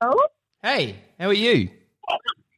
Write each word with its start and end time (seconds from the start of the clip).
Oh, 0.00 0.28
Hey, 0.62 0.96
how 1.18 1.26
are 1.28 1.32
you? 1.32 1.68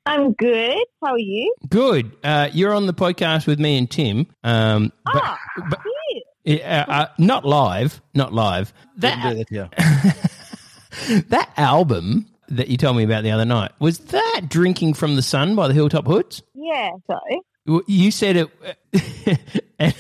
I'm 0.07 0.33
good. 0.33 0.77
How 1.03 1.13
are 1.13 1.19
you? 1.19 1.55
Good. 1.69 2.13
Uh, 2.25 2.49
you're 2.53 2.73
on 2.75 2.87
the 2.87 2.95
podcast 2.95 3.47
with 3.47 3.61
me 3.61 3.79
and 3.79 3.89
Tim. 3.91 4.27
Um, 4.43 4.93
but, 5.05 5.23
Ah, 5.25 5.39
but 5.71 5.81
cute. 6.45 6.61
uh, 6.63 6.85
uh, 6.89 7.07
not 7.19 7.45
live, 7.45 8.01
not 8.13 8.33
live. 8.33 8.73
That 8.97 9.47
that 11.29 11.51
album 11.57 12.27
that 12.49 12.69
you 12.69 12.77
told 12.77 12.97
me 12.97 13.05
about 13.05 13.23
the 13.23 13.31
other 13.31 13.45
night 13.45 13.71
was 13.79 13.99
that 13.99 14.43
"Drinking 14.49 14.95
from 14.95 15.15
the 15.17 15.23
Sun" 15.23 15.55
by 15.55 15.69
the 15.69 15.75
Hilltop 15.75 16.07
Hoods. 16.07 16.43
Yeah, 16.55 16.91
so. 17.09 17.19
You 17.87 18.11
said 18.11 18.37
it, 18.37 19.39
and, 19.79 19.95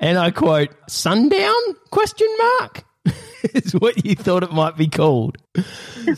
and 0.00 0.18
I 0.18 0.32
quote, 0.32 0.70
"Sundown?" 0.88 1.54
Question 1.90 2.28
mark 2.60 2.84
is 3.54 3.72
what 3.74 4.04
you 4.04 4.14
thought 4.14 4.42
it 4.42 4.52
might 4.52 4.76
be 4.76 4.88
called. 4.88 5.38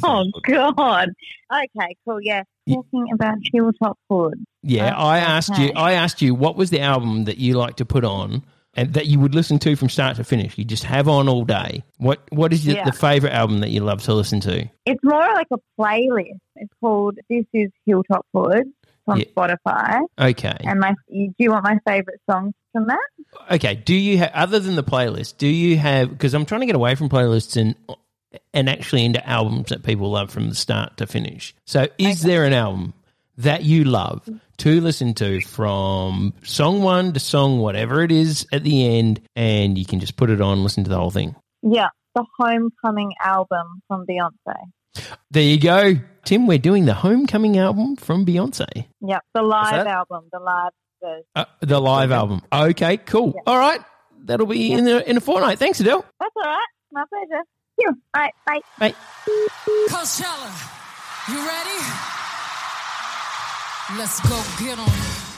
Oh, 0.04 0.24
God. 0.46 1.08
Okay, 1.52 1.96
cool. 2.06 2.20
Yeah. 2.22 2.44
Talking 2.68 3.06
about 3.12 3.38
Hilltop 3.52 3.98
Hood. 4.08 4.44
Yeah, 4.62 4.94
Oh, 4.96 5.04
I 5.04 5.18
asked 5.18 5.58
you. 5.58 5.72
I 5.74 5.94
asked 5.94 6.22
you 6.22 6.32
what 6.32 6.54
was 6.56 6.70
the 6.70 6.80
album 6.80 7.24
that 7.24 7.38
you 7.38 7.54
like 7.54 7.76
to 7.76 7.84
put 7.84 8.04
on 8.04 8.44
and 8.74 8.94
that 8.94 9.06
you 9.06 9.18
would 9.18 9.34
listen 9.34 9.58
to 9.60 9.74
from 9.74 9.88
start 9.88 10.16
to 10.18 10.24
finish. 10.24 10.56
You 10.56 10.64
just 10.64 10.84
have 10.84 11.08
on 11.08 11.28
all 11.28 11.44
day. 11.44 11.82
What 11.98 12.20
What 12.30 12.52
is 12.52 12.64
your, 12.64 12.76
Yeah. 12.76 12.84
the 12.84 12.92
favorite 12.92 13.32
album 13.32 13.60
that 13.60 13.70
you 13.70 13.80
love 13.80 14.00
to 14.04 14.14
listen 14.14 14.38
to? 14.40 14.70
It's 14.86 15.02
more 15.02 15.18
like 15.34 15.48
a 15.50 15.58
playlist. 15.80 16.38
It's 16.54 16.72
called 16.80 17.18
This 17.28 17.46
Is 17.52 17.70
Hilltop 17.84 18.24
Hood 18.32 18.70
on 19.08 19.18
Yeah. 19.18 19.24
Spotify. 19.36 20.02
Okay, 20.20 20.56
And 20.60 20.78
my, 20.78 20.94
do 21.10 21.32
you 21.38 21.50
want 21.50 21.64
my 21.64 21.78
favorite 21.84 22.20
songs 22.30 22.54
from 22.72 22.86
that? 22.86 23.08
okay. 23.50 23.74
Do 23.74 23.94
you 23.94 24.18
have 24.18 24.30
other 24.32 24.58
than 24.58 24.76
the 24.76 24.84
playlist? 24.84 25.36
Do 25.38 25.46
you 25.46 25.76
have? 25.78 26.10
Because 26.10 26.34
I'm 26.34 26.46
trying 26.46 26.60
to 26.60 26.66
get 26.66 26.76
away 26.76 26.94
from 26.94 27.08
playlists 27.08 27.60
and 27.60 27.74
and 28.54 28.68
actually 28.68 29.04
into 29.04 29.26
albums 29.28 29.70
that 29.70 29.82
people 29.82 30.10
love 30.10 30.30
from 30.30 30.48
the 30.48 30.54
start 30.54 30.96
to 30.98 31.06
finish. 31.06 31.54
So, 31.66 31.88
is 31.98 32.22
there 32.22 32.44
an 32.44 32.52
album 32.52 32.94
that 33.38 33.62
you 33.62 33.84
love 33.84 34.28
to 34.58 34.80
listen 34.80 35.14
to 35.14 35.40
from 35.40 36.34
song 36.42 36.82
one 36.82 37.12
to 37.14 37.20
song 37.20 37.58
whatever 37.58 38.02
it 38.02 38.12
is 38.12 38.46
at 38.52 38.62
the 38.62 38.98
end, 38.98 39.20
and 39.34 39.78
you 39.78 39.84
can 39.84 40.00
just 40.00 40.16
put 40.16 40.30
it 40.30 40.40
on, 40.40 40.62
listen 40.62 40.84
to 40.84 40.90
the 40.90 40.98
whole 40.98 41.10
thing? 41.10 41.34
Yeah, 41.62 41.88
the 42.14 42.24
Homecoming 42.38 43.12
album 43.22 43.82
from 43.88 44.06
Beyonce. 44.06 44.56
There 45.30 45.42
you 45.42 45.58
go, 45.58 45.94
Tim. 46.24 46.46
We're 46.46 46.58
doing 46.58 46.84
the 46.84 46.94
Homecoming 46.94 47.58
album 47.58 47.96
from 47.96 48.26
Beyonce, 48.26 48.86
Yep, 49.00 49.22
the 49.34 49.42
live 49.42 49.86
album, 49.86 50.28
the 50.32 50.40
live 50.40 50.72
version. 51.02 51.24
uh, 51.34 51.44
the 51.60 51.80
live 51.80 52.12
album. 52.12 52.42
Okay, 52.52 52.96
cool. 52.98 53.32
Yeah. 53.34 53.42
All 53.46 53.58
right, 53.58 53.80
that'll 54.24 54.46
be 54.46 54.72
in 54.72 54.86
a, 54.88 54.98
in 54.98 55.16
a 55.16 55.20
fortnight. 55.20 55.58
Thanks, 55.58 55.80
Adele. 55.80 56.04
That's 56.20 56.32
all 56.36 56.42
right. 56.42 56.66
My 56.92 57.04
pleasure. 57.08 57.42
Yeah. 57.78 57.88
All 58.14 58.20
right, 58.22 58.34
bye. 58.46 58.60
Bye. 58.78 58.94
Coachella, 59.88 60.50
you 61.28 61.38
ready? 61.38 61.80
Let's 63.98 64.20
go 64.28 64.64
get 64.64 64.78
'em. 64.78 65.29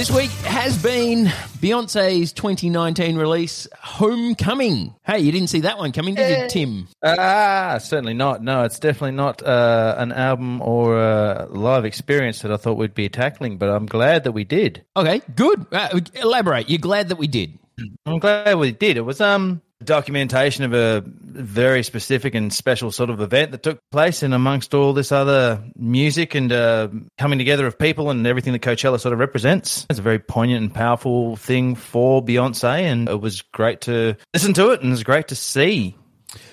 This 0.00 0.10
week 0.10 0.30
has 0.46 0.82
been 0.82 1.26
Beyonce's 1.26 2.32
2019 2.32 3.18
release, 3.18 3.68
Homecoming. 3.80 4.94
Hey, 5.04 5.18
you 5.18 5.30
didn't 5.30 5.48
see 5.48 5.60
that 5.60 5.76
one 5.76 5.92
coming, 5.92 6.14
did 6.14 6.40
you, 6.40 6.48
Tim? 6.48 6.88
Ah, 7.02 7.76
certainly 7.78 8.14
not. 8.14 8.42
No, 8.42 8.64
it's 8.64 8.78
definitely 8.78 9.10
not 9.10 9.42
uh, 9.42 9.96
an 9.98 10.10
album 10.12 10.62
or 10.62 10.98
a 10.98 11.48
live 11.50 11.84
experience 11.84 12.40
that 12.40 12.50
I 12.50 12.56
thought 12.56 12.78
we'd 12.78 12.94
be 12.94 13.10
tackling, 13.10 13.58
but 13.58 13.68
I'm 13.68 13.84
glad 13.84 14.24
that 14.24 14.32
we 14.32 14.42
did. 14.42 14.86
Okay, 14.96 15.20
good. 15.36 15.66
Uh, 15.70 16.00
elaborate. 16.14 16.70
You're 16.70 16.78
glad 16.78 17.10
that 17.10 17.18
we 17.18 17.26
did. 17.26 17.58
I'm 18.06 18.20
glad 18.20 18.54
we 18.54 18.72
did. 18.72 18.96
It 18.96 19.02
was 19.02 19.20
um 19.20 19.60
documentation 19.84 20.64
of 20.64 20.74
a 20.74 21.02
very 21.06 21.82
specific 21.82 22.34
and 22.34 22.52
special 22.52 22.90
sort 22.90 23.10
of 23.10 23.20
event 23.20 23.52
that 23.52 23.62
took 23.62 23.80
place 23.90 24.22
in 24.22 24.32
amongst 24.32 24.74
all 24.74 24.92
this 24.92 25.12
other 25.12 25.62
music 25.76 26.34
and 26.34 26.52
uh, 26.52 26.88
coming 27.18 27.38
together 27.38 27.66
of 27.66 27.78
people 27.78 28.10
and 28.10 28.26
everything 28.26 28.52
that 28.52 28.62
Coachella 28.62 29.00
sort 29.00 29.12
of 29.12 29.18
represents. 29.18 29.86
It's 29.90 29.98
a 29.98 30.02
very 30.02 30.18
poignant 30.18 30.62
and 30.62 30.74
powerful 30.74 31.36
thing 31.36 31.74
for 31.74 32.22
Beyonce, 32.22 32.82
and 32.82 33.08
it 33.08 33.20
was 33.20 33.42
great 33.42 33.82
to 33.82 34.16
listen 34.34 34.52
to 34.54 34.70
it, 34.70 34.80
and 34.80 34.88
it 34.88 34.92
was 34.92 35.04
great 35.04 35.28
to 35.28 35.36
see 35.36 35.96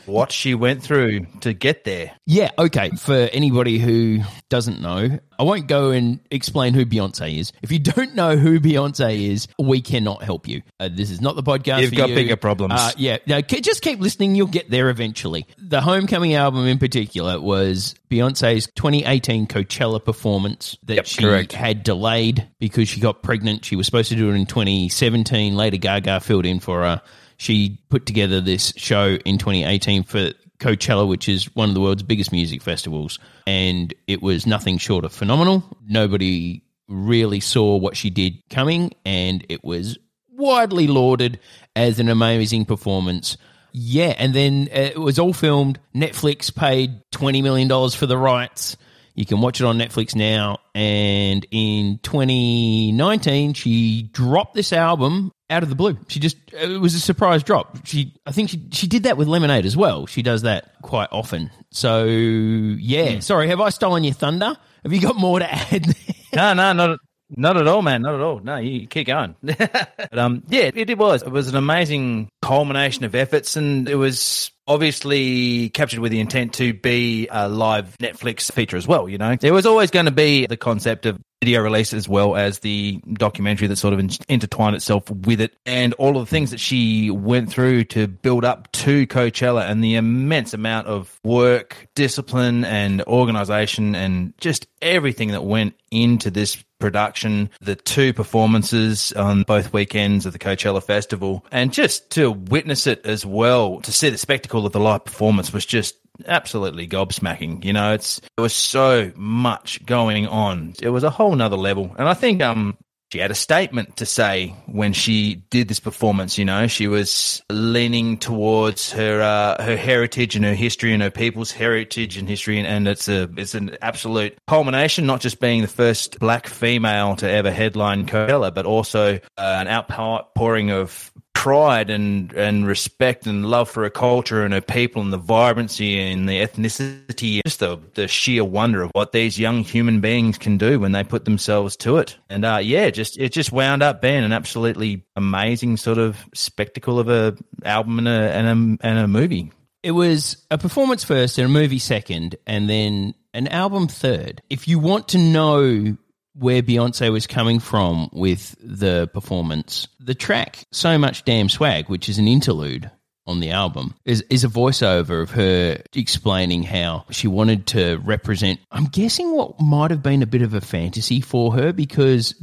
what 0.07 0.31
she 0.31 0.55
went 0.55 0.81
through 0.81 1.25
to 1.41 1.53
get 1.53 1.83
there. 1.83 2.11
Yeah, 2.25 2.51
okay. 2.57 2.89
For 2.91 3.13
anybody 3.13 3.77
who 3.77 4.21
doesn't 4.49 4.81
know, 4.81 5.19
I 5.39 5.43
won't 5.43 5.67
go 5.67 5.91
and 5.91 6.19
explain 6.31 6.73
who 6.73 6.85
Beyonce 6.85 7.37
is. 7.39 7.51
If 7.61 7.71
you 7.71 7.79
don't 7.79 8.15
know 8.15 8.35
who 8.37 8.59
Beyonce 8.59 9.29
is, 9.29 9.47
we 9.59 9.81
cannot 9.81 10.23
help 10.23 10.47
you. 10.47 10.61
Uh, 10.79 10.89
this 10.91 11.11
is 11.11 11.21
not 11.21 11.35
the 11.35 11.43
podcast. 11.43 11.81
You've 11.81 11.95
got 11.95 12.09
you. 12.09 12.15
bigger 12.15 12.35
problems. 12.35 12.73
Uh, 12.75 12.91
yeah, 12.97 13.17
no, 13.27 13.41
just 13.41 13.81
keep 13.81 13.99
listening. 13.99 14.35
You'll 14.35 14.47
get 14.47 14.69
there 14.69 14.89
eventually. 14.89 15.45
The 15.57 15.81
Homecoming 15.81 16.33
album, 16.33 16.65
in 16.67 16.79
particular, 16.79 17.39
was 17.39 17.95
Beyonce's 18.09 18.67
2018 18.75 19.47
Coachella 19.47 20.03
performance 20.03 20.77
that 20.83 20.95
Yep, 20.95 21.05
she 21.05 21.21
correct. 21.21 21.53
had 21.53 21.83
delayed 21.83 22.47
because 22.59 22.87
she 22.87 22.99
got 22.99 23.21
pregnant. 23.23 23.65
She 23.65 23.75
was 23.75 23.85
supposed 23.85 24.09
to 24.09 24.15
do 24.15 24.29
it 24.29 24.35
in 24.35 24.45
2017. 24.45 25.55
Lady 25.55 25.77
Gaga 25.77 26.19
filled 26.21 26.45
in 26.45 26.59
for 26.59 26.81
her. 26.83 27.01
She 27.37 27.79
put 27.89 28.05
together 28.05 28.41
this 28.41 28.73
show 28.75 29.15
in 29.25 29.37
2018 29.37 30.03
for 30.03 30.31
Coachella, 30.59 31.07
which 31.07 31.29
is 31.29 31.55
one 31.55 31.69
of 31.69 31.75
the 31.75 31.81
world's 31.81 32.03
biggest 32.03 32.31
music 32.31 32.61
festivals, 32.61 33.19
and 33.45 33.93
it 34.07 34.21
was 34.21 34.47
nothing 34.47 34.77
short 34.77 35.05
of 35.05 35.13
phenomenal. 35.13 35.63
Nobody 35.87 36.63
really 36.87 37.39
saw 37.39 37.77
what 37.77 37.95
she 37.95 38.09
did 38.09 38.41
coming, 38.49 38.91
and 39.05 39.45
it 39.49 39.63
was 39.63 39.97
widely 40.31 40.87
lauded 40.87 41.39
as 41.75 41.99
an 41.99 42.09
amazing 42.09 42.65
performance. 42.65 43.37
Yeah, 43.71 44.15
and 44.17 44.33
then 44.33 44.69
uh, 44.71 44.79
it 44.95 44.99
was 44.99 45.19
all 45.19 45.33
filmed. 45.33 45.79
Netflix 45.93 46.53
paid 46.53 47.01
$20 47.13 47.43
million 47.43 47.69
for 47.91 48.05
the 48.05 48.17
rights. 48.17 48.77
You 49.13 49.25
can 49.25 49.41
watch 49.41 49.61
it 49.61 49.65
on 49.65 49.77
Netflix 49.77 50.15
now. 50.15 50.59
And 50.73 51.45
in 51.51 51.99
2019, 52.03 53.53
she 53.53 54.03
dropped 54.11 54.53
this 54.53 54.73
album 54.73 55.31
out 55.49 55.63
of 55.63 55.69
the 55.69 55.75
blue. 55.75 55.97
She 56.07 56.19
just, 56.19 56.37
it 56.53 56.79
was 56.79 56.93
a 56.93 56.99
surprise 56.99 57.43
drop. 57.43 57.85
She, 57.85 58.13
I 58.25 58.31
think 58.31 58.49
she, 58.49 58.61
she 58.71 58.87
did 58.87 59.03
that 59.03 59.17
with 59.17 59.27
Lemonade 59.27 59.65
as 59.65 59.77
well. 59.77 60.05
She 60.05 60.21
does 60.21 60.41
that 60.43 60.71
quite 60.81 61.09
often. 61.11 61.51
So, 61.71 62.05
yeah. 62.05 63.19
Sorry, 63.19 63.47
have 63.47 63.61
I 63.61 63.69
stolen 63.69 64.03
your 64.03 64.13
thunder? 64.13 64.55
Have 64.83 64.93
you 64.93 65.01
got 65.01 65.15
more 65.15 65.39
to 65.39 65.53
add? 65.73 65.87
No, 66.35 66.53
no, 66.53 66.73
not 66.73 66.99
not 67.29 67.57
at 67.57 67.67
all, 67.67 67.81
man. 67.81 68.03
Not 68.03 68.15
at 68.15 68.21
all. 68.21 68.39
No, 68.39 68.57
you 68.57 68.87
keep 68.87 69.07
going. 69.07 69.35
but, 69.41 70.17
um, 70.17 70.43
yeah, 70.47 70.71
it, 70.73 70.89
it 70.89 70.97
was. 70.97 71.23
It 71.23 71.31
was 71.31 71.49
an 71.49 71.55
amazing 71.55 72.29
culmination 72.41 73.03
of 73.03 73.15
efforts, 73.15 73.57
and 73.57 73.89
it 73.89 73.95
was 73.95 74.51
obviously 74.67 75.69
captured 75.69 75.99
with 75.99 76.11
the 76.11 76.19
intent 76.19 76.53
to 76.55 76.73
be 76.73 77.27
a 77.31 77.47
live 77.47 77.97
Netflix 77.99 78.51
feature 78.51 78.77
as 78.77 78.87
well. 78.87 79.07
You 79.07 79.17
know, 79.17 79.35
there 79.35 79.53
was 79.53 79.65
always 79.65 79.91
going 79.91 80.05
to 80.05 80.11
be 80.11 80.45
the 80.45 80.57
concept 80.57 81.05
of 81.05 81.19
video 81.41 81.61
release 81.61 81.93
as 81.93 82.09
well 82.09 82.35
as 82.35 82.59
the 82.59 82.99
documentary 83.13 83.67
that 83.67 83.75
sort 83.75 83.93
of 83.93 83.99
in- 83.99 84.09
intertwined 84.27 84.75
itself 84.75 85.09
with 85.09 85.39
it 85.39 85.55
and 85.67 85.93
all 85.95 86.17
of 86.17 86.25
the 86.25 86.29
things 86.29 86.49
that 86.49 86.59
she 86.59 87.11
went 87.11 87.49
through 87.49 87.83
to 87.83 88.07
build 88.07 88.43
up 88.43 88.71
to 88.71 89.05
Coachella 89.05 89.69
and 89.69 89.83
the 89.83 89.95
immense 89.95 90.53
amount 90.55 90.87
of 90.87 91.19
work, 91.23 91.87
discipline 91.93 92.65
and 92.65 93.03
organization 93.03 93.93
and 93.93 94.33
just 94.39 94.67
everything 94.81 95.29
that 95.29 95.43
went 95.43 95.75
into 95.91 96.31
this 96.31 96.63
production, 96.79 97.49
the 97.61 97.75
two 97.75 98.13
performances 98.13 99.11
on 99.13 99.43
both 99.43 99.73
weekends 99.73 100.25
of 100.25 100.33
the 100.33 100.39
Coachella 100.39 100.83
Festival, 100.83 101.45
and 101.51 101.73
just 101.73 102.11
to 102.11 102.31
witness 102.31 102.87
it 102.87 103.05
as 103.05 103.25
well, 103.25 103.81
to 103.81 103.91
see 103.91 104.09
the 104.09 104.17
spectacle 104.17 104.65
of 104.65 104.73
the 104.73 104.79
live 104.79 105.05
performance 105.05 105.51
was 105.53 105.65
just 105.65 105.95
absolutely 106.25 106.87
gobsmacking. 106.87 107.63
You 107.63 107.73
know, 107.73 107.93
it's 107.93 108.19
there 108.35 108.43
was 108.43 108.53
so 108.53 109.11
much 109.15 109.85
going 109.85 110.27
on. 110.27 110.73
It 110.81 110.89
was 110.89 111.03
a 111.03 111.09
whole 111.09 111.35
nother 111.35 111.57
level. 111.57 111.95
And 111.97 112.07
I 112.07 112.13
think 112.13 112.41
um 112.41 112.77
she 113.11 113.19
had 113.19 113.31
a 113.31 113.35
statement 113.35 113.97
to 113.97 114.05
say 114.05 114.53
when 114.65 114.91
she 114.93 115.35
did 115.49 115.67
this 115.67 115.79
performance. 115.79 116.37
You 116.37 116.45
know, 116.45 116.67
she 116.67 116.87
was 116.87 117.41
leaning 117.49 118.17
towards 118.17 118.91
her 118.91 119.21
uh, 119.21 119.63
her 119.63 119.77
heritage 119.77 120.35
and 120.35 120.43
her 120.43 120.53
history 120.53 120.93
and 120.93 121.01
her 121.01 121.11
people's 121.11 121.51
heritage 121.51 122.17
and 122.17 122.27
history, 122.27 122.57
and, 122.57 122.67
and 122.67 122.87
it's 122.87 123.07
a 123.07 123.29
it's 123.37 123.55
an 123.55 123.77
absolute 123.81 124.37
culmination. 124.47 125.05
Not 125.05 125.21
just 125.21 125.39
being 125.39 125.61
the 125.61 125.67
first 125.67 126.19
black 126.19 126.47
female 126.47 127.15
to 127.17 127.29
ever 127.29 127.51
headline 127.51 128.05
Coachella, 128.05 128.53
but 128.53 128.65
also 128.65 129.15
uh, 129.15 129.19
an 129.37 129.67
outpouring 129.67 130.71
of 130.71 131.11
pride 131.37 131.91
and 131.91 132.33
and 132.33 132.65
respect 132.65 133.27
and 133.27 133.45
love 133.45 133.69
for 133.69 133.83
her 133.83 133.91
culture 133.91 134.43
and 134.43 134.55
her 134.55 134.59
people 134.59 135.03
and 135.03 135.13
the 135.13 135.17
vibrancy 135.17 135.99
and 135.99 136.27
the 136.27 136.41
ethnicity, 136.41 137.41
just 137.45 137.59
the 137.59 137.79
the 137.93 138.07
sheer 138.07 138.43
wonder 138.43 138.81
of 138.81 138.89
what 138.93 139.11
these 139.11 139.37
young 139.37 139.63
human 139.63 140.01
beings 140.01 140.39
can 140.39 140.57
do 140.57 140.79
when 140.79 140.93
they 140.93 141.03
put 141.03 141.25
themselves 141.25 141.75
to 141.77 141.97
it. 141.97 142.17
And 142.27 142.43
uh, 142.43 142.57
yeah, 142.57 142.89
just 142.89 143.19
it 143.19 143.31
just 143.31 143.51
wound 143.51 143.83
up 143.83 144.01
being 144.01 144.23
an 144.23 144.33
absolutely 144.33 145.05
amazing 145.15 145.77
sort 145.77 145.99
of 145.99 146.17
spectacle 146.33 146.99
of 146.99 147.07
a 147.07 147.37
album 147.63 147.99
and 147.99 148.07
a 148.07 148.11
and 148.11 148.47
a, 148.81 148.87
and 148.87 148.97
a 148.97 149.07
movie. 149.07 149.51
It 149.83 149.91
was 149.91 150.43
a 150.49 150.57
performance 150.57 151.03
first 151.03 151.37
and 151.37 151.45
a 151.45 151.49
movie 151.49 151.79
second, 151.79 152.35
and 152.47 152.67
then 152.67 153.13
an 153.35 153.47
album 153.49 153.87
third. 153.87 154.41
If 154.49 154.67
you 154.67 154.79
want 154.79 155.09
to 155.09 155.19
know 155.19 155.97
where 156.37 156.61
Beyonce 156.61 157.11
was 157.11 157.27
coming 157.27 157.59
from 157.59 158.09
with 158.13 158.55
the 158.59 159.09
performance. 159.13 159.87
The 159.99 160.15
track 160.15 160.65
"So 160.71 160.97
Much 160.97 161.25
Damn 161.25 161.49
Swag," 161.49 161.89
which 161.89 162.09
is 162.09 162.17
an 162.17 162.27
interlude 162.27 162.89
on 163.25 163.39
the 163.39 163.51
album, 163.51 163.95
is 164.05 164.23
is 164.29 164.43
a 164.43 164.49
voiceover 164.49 165.21
of 165.21 165.31
her 165.31 165.81
explaining 165.93 166.63
how 166.63 167.05
she 167.11 167.27
wanted 167.27 167.67
to 167.67 167.97
represent. 167.97 168.59
I'm 168.71 168.85
guessing 168.85 169.35
what 169.35 169.59
might 169.59 169.91
have 169.91 170.03
been 170.03 170.23
a 170.23 170.27
bit 170.27 170.41
of 170.41 170.53
a 170.53 170.61
fantasy 170.61 171.21
for 171.21 171.53
her 171.53 171.73
because 171.73 172.33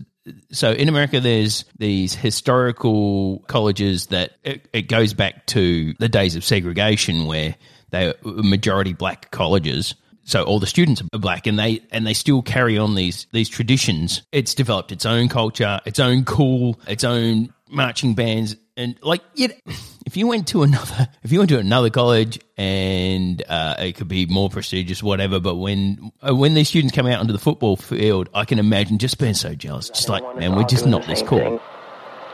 so 0.50 0.73
in 0.73 0.88
America, 0.88 1.20
there's 1.20 1.64
these 1.79 2.14
historical 2.14 3.40
colleges 3.40 4.06
that 4.06 4.32
it, 4.43 4.69
it, 4.73 4.88
goes 4.88 5.12
back 5.12 5.47
to 5.47 5.94
the 5.99 6.08
days 6.08 6.35
of 6.37 6.44
segregation 6.44 7.26
where 7.26 7.56
they 7.90 8.14
were 8.23 8.43
majority 8.43 8.93
black 8.93 9.31
colleges. 9.31 9.94
So 10.25 10.43
all 10.43 10.59
the 10.59 10.67
students 10.67 11.03
are 11.12 11.19
black, 11.19 11.47
and 11.47 11.59
they 11.59 11.82
and 11.91 12.06
they 12.06 12.15
still 12.15 12.43
carry 12.43 12.79
on 12.79 12.94
these 12.94 13.26
these 13.32 13.49
traditions. 13.49 14.23
It's 14.32 14.55
developed 14.55 14.93
its 14.93 15.06
own 15.06 15.29
culture, 15.29 15.81
its 15.85 16.00
own 16.00 16.25
cool, 16.25 16.81
its 16.87 17.05
own 17.05 17.53
marching 17.69 18.15
bands, 18.15 18.56
and 18.76 18.97
like 19.03 19.23
yet 19.35 19.59
if 20.06 20.17
you 20.17 20.26
went 20.26 20.49
to 20.49 20.62
another 20.62 21.09
if 21.23 21.32
you 21.32 21.38
went 21.38 21.50
to 21.50 21.59
another 21.59 21.91
college 21.91 22.38
and 22.56 23.43
uh, 23.49 23.76
it 23.79 23.93
could 23.93 24.09
be 24.09 24.26
more 24.26 24.49
prestigious 24.49 25.03
whatever 25.03 25.41
but 25.41 25.56
when 25.56 26.12
uh, 26.26 26.35
when 26.35 26.55
these 26.55 26.69
students 26.69 26.94
come 26.94 27.06
out 27.06 27.21
onto 27.21 27.32
the 27.32 27.38
football 27.38 27.76
field 27.76 28.29
i 28.35 28.44
can 28.44 28.59
imagine 28.59 28.99
just 28.99 29.19
being 29.19 29.35
so 29.35 29.55
jealous 29.55 29.88
just 29.88 30.09
like 30.09 30.23
man 30.37 30.55
we're 30.55 30.65
just 30.65 30.87
not 30.87 31.06
this 31.06 31.23
cool 31.23 31.38
thing. 31.38 31.61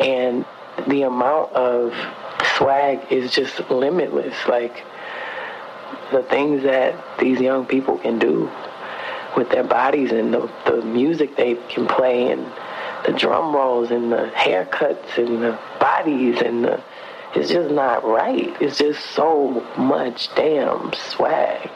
and 0.01 0.45
the 0.89 1.03
amount 1.03 1.53
of 1.53 1.95
swag 2.57 3.01
is 3.11 3.33
just 3.33 3.59
limitless 3.71 4.35
like 4.49 4.85
the 6.11 6.23
things 6.23 6.63
that 6.63 7.19
these 7.19 7.41
young 7.41 7.67
people 7.67 7.99
can 7.99 8.19
do 8.19 8.51
with 9.37 9.49
their 9.51 9.65
bodies 9.65 10.13
and 10.13 10.35
the, 10.35 10.51
the 10.67 10.83
music 10.83 11.37
they 11.37 11.55
can 11.69 11.87
play 11.87 12.31
and 12.31 12.45
the 13.07 13.13
drum 13.13 13.55
rolls 13.55 13.91
and 13.91 14.13
the 14.13 14.31
haircuts 14.35 15.17
and 15.17 15.43
the 15.43 15.59
bodies 15.79 16.41
and 16.41 16.65
the 16.65 16.83
it's 17.35 17.51
just 17.51 17.71
not 17.71 18.05
right. 18.05 18.55
It's 18.61 18.79
just 18.79 19.05
so 19.11 19.65
much 19.79 20.35
damn 20.35 20.93
swag. 20.93 21.71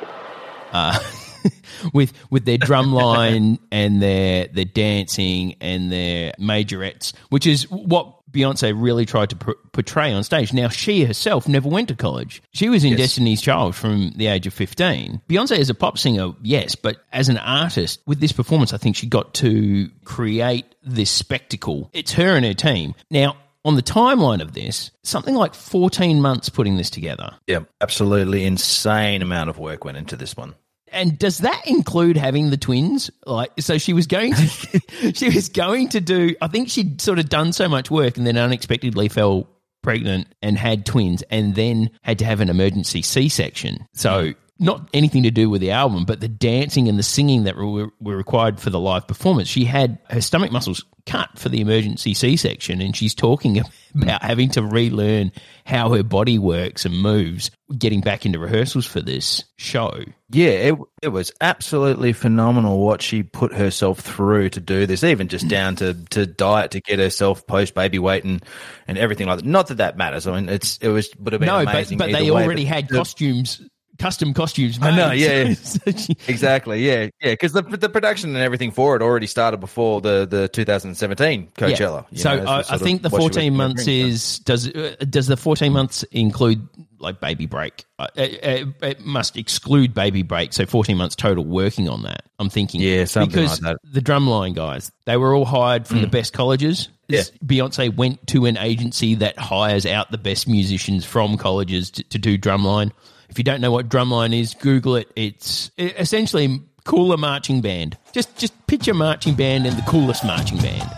Uh, 0.72 0.98
with 1.92 2.12
with 2.30 2.44
their 2.44 2.58
drum 2.58 2.92
line 2.92 3.60
and 3.70 4.02
their 4.02 4.48
their 4.48 4.64
dancing 4.64 5.54
and 5.60 5.92
their 5.92 6.32
majorettes, 6.40 7.12
which 7.28 7.46
is 7.46 7.70
what 7.70 8.16
Beyonce 8.34 8.74
really 8.76 9.06
tried 9.06 9.30
to 9.30 9.36
pr- 9.36 9.52
portray 9.72 10.12
on 10.12 10.24
stage. 10.24 10.52
Now, 10.52 10.68
she 10.68 11.04
herself 11.04 11.48
never 11.48 11.68
went 11.68 11.88
to 11.88 11.94
college. 11.94 12.42
She 12.52 12.68
was 12.68 12.84
in 12.84 12.90
yes. 12.90 12.98
Destiny's 12.98 13.40
Child 13.40 13.74
from 13.74 14.12
the 14.16 14.26
age 14.26 14.46
of 14.46 14.52
15. 14.52 15.22
Beyonce 15.28 15.58
is 15.58 15.70
a 15.70 15.74
pop 15.74 15.96
singer, 15.96 16.32
yes, 16.42 16.74
but 16.74 16.98
as 17.12 17.28
an 17.28 17.38
artist, 17.38 18.00
with 18.06 18.20
this 18.20 18.32
performance, 18.32 18.72
I 18.72 18.76
think 18.76 18.96
she 18.96 19.06
got 19.06 19.32
to 19.34 19.88
create 20.04 20.66
this 20.82 21.10
spectacle. 21.10 21.90
It's 21.92 22.12
her 22.12 22.36
and 22.36 22.44
her 22.44 22.54
team. 22.54 22.94
Now, 23.10 23.36
on 23.64 23.76
the 23.76 23.82
timeline 23.82 24.42
of 24.42 24.52
this, 24.52 24.90
something 25.02 25.34
like 25.34 25.54
14 25.54 26.20
months 26.20 26.48
putting 26.48 26.76
this 26.76 26.90
together. 26.90 27.34
Yeah, 27.46 27.60
absolutely 27.80 28.44
insane 28.44 29.22
amount 29.22 29.48
of 29.48 29.58
work 29.58 29.84
went 29.84 29.96
into 29.96 30.16
this 30.16 30.36
one. 30.36 30.54
And 30.94 31.18
does 31.18 31.38
that 31.38 31.62
include 31.66 32.16
having 32.16 32.50
the 32.50 32.56
twins? 32.56 33.10
Like, 33.26 33.50
so 33.60 33.78
she 33.78 33.92
was 33.92 34.06
going 34.06 34.34
to, 34.34 34.46
she 35.14 35.28
was 35.30 35.48
going 35.48 35.90
to 35.90 36.00
do. 36.00 36.34
I 36.40 36.48
think 36.48 36.68
she'd 36.68 37.00
sort 37.00 37.18
of 37.18 37.28
done 37.28 37.52
so 37.52 37.68
much 37.68 37.90
work 37.90 38.16
and 38.16 38.26
then 38.26 38.38
unexpectedly 38.38 39.08
fell 39.08 39.48
pregnant 39.82 40.26
and 40.42 40.56
had 40.56 40.86
twins, 40.86 41.22
and 41.30 41.54
then 41.54 41.90
had 42.02 42.18
to 42.18 42.24
have 42.24 42.40
an 42.40 42.48
emergency 42.48 43.02
C 43.02 43.28
section. 43.28 43.86
So 43.92 44.32
not 44.58 44.88
anything 44.94 45.24
to 45.24 45.30
do 45.30 45.50
with 45.50 45.60
the 45.60 45.72
album, 45.72 46.04
but 46.04 46.20
the 46.20 46.28
dancing 46.28 46.88
and 46.88 46.98
the 46.98 47.02
singing 47.02 47.44
that 47.44 47.56
were, 47.56 47.88
were 48.00 48.16
required 48.16 48.60
for 48.60 48.70
the 48.70 48.78
live 48.78 49.06
performance. 49.06 49.48
She 49.48 49.64
had 49.64 49.98
her 50.10 50.20
stomach 50.20 50.52
muscles 50.52 50.84
cut 51.06 51.28
for 51.36 51.48
the 51.48 51.60
emergency 51.60 52.14
C 52.14 52.36
section, 52.36 52.80
and 52.80 52.96
she's 52.96 53.14
talking 53.14 53.60
about 54.00 54.22
having 54.22 54.50
to 54.50 54.62
relearn 54.62 55.32
how 55.66 55.92
her 55.92 56.04
body 56.04 56.38
works 56.38 56.84
and 56.84 56.96
moves, 56.96 57.50
getting 57.76 58.00
back 58.00 58.24
into 58.24 58.38
rehearsals 58.38 58.86
for 58.86 59.00
this 59.00 59.42
show. 59.56 60.04
Yeah, 60.30 60.48
it, 60.48 60.78
it 61.02 61.08
was 61.08 61.32
absolutely 61.40 62.12
phenomenal 62.12 62.78
what 62.78 63.02
she 63.02 63.24
put 63.24 63.52
herself 63.52 64.00
through 64.00 64.50
to 64.50 64.60
do 64.60 64.86
this, 64.86 65.02
even 65.02 65.28
just 65.28 65.48
down 65.48 65.76
to, 65.76 65.94
to 66.10 66.26
diet 66.26 66.72
to 66.72 66.80
get 66.80 67.00
herself 67.00 67.46
post 67.46 67.74
baby 67.74 67.98
weight 67.98 68.24
and, 68.24 68.44
and 68.86 68.98
everything 68.98 69.26
like 69.26 69.38
that. 69.38 69.46
Not 69.46 69.68
that 69.68 69.76
that 69.76 69.96
matters. 69.96 70.26
I 70.28 70.40
mean, 70.40 70.48
it's 70.48 70.78
it 70.78 70.88
was 70.88 71.10
would 71.18 71.32
have 71.32 71.40
been 71.40 71.48
no, 71.48 71.58
amazing. 71.58 71.98
But, 71.98 72.12
but 72.12 72.18
they 72.18 72.30
way, 72.30 72.44
already 72.44 72.64
but 72.64 72.74
had 72.74 72.88
the, 72.88 72.96
costumes 72.96 73.60
custom 73.98 74.34
costumes. 74.34 74.80
Made. 74.80 74.88
I 74.88 74.96
know, 74.96 75.12
yeah, 75.12 75.54
yeah. 75.86 75.92
exactly, 76.28 76.86
yeah, 76.86 77.08
yeah. 77.20 77.32
Because 77.32 77.52
the 77.52 77.62
the 77.62 77.88
production 77.88 78.30
and 78.30 78.38
everything 78.38 78.70
for 78.70 78.96
it 78.96 79.02
already 79.02 79.26
started 79.26 79.58
before 79.58 80.00
the 80.00 80.26
the 80.26 80.48
2017 80.48 81.48
Coachella. 81.56 82.06
Yeah. 82.10 82.22
So 82.22 82.36
know, 82.36 82.50
I, 82.50 82.58
I 82.68 82.78
think 82.78 83.02
the 83.02 83.10
14 83.10 83.54
months 83.54 83.86
is 83.86 84.38
does 84.40 84.68
uh, 84.68 84.96
does 85.08 85.26
the 85.26 85.36
14 85.36 85.72
months 85.72 86.02
include 86.04 86.66
like 86.98 87.20
baby 87.20 87.46
break? 87.46 87.84
Uh, 87.98 88.08
it, 88.16 88.68
it, 88.82 89.00
must 89.00 89.36
exclude 89.36 89.94
baby 89.94 90.22
break. 90.22 90.52
So 90.52 90.66
14 90.66 90.96
months 90.96 91.14
total 91.14 91.44
working 91.44 91.88
on 91.88 92.02
that. 92.02 92.24
I'm 92.38 92.50
thinking, 92.50 92.80
yeah, 92.80 93.04
something 93.04 93.30
because 93.30 93.62
like 93.62 93.80
that. 93.80 93.92
The 93.92 94.00
drumline 94.00 94.54
guys, 94.54 94.90
they 95.04 95.16
were 95.16 95.34
all 95.34 95.44
hired 95.44 95.86
from 95.86 95.98
mm. 95.98 96.02
the 96.02 96.08
best 96.08 96.32
colleges. 96.32 96.88
Yeah. 97.06 97.22
Beyonce 97.44 97.94
went 97.94 98.26
to 98.28 98.46
an 98.46 98.56
agency 98.56 99.14
that 99.16 99.38
hires 99.38 99.84
out 99.84 100.10
the 100.10 100.18
best 100.18 100.48
musicians 100.48 101.04
from 101.04 101.36
colleges 101.36 101.90
to, 101.92 102.04
to 102.04 102.18
do 102.18 102.38
drumline. 102.38 102.92
If 103.34 103.38
you 103.38 103.42
don't 103.42 103.60
know 103.60 103.72
what 103.72 103.88
drumline 103.88 104.32
is, 104.32 104.54
Google 104.54 104.94
it. 104.94 105.10
It's 105.16 105.68
essentially 105.76 106.62
cooler 106.84 107.16
marching 107.16 107.62
band. 107.62 107.98
Just 108.12 108.36
just 108.36 108.54
picture 108.68 108.94
marching 108.94 109.34
band 109.34 109.66
and 109.66 109.76
the 109.76 109.82
coolest 109.82 110.24
marching 110.24 110.58
band. 110.58 110.88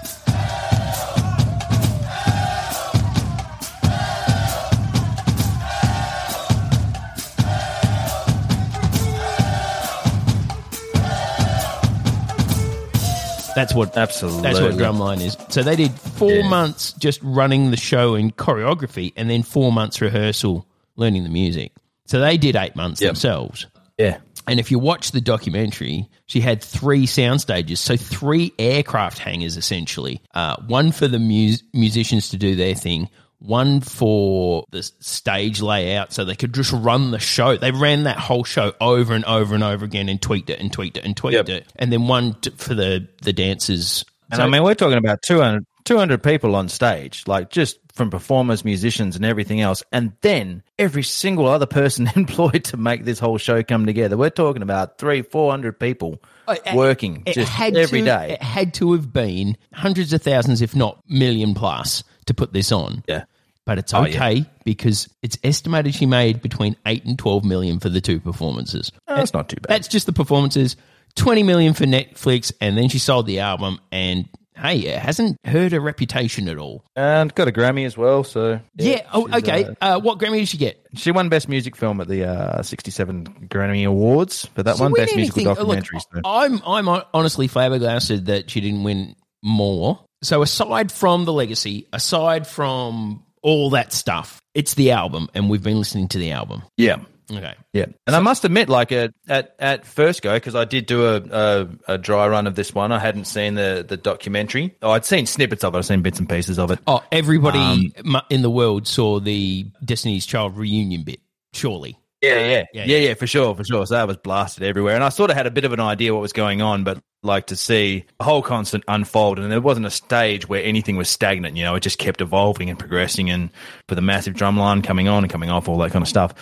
That's 13.54 13.74
what 13.74 13.96
absolutely. 13.96 14.42
That's 14.42 14.60
what 14.60 14.74
drumline 14.74 15.22
is. 15.22 15.38
So 15.48 15.62
they 15.62 15.76
did 15.76 15.92
four 15.92 16.30
yeah. 16.30 16.50
months 16.50 16.92
just 16.92 17.18
running 17.22 17.70
the 17.70 17.78
show 17.78 18.14
in 18.14 18.30
choreography, 18.32 19.14
and 19.16 19.30
then 19.30 19.42
four 19.42 19.72
months 19.72 20.02
rehearsal, 20.02 20.66
learning 20.96 21.22
the 21.22 21.30
music. 21.30 21.72
So 22.06 22.20
they 22.20 22.36
did 22.36 22.56
eight 22.56 22.76
months 22.76 23.00
yep. 23.00 23.10
themselves. 23.10 23.66
Yeah. 23.98 24.18
And 24.46 24.60
if 24.60 24.70
you 24.70 24.78
watch 24.78 25.10
the 25.10 25.20
documentary, 25.20 26.08
she 26.26 26.40
had 26.40 26.62
three 26.62 27.06
sound 27.06 27.40
stages, 27.40 27.80
so 27.80 27.96
three 27.96 28.52
aircraft 28.58 29.18
hangars 29.18 29.56
essentially. 29.56 30.22
Uh, 30.34 30.56
one 30.66 30.92
for 30.92 31.08
the 31.08 31.18
mus- 31.18 31.62
musicians 31.72 32.28
to 32.28 32.36
do 32.36 32.54
their 32.54 32.74
thing, 32.74 33.08
one 33.38 33.80
for 33.80 34.64
the 34.70 34.82
stage 35.00 35.60
layout, 35.60 36.12
so 36.12 36.24
they 36.24 36.36
could 36.36 36.54
just 36.54 36.72
run 36.72 37.10
the 37.10 37.18
show. 37.18 37.56
They 37.56 37.72
ran 37.72 38.04
that 38.04 38.18
whole 38.18 38.44
show 38.44 38.72
over 38.80 39.14
and 39.14 39.24
over 39.24 39.54
and 39.54 39.64
over 39.64 39.84
again, 39.84 40.08
and 40.08 40.22
tweaked 40.22 40.50
it 40.50 40.60
and 40.60 40.72
tweaked 40.72 40.96
it 40.96 41.04
and 41.04 41.16
tweaked 41.16 41.48
yep. 41.48 41.48
it, 41.48 41.72
and 41.76 41.92
then 41.92 42.06
one 42.06 42.34
t- 42.34 42.50
for 42.50 42.74
the 42.74 43.08
the 43.22 43.32
dancers. 43.32 44.04
And 44.30 44.38
so, 44.38 44.44
I 44.44 44.48
mean, 44.48 44.62
we're 44.62 44.74
talking 44.74 44.98
about 44.98 45.22
200, 45.22 45.64
200 45.86 46.22
people 46.22 46.54
on 46.56 46.68
stage, 46.68 47.22
like 47.26 47.48
just 47.50 47.78
from 47.94 48.10
performers, 48.10 48.64
musicians, 48.64 49.16
and 49.16 49.24
everything 49.24 49.60
else, 49.60 49.82
and 49.92 50.12
then 50.20 50.62
every 50.78 51.02
single 51.02 51.46
other 51.46 51.64
person 51.64 52.10
employed 52.16 52.64
to 52.64 52.76
make 52.76 53.04
this 53.04 53.18
whole 53.18 53.38
show 53.38 53.62
come 53.62 53.86
together. 53.86 54.16
We're 54.16 54.30
talking 54.30 54.62
about 54.62 54.98
three, 54.98 55.22
four 55.22 55.50
hundred 55.50 55.78
people 55.78 56.20
oh, 56.48 56.56
working 56.74 57.22
it 57.24 57.34
just 57.34 57.58
every 57.58 58.00
to, 58.00 58.04
day. 58.04 58.32
It 58.32 58.42
had 58.42 58.74
to 58.74 58.92
have 58.92 59.12
been 59.12 59.56
hundreds 59.72 60.12
of 60.12 60.22
thousands, 60.22 60.60
if 60.60 60.76
not 60.76 61.02
million 61.08 61.54
plus, 61.54 62.04
to 62.26 62.34
put 62.34 62.52
this 62.52 62.72
on. 62.72 63.02
Yeah. 63.08 63.24
But 63.64 63.78
it's 63.78 63.94
okay 63.94 64.18
oh, 64.18 64.30
yeah. 64.30 64.44
because 64.64 65.08
it's 65.22 65.38
estimated 65.42 65.94
she 65.94 66.06
made 66.06 66.40
between 66.40 66.76
eight 66.86 67.04
and 67.04 67.18
twelve 67.18 67.44
million 67.44 67.80
for 67.80 67.88
the 67.88 68.00
two 68.00 68.20
performances. 68.20 68.92
Oh, 69.08 69.16
that's 69.16 69.32
not 69.32 69.48
too 69.48 69.56
bad. 69.56 69.70
That's 69.70 69.88
just 69.88 70.06
the 70.06 70.12
performances. 70.12 70.76
Twenty 71.14 71.42
million 71.42 71.74
for 71.74 71.84
Netflix, 71.84 72.52
and 72.60 72.76
then 72.76 72.88
she 72.88 72.98
sold 72.98 73.26
the 73.26 73.40
album, 73.40 73.80
and 73.90 74.28
hey, 74.56 74.78
it 74.78 74.98
hasn't 74.98 75.38
hurt 75.44 75.72
her 75.72 75.80
reputation 75.80 76.48
at 76.48 76.58
all. 76.58 76.84
And 76.94 77.34
got 77.34 77.48
a 77.48 77.52
Grammy 77.52 77.86
as 77.86 77.96
well. 77.96 78.24
So 78.24 78.60
yeah. 78.76 78.90
yeah 78.90 79.06
oh, 79.12 79.28
okay. 79.38 79.64
Uh, 79.64 79.74
uh, 79.80 80.00
what 80.00 80.18
Grammy 80.18 80.38
did 80.38 80.48
she 80.48 80.58
get? 80.58 80.80
She 80.94 81.10
won 81.10 81.28
Best 81.28 81.48
Music 81.48 81.76
Film 81.76 82.00
at 82.00 82.08
the 82.08 82.24
uh, 82.24 82.62
67 82.62 83.48
Grammy 83.48 83.86
Awards 83.86 84.46
for 84.46 84.62
that 84.62 84.76
so 84.76 84.84
one. 84.84 84.92
Best 84.92 85.14
Musical 85.14 85.44
Documentary. 85.44 86.00
Look, 86.12 86.22
I'm 86.24 86.62
I'm 86.66 87.02
honestly 87.12 87.48
flabbergasted 87.48 88.26
that 88.26 88.50
she 88.50 88.60
didn't 88.60 88.84
win 88.84 89.14
more. 89.42 90.00
So 90.22 90.42
aside 90.42 90.90
from 90.90 91.24
the 91.24 91.32
legacy, 91.32 91.86
aside 91.92 92.46
from 92.46 93.24
all 93.42 93.70
that 93.70 93.92
stuff, 93.92 94.40
it's 94.54 94.74
the 94.74 94.92
album, 94.92 95.28
and 95.34 95.50
we've 95.50 95.62
been 95.62 95.78
listening 95.78 96.08
to 96.08 96.18
the 96.18 96.32
album. 96.32 96.62
Yeah. 96.76 96.96
Okay. 97.30 97.54
Yeah, 97.72 97.84
and 97.84 97.94
so, 98.10 98.16
I 98.16 98.20
must 98.20 98.44
admit, 98.44 98.68
like 98.68 98.92
at 98.92 99.12
at, 99.28 99.56
at 99.58 99.86
first 99.86 100.22
go, 100.22 100.34
because 100.34 100.54
I 100.54 100.64
did 100.64 100.86
do 100.86 101.06
a, 101.06 101.16
a, 101.16 101.68
a 101.94 101.98
dry 101.98 102.28
run 102.28 102.46
of 102.46 102.54
this 102.54 102.72
one. 102.72 102.92
I 102.92 103.00
hadn't 103.00 103.24
seen 103.24 103.54
the 103.54 103.84
the 103.86 103.96
documentary. 103.96 104.76
Oh, 104.80 104.92
I'd 104.92 105.04
seen 105.04 105.26
snippets 105.26 105.64
of 105.64 105.74
it. 105.74 105.78
I've 105.78 105.86
seen 105.86 106.02
bits 106.02 106.20
and 106.20 106.28
pieces 106.28 106.58
of 106.58 106.70
it. 106.70 106.78
Oh, 106.86 107.02
everybody 107.10 107.92
um, 108.04 108.20
in 108.30 108.42
the 108.42 108.50
world 108.50 108.86
saw 108.86 109.18
the 109.18 109.66
Destiny's 109.84 110.24
Child 110.24 110.56
reunion 110.56 111.02
bit. 111.02 111.20
Surely. 111.52 111.98
Yeah, 112.22 112.38
yeah, 112.38 112.64
Yeah, 112.72 112.84
yeah, 112.84 112.96
yeah, 112.98 113.14
for 113.14 113.26
sure, 113.26 113.54
for 113.54 113.64
sure. 113.64 113.86
So 113.86 113.94
that 113.94 114.06
was 114.06 114.16
blasted 114.16 114.62
everywhere, 114.62 114.94
and 114.94 115.04
I 115.04 115.10
sort 115.10 115.30
of 115.30 115.36
had 115.36 115.46
a 115.46 115.50
bit 115.50 115.64
of 115.64 115.72
an 115.72 115.80
idea 115.80 116.14
what 116.14 116.22
was 116.22 116.32
going 116.32 116.62
on, 116.62 116.82
but 116.82 117.02
like 117.22 117.46
to 117.48 117.56
see 117.56 118.04
a 118.20 118.24
whole 118.24 118.42
concert 118.42 118.82
unfold, 118.88 119.38
and 119.38 119.52
there 119.52 119.60
wasn't 119.60 119.84
a 119.84 119.90
stage 119.90 120.48
where 120.48 120.62
anything 120.64 120.96
was 120.96 121.08
stagnant. 121.10 121.56
You 121.56 121.64
know, 121.64 121.74
it 121.74 121.80
just 121.80 121.98
kept 121.98 122.20
evolving 122.20 122.70
and 122.70 122.78
progressing, 122.78 123.30
and 123.30 123.50
with 123.88 123.98
a 123.98 124.02
massive 124.02 124.34
drum 124.34 124.56
line 124.56 124.80
coming 124.80 125.08
on 125.08 125.24
and 125.24 125.32
coming 125.32 125.50
off, 125.50 125.68
all 125.68 125.78
that 125.78 125.92
kind 125.92 126.02
of 126.02 126.08
stuff. 126.08 126.34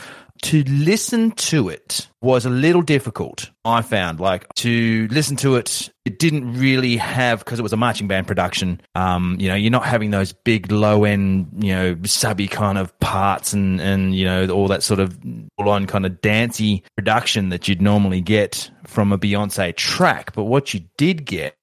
To 0.44 0.62
listen 0.64 1.30
to 1.32 1.70
it 1.70 2.06
was 2.20 2.44
a 2.44 2.50
little 2.50 2.82
difficult. 2.82 3.50
I 3.64 3.80
found 3.80 4.20
like 4.20 4.46
to 4.56 5.08
listen 5.10 5.36
to 5.38 5.56
it, 5.56 5.90
it 6.04 6.18
didn't 6.18 6.58
really 6.58 6.98
have 6.98 7.38
because 7.38 7.58
it 7.58 7.62
was 7.62 7.72
a 7.72 7.78
marching 7.78 8.08
band 8.08 8.26
production. 8.26 8.82
Um, 8.94 9.38
you 9.40 9.48
know, 9.48 9.54
you're 9.54 9.70
not 9.70 9.86
having 9.86 10.10
those 10.10 10.34
big 10.34 10.70
low 10.70 11.04
end, 11.04 11.64
you 11.64 11.72
know, 11.72 11.96
subby 12.04 12.46
kind 12.46 12.76
of 12.76 12.98
parts 13.00 13.54
and 13.54 13.80
and 13.80 14.14
you 14.14 14.26
know 14.26 14.46
all 14.48 14.68
that 14.68 14.82
sort 14.82 15.00
of 15.00 15.18
full 15.58 15.70
on 15.70 15.86
kind 15.86 16.04
of 16.04 16.20
dancey 16.20 16.84
production 16.94 17.48
that 17.48 17.66
you'd 17.66 17.80
normally 17.80 18.20
get 18.20 18.70
from 18.86 19.12
a 19.12 19.18
Beyonce 19.18 19.74
track. 19.74 20.34
But 20.34 20.44
what 20.44 20.74
you 20.74 20.80
did 20.98 21.24
get 21.24 21.56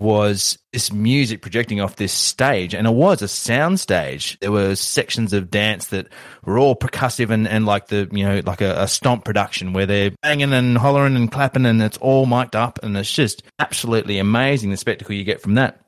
was 0.00 0.58
this 0.72 0.92
music 0.92 1.42
projecting 1.42 1.80
off 1.80 1.96
this 1.96 2.12
stage 2.12 2.74
and 2.74 2.86
it 2.86 2.92
was 2.92 3.22
a 3.22 3.28
sound 3.28 3.80
stage. 3.80 4.38
There 4.40 4.52
were 4.52 4.76
sections 4.76 5.32
of 5.32 5.50
dance 5.50 5.88
that 5.88 6.08
were 6.44 6.58
all 6.58 6.76
percussive 6.76 7.30
and, 7.30 7.48
and 7.48 7.66
like 7.66 7.88
the 7.88 8.08
you 8.12 8.24
know 8.24 8.40
like 8.44 8.60
a, 8.60 8.82
a 8.82 8.88
stomp 8.88 9.24
production 9.24 9.72
where 9.72 9.86
they're 9.86 10.12
banging 10.22 10.52
and 10.52 10.78
hollering 10.78 11.16
and 11.16 11.30
clapping 11.30 11.66
and 11.66 11.82
it's 11.82 11.98
all 11.98 12.26
mic'd 12.26 12.56
up 12.56 12.78
and 12.82 12.96
it's 12.96 13.12
just 13.12 13.42
absolutely 13.58 14.18
amazing 14.18 14.70
the 14.70 14.76
spectacle 14.76 15.14
you 15.14 15.24
get 15.24 15.40
from 15.40 15.54
that 15.54 15.80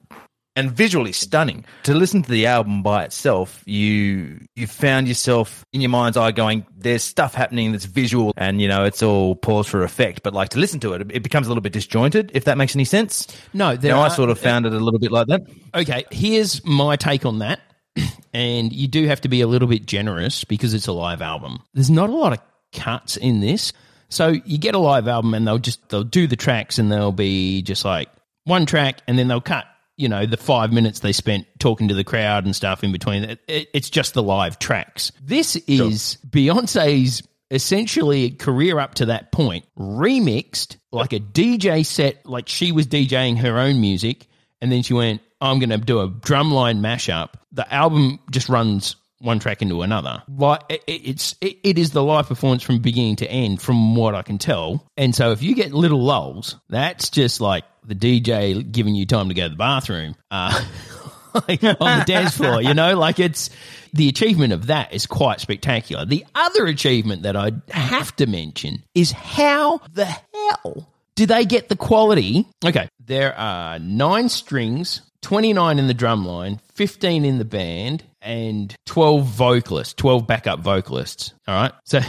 and 0.57 0.71
visually 0.71 1.13
stunning. 1.13 1.65
To 1.85 1.95
listen 1.95 2.23
to 2.23 2.31
the 2.31 2.47
album 2.47 2.83
by 2.83 3.05
itself, 3.05 3.63
you 3.67 4.41
you 4.57 4.67
found 4.67 5.09
yourself 5.09 5.65
in 5.73 5.81
your 5.81 5.91
mind's 5.91 6.17
eye 6.17 6.33
going, 6.33 6.67
"There's 6.77 7.03
stuff 7.03 7.35
happening 7.35 7.73
that's 7.73 7.85
visual, 7.85 8.33
and 8.37 8.61
you 8.61 8.69
know 8.69 8.85
it's 8.85 9.03
all 9.03 9.35
pause 9.35 9.67
for 9.67 9.83
effect." 9.83 10.23
But 10.23 10.35
like 10.35 10.51
to 10.51 10.59
listen 10.59 10.81
to 10.81 10.95
it, 10.95 11.11
it 11.11 11.23
becomes 11.23 11.47
a 11.47 11.51
little 11.51 11.63
bit 11.63 11.73
disjointed. 11.73 12.31
If 12.35 12.45
that 12.45 12.59
makes 12.59 12.75
any 12.75 12.85
sense. 12.85 13.27
No, 13.53 13.77
there 13.77 13.93
Now 13.93 14.03
I 14.03 14.09
sort 14.09 14.31
of 14.31 14.39
found 14.39 14.67
it 14.67 14.73
a 14.73 14.81
little 14.81 15.01
bit 15.01 15.13
like 15.13 15.29
that. 15.29 15.43
Okay, 15.75 16.05
here's 16.11 16.65
my 16.65 16.97
take 16.97 17.25
on 17.25 17.39
that. 17.41 17.61
And 18.33 18.73
you 18.73 18.87
do 18.87 19.09
have 19.09 19.21
to 19.23 19.29
be 19.29 19.41
a 19.41 19.49
little 19.49 19.67
bit 19.67 19.87
generous 19.87 20.45
because 20.45 20.73
it's 20.73 20.87
a 20.87 20.93
live 20.93 21.21
album. 21.21 21.65
There's 21.75 21.91
not 21.91 22.11
a 22.11 22.13
lot 22.15 22.33
of 22.33 22.39
cuts 22.73 23.17
in 23.17 23.41
this. 23.41 23.73
So 24.09 24.29
you 24.29 24.57
get 24.57 24.77
a 24.77 24.79
live 24.79 25.09
album 25.09 25.35
and 25.35 25.45
they'll 25.47 25.59
just 25.59 25.89
they'll 25.89 26.05
do 26.05 26.29
the 26.29 26.37
tracks 26.37 26.79
and 26.79 26.93
they'll 26.93 27.11
be 27.11 27.63
just 27.63 27.85
like 27.85 28.09
one 28.45 28.67
track 28.67 29.01
and 29.07 29.19
then 29.19 29.29
they'll 29.29 29.41
cut, 29.41 29.65
you 30.01 30.09
know, 30.09 30.27
the 30.27 30.37
5 30.37 30.73
minutes 30.73 31.01
they 31.01 31.13
spent 31.13 31.47
talking 31.59 31.89
to 31.89 31.95
the 31.95 32.05
crowd 32.05 32.45
and 32.45 32.57
stuff 32.57 32.83
in 32.83 32.91
between. 32.93 33.25
It, 33.25 33.39
it- 33.47 33.69
it's 33.75 33.91
just 33.91 34.15
the 34.15 34.23
live 34.23 34.59
tracks. 34.59 35.13
This 35.23 35.57
is 35.57 36.17
Beyonce's 36.29 37.23
essentially 37.51 38.31
career 38.31 38.79
up 38.79 38.95
to 38.95 39.07
that 39.07 39.33
point 39.33 39.65
remixed 39.79 40.77
like 40.93 41.13
a 41.13 41.19
DJ 41.21 41.85
set 41.85 42.25
like 42.25 42.49
she 42.49 42.73
was 42.73 42.87
DJing 42.87 43.39
her 43.39 43.59
own 43.59 43.81
music 43.81 44.27
and 44.61 44.71
then 44.71 44.83
she 44.83 44.95
went, 44.95 45.21
I'm 45.41 45.59
going 45.59 45.71
to 45.71 45.79
do 45.79 46.01
a 46.01 46.09
drumline 46.09 46.81
mashup. 46.81 47.31
The 47.53 47.73
album 47.73 48.21
just 48.31 48.49
runs 48.49 48.95
one 49.21 49.39
track 49.39 49.63
into 49.63 49.83
another. 49.83 50.23
Like 50.29 50.63
it, 50.69 50.83
it- 50.87 51.03
it's 51.11 51.35
it, 51.41 51.79
is 51.79 51.91
the 51.93 52.03
live 52.03 52.29
performance 52.29 52.63
from 52.63 52.79
beginning 52.81 53.17
to 53.17 53.31
end, 53.31 53.61
from 53.63 53.95
what 53.97 54.15
I 54.15 54.23
can 54.23 54.39
tell. 54.39 54.87
And 54.97 55.15
so 55.15 55.33
if 55.33 55.43
you 55.43 55.55
get 55.55 55.73
little 55.73 56.03
lulls, 56.03 56.57
that's 56.69 57.11
just 57.11 57.41
like 57.41 57.65
the 57.85 57.95
DJ 57.95 58.71
giving 58.71 58.95
you 58.95 59.07
time 59.07 59.29
to 59.29 59.35
go 59.35 59.45
to 59.45 59.49
the 59.51 59.57
bathroom. 59.57 60.15
Uh, 60.31 60.61
on 61.35 61.45
the 61.51 62.05
dance 62.07 62.37
floor, 62.37 62.61
you 62.61 62.75
know, 62.75 62.99
like 62.99 63.21
it's 63.21 63.51
the 63.93 64.09
achievement 64.09 64.53
of 64.53 64.67
that 64.67 64.93
is 64.93 65.07
quite 65.07 65.41
spectacular. 65.41 66.05
The 66.05 66.25
other 66.35 66.67
achievement 66.67 67.23
that 67.23 67.37
I 67.37 67.53
have 67.69 68.15
to 68.17 68.27
mention 68.27 68.83
is 68.95 69.13
how 69.13 69.81
the 69.93 70.07
hell 70.07 70.89
do 71.15 71.27
they 71.27 71.45
get 71.45 71.69
the 71.69 71.77
quality? 71.77 72.47
Okay, 72.65 72.89
there 73.05 73.33
are 73.39 73.79
nine 73.79 74.29
strings, 74.29 75.03
29 75.23 75.79
in 75.79 75.87
the 75.87 75.95
drum 75.95 76.25
line, 76.25 76.61
15 76.75 77.25
in 77.25 77.39
the 77.39 77.45
band, 77.45 78.05
and 78.23 78.75
12 78.87 79.25
vocalists, 79.25 79.95
12 79.95 80.27
backup 80.27 80.61
vocalists. 80.61 81.33
All 81.47 81.55
right. 81.55 81.73
So, 81.85 82.01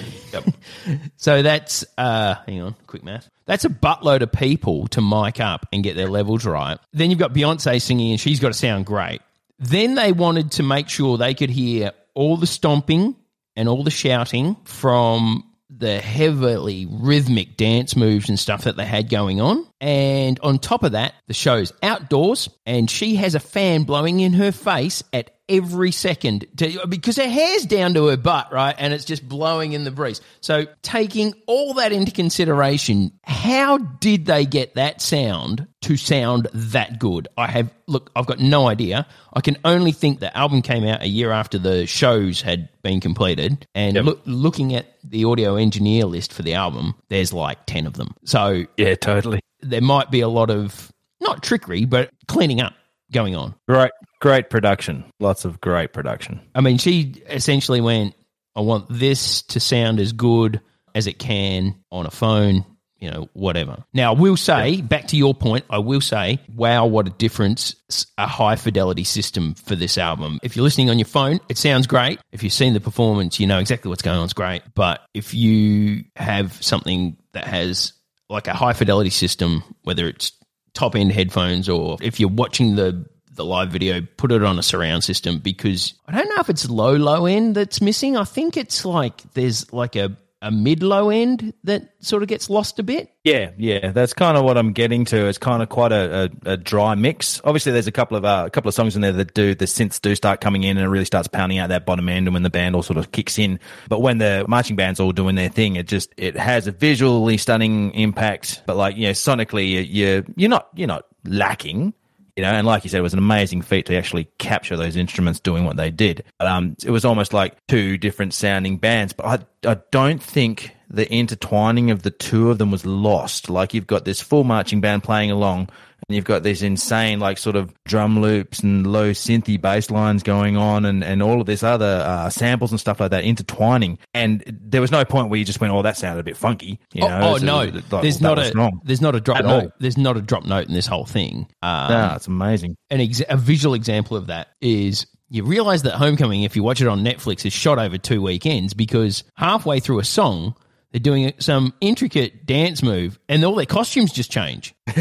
so 1.18 1.42
that's, 1.42 1.86
uh, 1.98 2.36
hang 2.46 2.62
on, 2.62 2.76
quick 2.88 3.04
math. 3.04 3.30
That's 3.46 3.66
a 3.66 3.70
buttload 3.70 4.22
of 4.22 4.32
people 4.32 4.88
to 4.90 5.02
mic 5.02 5.40
up 5.40 5.66
and 5.74 5.84
get 5.84 5.96
their 5.96 6.10
levels 6.10 6.46
right. 6.46 6.78
Then 6.94 7.10
you've 7.10 7.20
got 7.20 7.34
Beyonce 7.34 7.82
singing, 7.82 8.12
and 8.12 8.20
she's 8.20 8.40
got 8.40 8.50
to 8.50 8.54
sound 8.54 8.86
great. 8.86 9.22
Then 9.60 9.96
they 9.96 10.12
wanted 10.12 10.52
to 10.54 10.64
make 10.64 10.90
sure 10.90 11.18
they 11.18 11.34
could 11.34 11.50
hear 11.50 11.92
all 12.14 12.38
the 12.38 12.48
stomping 12.48 13.16
and 13.56 13.70
all 13.70 13.84
the 13.84 13.92
shouting 13.92 14.56
from 14.64 15.44
the 15.76 16.00
heavily 16.00 16.86
rhythmic 16.90 17.56
dance 17.56 17.96
moves 17.96 18.30
and 18.30 18.38
stuff 18.38 18.66
that 18.66 18.76
they 18.76 18.86
had 18.86 19.10
going 19.10 19.40
on. 19.40 19.66
And 19.80 20.40
on 20.42 20.60
top 20.60 20.84
of 20.84 20.92
that, 20.92 21.14
the 21.28 21.34
show's 21.34 21.72
outdoors 21.82 22.50
and 22.66 22.90
she 22.90 23.16
has 23.16 23.36
a 23.36 23.40
fan 23.40 23.84
blowing 23.84 24.20
in 24.20 24.34
her 24.34 24.52
face 24.52 25.04
at 25.14 25.32
every 25.52 25.92
second 25.92 26.46
to, 26.58 26.88
because 26.88 27.18
her 27.18 27.28
hair's 27.28 27.66
down 27.66 27.94
to 27.96 28.08
her 28.08 28.18
butt, 28.18 28.52
right? 28.52 28.74
And 28.78 28.94
it's 28.94 29.06
just 29.06 29.28
blowing 29.28 29.74
in 29.74 29.84
the 29.84 29.92
breeze. 29.92 30.22
So 30.40 30.66
taking 30.82 31.34
all 31.46 31.74
that 31.76 31.92
into 31.92 32.12
consideration, 32.12 33.12
how 33.24 33.78
did 33.78 34.26
they 34.26 34.46
get 34.46 34.76
that 34.76 35.02
sound 35.02 35.68
to 35.82 35.98
sound 35.98 36.48
that 36.54 36.98
good? 37.00 37.28
I 37.38 37.48
have, 37.48 37.70
look, 37.88 38.10
I've 38.16 38.26
got 38.26 38.40
no 38.40 38.68
idea. 38.68 39.06
I 39.34 39.42
can 39.42 39.58
only 39.66 39.92
think 39.92 40.20
the 40.20 40.36
album 40.36 40.62
came 40.62 40.86
out 40.86 41.02
a 41.02 41.08
year 41.08 41.32
after 41.32 41.58
the 41.60 41.86
shows 41.86 42.42
had 42.42 42.70
been 42.82 43.00
completed. 43.02 43.68
And 43.76 43.96
look, 44.06 44.22
looking 44.26 44.74
at 44.76 44.86
the 45.04 45.26
audio 45.26 45.56
engineer 45.56 46.06
list 46.06 46.34
for 46.34 46.44
the 46.44 46.54
album, 46.54 46.96
there's 47.10 47.34
like 47.34 47.66
10 47.66 47.86
of 47.88 47.94
them. 47.94 48.16
So 48.24 48.66
Yeah, 48.78 48.96
totally. 48.96 49.42
there 49.62 49.82
might 49.82 50.10
be 50.10 50.22
a 50.22 50.30
lot 50.30 50.50
of, 50.50 50.92
not 51.20 51.44
trickery, 51.44 51.86
but 51.86 52.10
cleaning 52.28 52.62
up 52.62 52.74
going 53.12 53.36
on. 53.36 53.56
Great, 53.68 53.92
great 54.20 54.50
production. 54.50 55.06
Lots 55.20 55.46
of 55.46 55.62
great 55.62 55.94
production. 55.94 56.42
I 56.56 56.62
mean, 56.62 56.78
she 56.78 57.24
essentially 57.30 57.82
went, 57.82 58.16
I 58.56 58.62
want 58.62 58.88
this 58.90 59.44
to 59.44 59.60
sound 59.60 60.00
as 60.00 60.14
good 60.14 60.62
as 60.94 61.08
it 61.08 61.20
can 61.20 61.76
on 61.92 62.06
a 62.06 62.12
phone, 62.12 62.66
you 63.00 63.10
know, 63.10 63.30
whatever. 63.34 63.84
Now, 63.94 64.14
I 64.14 64.20
will 64.20 64.38
say, 64.38 64.82
back 64.82 65.08
to 65.08 65.18
your 65.18 65.34
point, 65.34 65.66
I 65.70 65.80
will 65.80 66.02
say, 66.02 66.40
wow, 66.54 66.86
what 66.86 67.08
a 67.08 67.12
difference 67.12 67.76
a 68.18 68.28
high 68.28 68.56
fidelity 68.56 69.04
system 69.04 69.56
for 69.56 69.76
this 69.76 69.98
album. 69.98 70.40
If 70.44 70.56
you're 70.56 70.64
listening 70.64 70.90
on 70.90 71.00
your 71.00 71.08
phone, 71.08 71.40
it 71.50 71.58
sounds 71.58 71.88
great. 71.88 72.20
If 72.32 72.44
you've 72.44 72.54
seen 72.54 72.74
the 72.74 72.80
performance, 72.80 73.40
you 73.40 73.48
know 73.48 73.60
exactly 73.60 73.90
what's 73.90 74.02
going 74.02 74.18
on, 74.18 74.26
it's 74.26 74.34
great. 74.34 74.62
But 74.76 75.02
if 75.14 75.34
you 75.34 76.06
have 76.16 76.54
something 76.64 77.18
that 77.34 77.46
has 77.46 77.94
like 78.30 78.48
a 78.48 78.54
high 78.54 78.74
fidelity 78.74 79.10
system, 79.10 79.64
whether 79.84 80.08
it's 80.08 80.32
top 80.74 80.96
end 80.96 81.12
headphones 81.12 81.68
or 81.70 81.98
if 82.02 82.20
you're 82.20 82.30
watching 82.30 82.76
the 82.76 83.06
the 83.34 83.46
live 83.46 83.70
video, 83.72 84.02
put 84.18 84.32
it 84.32 84.44
on 84.44 84.60
a 84.60 84.64
surround 84.64 85.04
system 85.04 85.40
because 85.40 85.94
I 86.08 86.12
don't 86.12 86.28
know 86.30 86.42
if 86.42 86.50
it's 86.50 86.70
low 86.70 86.96
low 86.96 87.26
end 87.26 87.56
that's 87.56 87.82
missing. 87.82 88.18
I 88.18 88.26
think 88.26 88.58
it's 88.58 88.84
like 88.84 89.22
there's 89.34 89.72
like 89.72 89.96
a 89.96 90.18
a 90.42 90.52
mid 90.52 90.82
low 90.82 91.10
end 91.10 91.54
that 91.64 91.94
sort 92.00 92.24
of 92.24 92.30
gets 92.30 92.50
lost 92.50 92.80
a 92.80 92.84
bit. 92.84 93.12
Yeah, 93.24 93.52
yeah, 93.58 93.92
that's 93.92 94.14
kind 94.14 94.38
of 94.38 94.44
what 94.44 94.58
I'm 94.58 94.74
getting 94.74 95.06
to. 95.06 95.28
It's 95.28 95.38
kind 95.38 95.62
of 95.62 95.70
quite 95.70 95.92
a, 95.92 96.32
a, 96.46 96.52
a 96.54 96.58
dry 96.58 96.96
mix. 96.96 97.40
Obviously, 97.44 97.72
there's 97.72 97.86
a 97.88 97.92
couple 97.92 98.18
of 98.18 98.26
uh, 98.26 98.44
a 98.48 98.50
couple 98.50 98.68
of 98.70 98.74
songs 98.74 98.96
in 98.96 99.02
there 99.02 99.12
that 99.12 99.34
do 99.36 99.54
the 99.54 99.66
synths 99.66 100.02
do 100.02 100.16
start 100.16 100.42
coming 100.42 100.64
in 100.64 100.78
and 100.78 100.86
it 100.86 100.90
really 100.90 101.06
starts 101.06 101.28
pounding 101.28 101.60
out 101.60 101.70
that 101.70 101.86
bottom 101.86 102.10
end, 102.10 102.28
and 102.28 102.34
when 102.34 102.44
the 102.44 102.50
band 102.50 102.76
all 102.76 102.82
sort 102.84 102.98
of 102.98 103.12
kicks 103.12 103.38
in. 103.38 103.60
But 103.90 104.02
when 104.02 104.18
the 104.18 104.46
marching 104.48 104.76
band's 104.76 105.00
all 105.00 105.12
doing 105.12 105.36
their 105.36 105.50
thing, 105.50 105.76
it 105.76 105.88
just 105.88 106.12
it 106.18 106.36
has 106.36 106.66
a 106.68 106.72
visually 106.72 107.38
stunning 107.38 107.92
impact. 107.94 108.64
But 108.66 108.78
like 108.78 108.96
you 108.98 109.04
know, 109.08 109.12
sonically, 109.12 109.70
you- 109.70 109.82
you're 109.82 110.24
you're 110.36 110.50
not 110.50 110.70
you're 110.76 110.88
not 110.88 111.06
lacking. 111.26 111.94
You 112.42 112.48
know, 112.48 112.54
and 112.54 112.66
like 112.66 112.84
you 112.84 112.90
said, 112.90 112.98
it 112.98 113.04
was 113.04 113.14
an 113.14 113.20
amazing 113.20 113.62
feat 113.62 113.86
to 113.86 113.96
actually 113.96 114.24
capture 114.40 114.76
those 114.76 114.96
instruments 114.96 115.40
doing 115.40 115.64
what 115.64 115.78
they 115.78 115.92
did. 115.92 116.24
But, 116.40 116.48
um, 116.48 116.76
it 116.84 116.90
was 116.90 117.06
almost 117.06 117.34
like 117.34 117.56
two 117.68 118.00
different 118.00 118.34
sounding 118.34 118.78
bands. 118.78 119.14
But 119.14 119.46
I, 119.64 119.70
I 119.74 119.78
don't 119.92 120.24
think 120.24 120.76
the 120.90 121.08
intertwining 121.12 121.92
of 121.92 122.02
the 122.02 122.10
two 122.10 122.50
of 122.50 122.58
them 122.58 122.72
was 122.72 122.84
lost. 122.84 123.48
Like 123.48 123.76
you've 123.76 123.86
got 123.86 124.06
this 124.06 124.22
full 124.22 124.44
marching 124.44 124.82
band 124.82 125.04
playing 125.04 125.30
along, 125.30 125.70
and 126.12 126.16
you've 126.18 126.26
got 126.26 126.44
these 126.44 126.62
insane 126.62 127.20
like 127.22 127.38
sort 127.38 127.56
of 127.56 127.74
drum 127.86 128.20
loops 128.22 128.60
and 128.60 128.86
low 128.86 129.12
synthy 129.12 129.60
bass 129.60 129.90
lines 129.90 130.24
going 130.24 130.58
on, 130.58 130.86
and 130.86 131.04
and 131.04 131.24
all 131.24 131.40
of 131.40 131.48
this 131.48 131.64
other 131.64 132.04
uh, 132.06 132.30
samples 132.30 132.72
and 132.72 132.80
stuff 132.80 133.00
like 133.00 133.12
that 133.12 133.24
intertwining. 133.24 133.98
And 134.14 134.44
there 134.62 134.82
was 134.82 134.92
no 134.92 135.06
point 135.06 135.30
where 135.30 135.40
you 135.40 135.46
just 135.46 135.62
went, 135.62 135.72
"Oh, 135.74 135.82
that 135.84 135.96
sounded 135.96 136.20
a 136.20 136.24
bit 136.24 136.36
funky." 136.36 136.80
You 136.94 137.02
know? 137.02 137.20
oh, 137.22 137.34
oh 137.34 137.38
So, 137.38 137.46
no, 137.46 137.58
like, 137.64 137.90
there's 138.02 138.20
not 138.20 138.38
a 138.38 138.52
wrong. 138.54 138.82
there's 138.84 139.02
not 139.02 139.16
a 139.16 139.22
drop 139.22 139.38
At 139.40 139.46
note. 139.46 139.64
all. 139.64 139.72
There's 139.80 139.98
not 139.98 140.18
a 140.18 140.22
drop 140.22 140.44
note 140.46 140.68
in 140.68 140.74
this 140.74 140.86
whole 140.88 141.06
thing. 141.06 141.48
Um, 141.62 141.92
Nah, 141.92 142.16
it's 142.16 142.28
amazing. 142.28 142.76
an 142.90 143.00
ex- 143.02 143.22
a 143.30 143.38
visual 143.38 143.74
example 143.74 144.18
of 144.18 144.28
that 144.28 144.50
is 144.60 145.08
you 145.30 145.46
realize 145.46 145.84
that 145.84 145.94
Homecoming, 145.94 146.44
if 146.44 146.58
you 146.58 146.64
watch 146.64 146.82
it 146.82 146.88
on 146.90 147.06
Netflix, 147.06 147.46
is 147.46 147.54
shot 147.54 147.80
over 147.80 147.98
two 147.98 148.22
weekends 148.22 148.74
because 148.74 149.24
halfway 149.38 149.80
through 149.80 150.00
a 150.00 150.04
song, 150.04 150.56
They're 150.92 151.00
doing 151.00 151.32
some 151.40 151.74
intricate 151.80 152.46
dance 152.46 152.84
move, 152.84 153.18
and 153.30 153.46
all 153.46 153.56
their 153.56 153.66
costumes 153.66 154.12
just 154.12 154.30
change. 154.32 154.76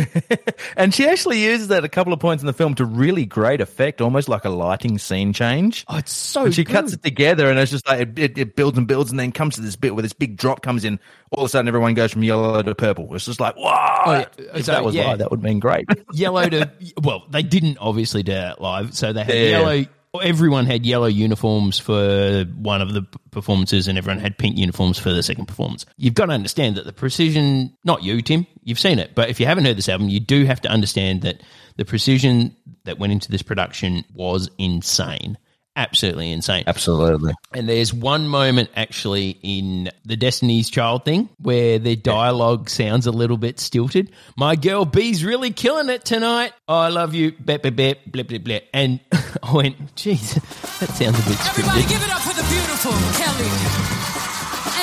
And 0.77 0.95
she 0.95 1.07
actually 1.07 1.43
uses 1.45 1.69
that 1.69 1.79
at 1.79 1.85
a 1.85 1.89
couple 1.89 2.13
of 2.13 2.21
points 2.21 2.43
in 2.43 2.47
the 2.47 2.53
film 2.53 2.75
to 2.77 2.85
really 2.85 3.27
great 3.27 3.61
effect, 3.61 4.01
almost 4.01 4.29
like 4.29 4.45
a 4.45 4.49
lighting 4.51 4.99
scene 4.99 5.33
change. 5.33 5.85
Oh, 5.89 5.99
it's 5.99 6.13
so 6.13 6.45
And 6.45 6.55
she 6.55 6.65
good. 6.65 6.73
cuts 6.73 6.93
it 6.93 7.03
together, 7.03 7.51
and 7.51 7.59
it's 7.59 7.71
just 7.73 7.87
like 7.89 8.01
it, 8.01 8.19
it, 8.19 8.39
it 8.39 8.57
builds 8.57 8.79
and 8.79 8.87
builds, 8.87 9.11
and 9.11 9.19
then 9.19 9.33
comes 9.33 9.57
to 9.57 9.61
this 9.63 9.77
bit 9.77 9.95
where 9.95 10.03
this 10.03 10.13
big 10.13 10.37
drop 10.37 10.63
comes 10.63 10.85
in. 10.85 10.99
All 11.33 11.43
of 11.45 11.49
a 11.49 11.51
sudden, 11.51 11.67
everyone 11.69 11.95
goes 11.95 12.13
from 12.13 12.23
yellow 12.23 12.63
to 12.63 12.75
purple. 12.75 13.13
It's 13.15 13.27
just 13.27 13.41
like, 13.41 13.57
wow! 13.57 14.03
Oh, 14.07 14.13
yeah. 14.13 14.25
If 14.55 14.67
So, 14.67 14.73
that 14.73 14.85
was 14.85 14.95
yeah. 14.95 15.09
live, 15.09 15.19
that 15.19 15.31
would 15.31 15.39
have 15.39 15.45
been 15.45 15.61
great. 15.61 15.87
yellow 16.13 16.49
to 16.49 16.71
well, 17.03 17.25
they 17.31 17.43
didn't 17.43 17.79
obviously 17.79 18.23
do 18.23 18.33
that 18.33 18.61
live, 18.61 18.95
so 18.95 19.13
they 19.13 19.25
had 19.25 19.35
Yeah. 19.35 19.43
yellow. 19.61 19.85
Everyone 20.21 20.67
had 20.67 20.85
yellow 20.85 21.07
uniforms 21.07 21.79
for 21.79 22.45
one 22.57 22.83
of 22.83 22.93
the 22.93 23.03
performances, 23.31 23.87
and 23.87 23.97
everyone 23.97 24.19
had 24.19 24.39
pink 24.39 24.59
uniforms 24.59 24.99
for 24.99 25.13
the 25.13 25.23
second 25.23 25.47
performance. 25.47 25.87
You've 25.97 26.15
got 26.15 26.27
to 26.27 26.33
understand 26.33 26.77
that 26.77 26.85
the 26.85 26.93
precision, 26.93 27.77
not 27.85 28.03
you, 28.03 28.21
Tim, 28.21 28.47
you've 28.65 28.81
seen 28.81 28.99
it, 28.99 29.15
but 29.15 29.29
if 29.31 29.39
you 29.39 29.47
haven't 29.47 29.67
heard 29.67 29.79
this 29.79 29.89
album, 29.89 30.09
you 30.09 30.19
do 30.19 30.45
have 30.47 30.61
to 30.63 30.69
understand 30.69 31.23
that 31.23 31.43
the 31.77 31.85
precision 31.85 32.57
that 32.85 32.99
went 32.99 33.13
into 33.13 33.31
this 33.31 33.43
production 33.43 34.05
was 34.13 34.51
insane. 34.59 35.39
Absolutely 35.81 36.31
insane. 36.31 36.65
Absolutely. 36.67 37.33
And 37.55 37.67
there's 37.67 37.93
one 37.95 38.29
moment 38.29 38.69
actually 38.77 39.39
in 39.43 39.89
the 40.05 40.15
Destiny's 40.15 40.69
Child 40.69 41.07
thing 41.07 41.31
where 41.41 41.79
their 41.79 41.97
dialogue 41.97 42.69
sounds 42.69 43.07
a 43.07 43.11
little 43.11 43.39
bit 43.39 43.59
stilted. 43.59 44.13
My 44.37 44.57
girl 44.57 44.85
B's 44.85 45.25
really 45.25 45.53
killing 45.53 45.89
it 45.89 46.05
tonight. 46.05 46.53
Oh, 46.69 46.75
I 46.77 46.89
love 46.89 47.15
you. 47.15 47.33
Bep, 47.33 47.63
bep, 47.63 47.77
bep, 47.77 47.99
blip, 48.07 48.29
blip, 48.29 48.45
blip. 48.45 48.69
And 48.75 49.01
I 49.43 49.53
went, 49.55 49.95
jeez, 49.97 50.35
that 50.81 50.91
sounds 50.91 51.17
a 51.19 51.23
bit 51.25 51.41
Everybody 51.49 51.81
scripted. 51.81 51.89
give 51.89 52.03
it 52.05 52.11
up 52.13 52.21
for 52.29 52.35
the 52.37 52.45
beautiful 52.53 52.93
Kelly 53.17 53.49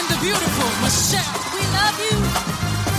and 0.02 0.06
the 0.10 0.18
beautiful 0.18 0.70
Michelle. 0.82 1.38
We 1.54 1.62
love 1.78 1.98
you. 2.10 2.18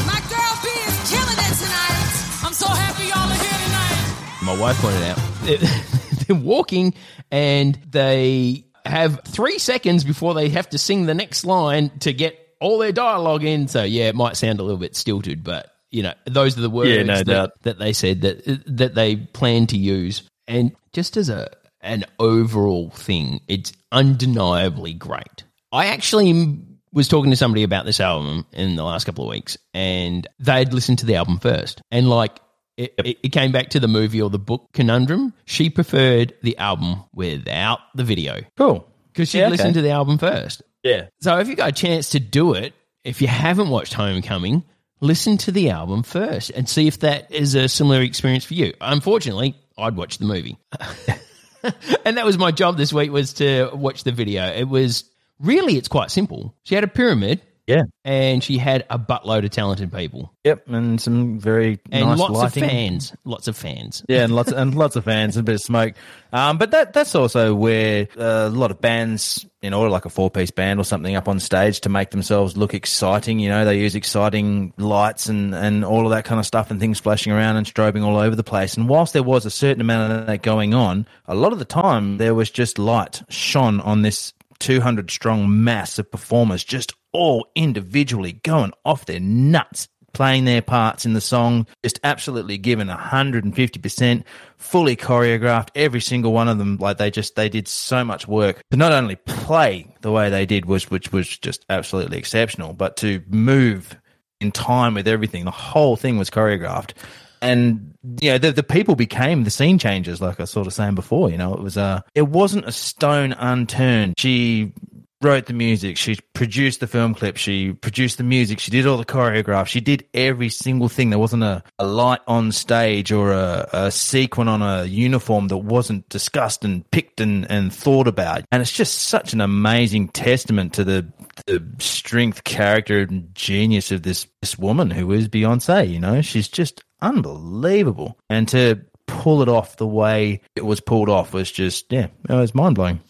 My 0.07 0.23
girl 0.31 0.55
B 0.63 0.71
is 0.87 0.97
killing 1.11 1.35
it 1.35 1.55
tonight. 1.59 2.47
I'm 2.47 2.55
so 2.55 2.69
happy 2.71 3.11
y'all 3.11 3.27
are 3.27 3.43
here 3.43 3.59
tonight. 3.67 4.47
my 4.47 4.57
wife 4.57 4.79
pointed 4.79 5.03
out 5.03 5.19
they're 6.29 6.37
walking 6.37 6.95
and 7.31 7.75
they 7.91 8.65
have 8.85 9.21
three 9.25 9.59
seconds 9.59 10.05
before 10.05 10.35
they 10.35 10.49
have 10.49 10.69
to 10.71 10.79
sing 10.79 11.07
the 11.07 11.15
next 11.15 11.45
line 11.45 11.91
to 12.01 12.13
get 12.13 12.39
all 12.61 12.79
their 12.79 12.93
dialogue 12.93 13.45
in. 13.45 13.69
So 13.69 13.83
yeah, 13.85 14.09
it 14.09 14.15
might 14.15 14.37
sound 14.37 14.61
a 14.61 14.63
little 14.63 14.79
bit 14.79 14.97
stilted, 14.97 15.45
but 15.45 15.71
you 15.91 16.03
know 16.03 16.15
those 16.27 16.57
are 16.59 16.61
the 16.61 16.71
words 16.71 16.91
Yeah, 16.91 17.03
no 17.03 17.17
that, 17.17 17.27
doubt. 17.27 17.51
that 17.63 17.79
they 17.79 17.93
said 17.93 18.23
that 18.23 18.63
that 18.77 18.95
they 18.95 19.17
plan 19.17 19.67
to 19.69 19.77
use. 19.79 20.23
And 20.47 20.73
just 20.93 21.17
as 21.17 21.29
a 21.29 21.51
an 21.81 22.05
overall 22.19 22.91
thing, 22.91 23.41
it's 23.47 23.73
undeniably 23.93 24.95
great. 24.95 25.45
I 25.71 25.87
actually 25.87 26.59
was 26.93 27.09
talking 27.09 27.31
to 27.31 27.37
somebody 27.37 27.63
about 27.63 27.85
this 27.85 28.01
album 28.01 28.47
in 28.53 28.75
the 28.77 28.83
last 28.83 29.05
couple 29.05 29.25
of 29.25 29.31
weeks, 29.31 29.59
and 29.75 30.27
they'd 30.39 30.73
listened 30.73 31.01
to 31.01 31.07
the 31.07 31.17
album 31.17 31.39
first, 31.39 31.83
and 31.91 32.09
like 32.09 32.39
it, 32.79 32.95
it, 33.05 33.19
it 33.25 33.29
came 33.33 33.53
back 33.53 33.69
to 33.71 33.81
the 33.81 33.89
movie 33.89 34.23
or 34.23 34.31
the 34.31 34.39
book 34.39 34.69
conundrum. 34.73 35.35
She 35.45 35.69
preferred 35.69 36.33
the 36.43 36.57
album 36.59 37.05
without 37.13 37.81
the 37.95 38.05
video 38.05 38.41
Cool. 38.57 38.89
because 39.13 39.29
she 39.29 39.39
Yeah, 39.39 39.45
okay. 39.47 39.51
listened 39.53 39.75
to 39.75 39.83
the 39.83 39.91
album 39.91 40.17
first. 40.19 40.63
Yeah. 40.83 41.09
So 41.21 41.39
if 41.39 41.49
you 41.49 41.57
got 41.57 41.69
a 41.69 41.73
chance 41.73 42.11
to 42.11 42.21
do 42.21 42.55
it, 42.55 42.73
if 43.05 43.21
you 43.21 43.29
haven't 43.29 43.69
watched 43.69 43.95
Homecoming, 43.95 44.65
listen 45.01 45.37
to 45.39 45.53
the 45.53 45.71
album 45.71 46.03
first 46.03 46.51
and 46.51 46.69
see 46.69 46.87
if 46.87 47.01
that 47.01 47.31
is 47.33 47.55
a 47.55 47.69
similar 47.69 48.01
experience 48.01 48.45
for 48.45 48.55
you. 48.55 48.73
Unfortunately, 48.81 49.55
I'd 49.77 49.97
watch 49.97 50.19
the 50.19 50.25
movie. 50.27 50.57
and 52.05 52.17
that 52.17 52.25
was 52.25 52.39
my 52.39 52.51
job 52.51 52.77
this 52.77 52.93
week 52.93 53.11
was 53.11 53.33
to 53.35 53.71
watch 53.75 54.05
the 54.05 54.13
video. 54.13 54.47
It 54.47 54.69
was 54.69 55.05
really 55.41 55.77
it's 55.77 55.89
quite 55.89 56.11
simple. 56.11 56.55
She 56.63 56.75
had 56.75 56.85
a 56.85 56.89
pyramid 56.89 57.41
Yeah. 57.69 57.83
and 58.05 58.43
she 58.43 58.59
had 58.59 58.85
a 58.91 58.99
buttload 58.99 59.45
of 59.45 59.51
talented 59.51 59.93
people 59.93 60.33
Yep. 60.45 60.69
And 60.69 60.99
some 60.99 61.39
very 61.39 61.79
and 61.93 62.07
nice 62.07 62.19
lots 62.19 62.33
lighting. 62.33 62.65
of 62.65 62.71
fans, 62.71 63.13
lots 63.27 63.49
of 63.49 63.57
fans. 63.57 64.03
Yeah, 64.09 64.25
and 64.25 64.35
lots 64.35 64.51
and 64.51 64.75
lots 64.75 64.97
of 64.97 65.05
fans 65.05 65.37
and 65.37 65.45
a 65.45 65.45
bit 65.45 65.57
of 65.57 65.61
smoke. 65.61 65.93
Um, 66.33 66.57
but 66.57 66.71
that 66.71 66.95
that's 66.95 67.15
also 67.15 67.55
where 67.55 68.09
uh, 68.19 68.47
a 68.47 68.49
lot 68.49 68.71
of 68.71 68.81
bands, 68.81 69.45
in 69.61 69.75
order 69.75 69.91
like 69.91 70.07
a 70.07 70.09
four 70.09 70.31
piece 70.31 70.51
band 70.51 70.81
or 70.81 70.85
something, 70.85 71.17
up 71.17 71.29
on 71.29 71.39
stage 71.39 71.83
to 71.83 71.91
make 71.91 72.13
themselves 72.13 72.57
look 72.57 72.73
exciting. 72.73 73.41
You 73.41 73.51
know, 73.51 73.67
they 73.67 73.79
use 73.79 73.95
exciting 73.95 74.73
lights 74.79 75.27
and 75.27 75.55
and 75.55 75.85
all 75.85 76.07
of 76.07 76.13
that 76.13 76.25
kind 76.25 76.39
of 76.39 76.47
stuff 76.47 76.71
and 76.71 76.81
things 76.81 76.99
flashing 76.99 77.31
around 77.35 77.57
and 77.57 77.67
strobing 77.67 78.03
all 78.03 78.17
over 78.17 78.35
the 78.35 78.45
place. 78.45 78.75
And 78.75 78.89
whilst 78.89 79.13
there 79.13 79.23
was 79.23 79.45
a 79.45 79.51
certain 79.51 79.83
amount 79.83 80.13
of 80.13 80.27
that 80.29 80.43
going 80.43 80.73
on, 80.73 81.07
a 81.27 81.35
lot 81.35 81.53
of 81.53 81.59
the 81.59 81.67
time 81.67 82.17
there 82.17 82.35
was 82.35 82.49
just 82.51 82.79
light 82.79 83.21
shone 83.29 83.81
on 83.81 84.01
this 84.01 84.33
200 84.61 85.11
strong 85.11 85.63
mass 85.63 85.99
of 85.99 86.11
performers, 86.11 86.65
just 86.65 86.95
all 87.13 87.47
individually 87.55 88.33
going 88.33 88.73
off 88.85 89.07
their 89.07 89.21
nuts 89.21 89.89
playing 90.13 90.45
their 90.45 90.63
parts 90.63 91.07
in 91.07 91.13
the 91.13 91.21
song, 91.21 91.67
just 91.83 92.01
absolutely 92.03 92.59
given 92.59 92.89
150%, 92.89 94.25
fully 94.57 94.97
choreographed, 94.97 95.69
every 95.75 96.01
single 96.01 96.33
one 96.33 96.49
of 96.49 96.59
them. 96.59 96.77
Like 96.77 96.99
they 96.99 97.11
just, 97.11 97.37
they 97.37 97.49
did 97.49 97.69
so 97.69 98.05
much 98.05 98.27
work 98.27 98.63
to 98.71 98.77
not 98.77 98.93
only 98.93 99.17
play 99.17 99.95
the 100.01 100.11
way 100.11 100.31
they 100.31 100.47
did, 100.47 100.67
was, 100.67 100.91
which 100.91 101.13
was 101.13 101.39
just 101.39 101.65
absolutely 101.69 102.19
exceptional, 102.19 102.73
but 102.73 102.97
to 102.99 103.23
move 103.29 103.97
in 104.41 104.53
time 104.53 104.95
with 104.95 105.09
everything. 105.09 105.45
The 105.45 105.51
whole 105.51 105.97
thing 105.97 106.19
was 106.19 106.31
choreographed. 106.31 106.93
And 107.41 107.95
you 108.21 108.33
know 108.33 108.39
the 108.39 108.51
the 108.51 108.65
people 108.65 108.97
became 108.97 109.45
the 109.45 109.51
scene 109.51 109.79
changers, 109.79 110.21
like 110.21 110.41
I 110.41 110.43
was 110.43 110.51
sort 110.51 110.67
of 110.67 110.73
saying 110.73 110.97
before. 110.97 111.31
You 111.31 111.39
know, 111.39 111.55
it 111.55 111.61
was 111.61 111.79
uh 111.79 112.01
it 112.17 112.27
wasn't 112.27 112.67
a 112.67 112.73
stone 112.73 113.33
unturned. 113.33 114.15
She 114.19 114.73
wrote 115.21 115.47
the 115.47 115.53
music, 115.53 115.97
she 115.97 116.19
produced 116.33 116.81
the 116.81 116.87
film 116.87 117.15
clip, 117.15 117.37
she 117.37 117.73
produced 117.73 118.19
the 118.19 118.25
music, 118.25 118.61
she 118.61 118.71
did 118.71 118.87
all 118.87 118.97
the 118.97 119.05
choreograph, 119.05 119.67
she 119.67 119.81
did 119.81 120.07
every 120.15 120.49
single 120.49 120.89
thing. 120.89 121.11
There 121.11 121.19
wasn't 121.19 121.43
a, 121.43 121.63
a 121.79 121.87
light 121.87 122.21
on 122.27 122.53
stage 122.53 123.11
or 123.11 123.33
a, 123.33 123.69
a 123.73 123.91
sequin 123.91 124.49
on 124.49 124.63
a 124.63 124.85
uniform 124.85 125.49
that 125.49 125.59
wasn't 125.59 126.09
discussed 126.09 126.65
and 126.65 126.89
picked 126.91 127.21
and, 127.21 127.51
and 127.51 127.73
thought 127.73 128.07
about. 128.07 128.45
And 128.53 128.63
it's 128.63 128.73
just 128.73 129.03
such 129.03 129.33
an 129.33 129.41
amazing 129.41 130.09
testament 130.09 130.75
to 130.75 130.85
the 130.85 131.13
the 131.47 131.65
strength, 131.79 132.45
character, 132.45 133.01
and 133.01 133.35
genius 133.35 133.93
of 133.93 134.03
this 134.03 134.27
this 134.41 134.59
woman 134.59 134.91
who 134.91 135.11
is 135.13 135.29
Beyonce. 135.29 135.89
You 135.89 136.01
know, 136.01 136.21
she's 136.21 136.49
just 136.49 136.83
unbelievable, 137.01 138.19
and 138.29 138.49
to 138.49 138.81
pull 139.07 139.43
it 139.43 139.49
off 139.49 139.77
the 139.77 139.87
way 139.87 140.41
it 140.55 140.65
was 140.65 140.81
pulled 140.81 141.09
off 141.09 141.33
was 141.33 141.51
just 141.51 141.93
yeah, 141.93 142.09
it 142.29 142.35
was 142.35 142.55
mind 142.55 142.75
blowing. 142.75 143.01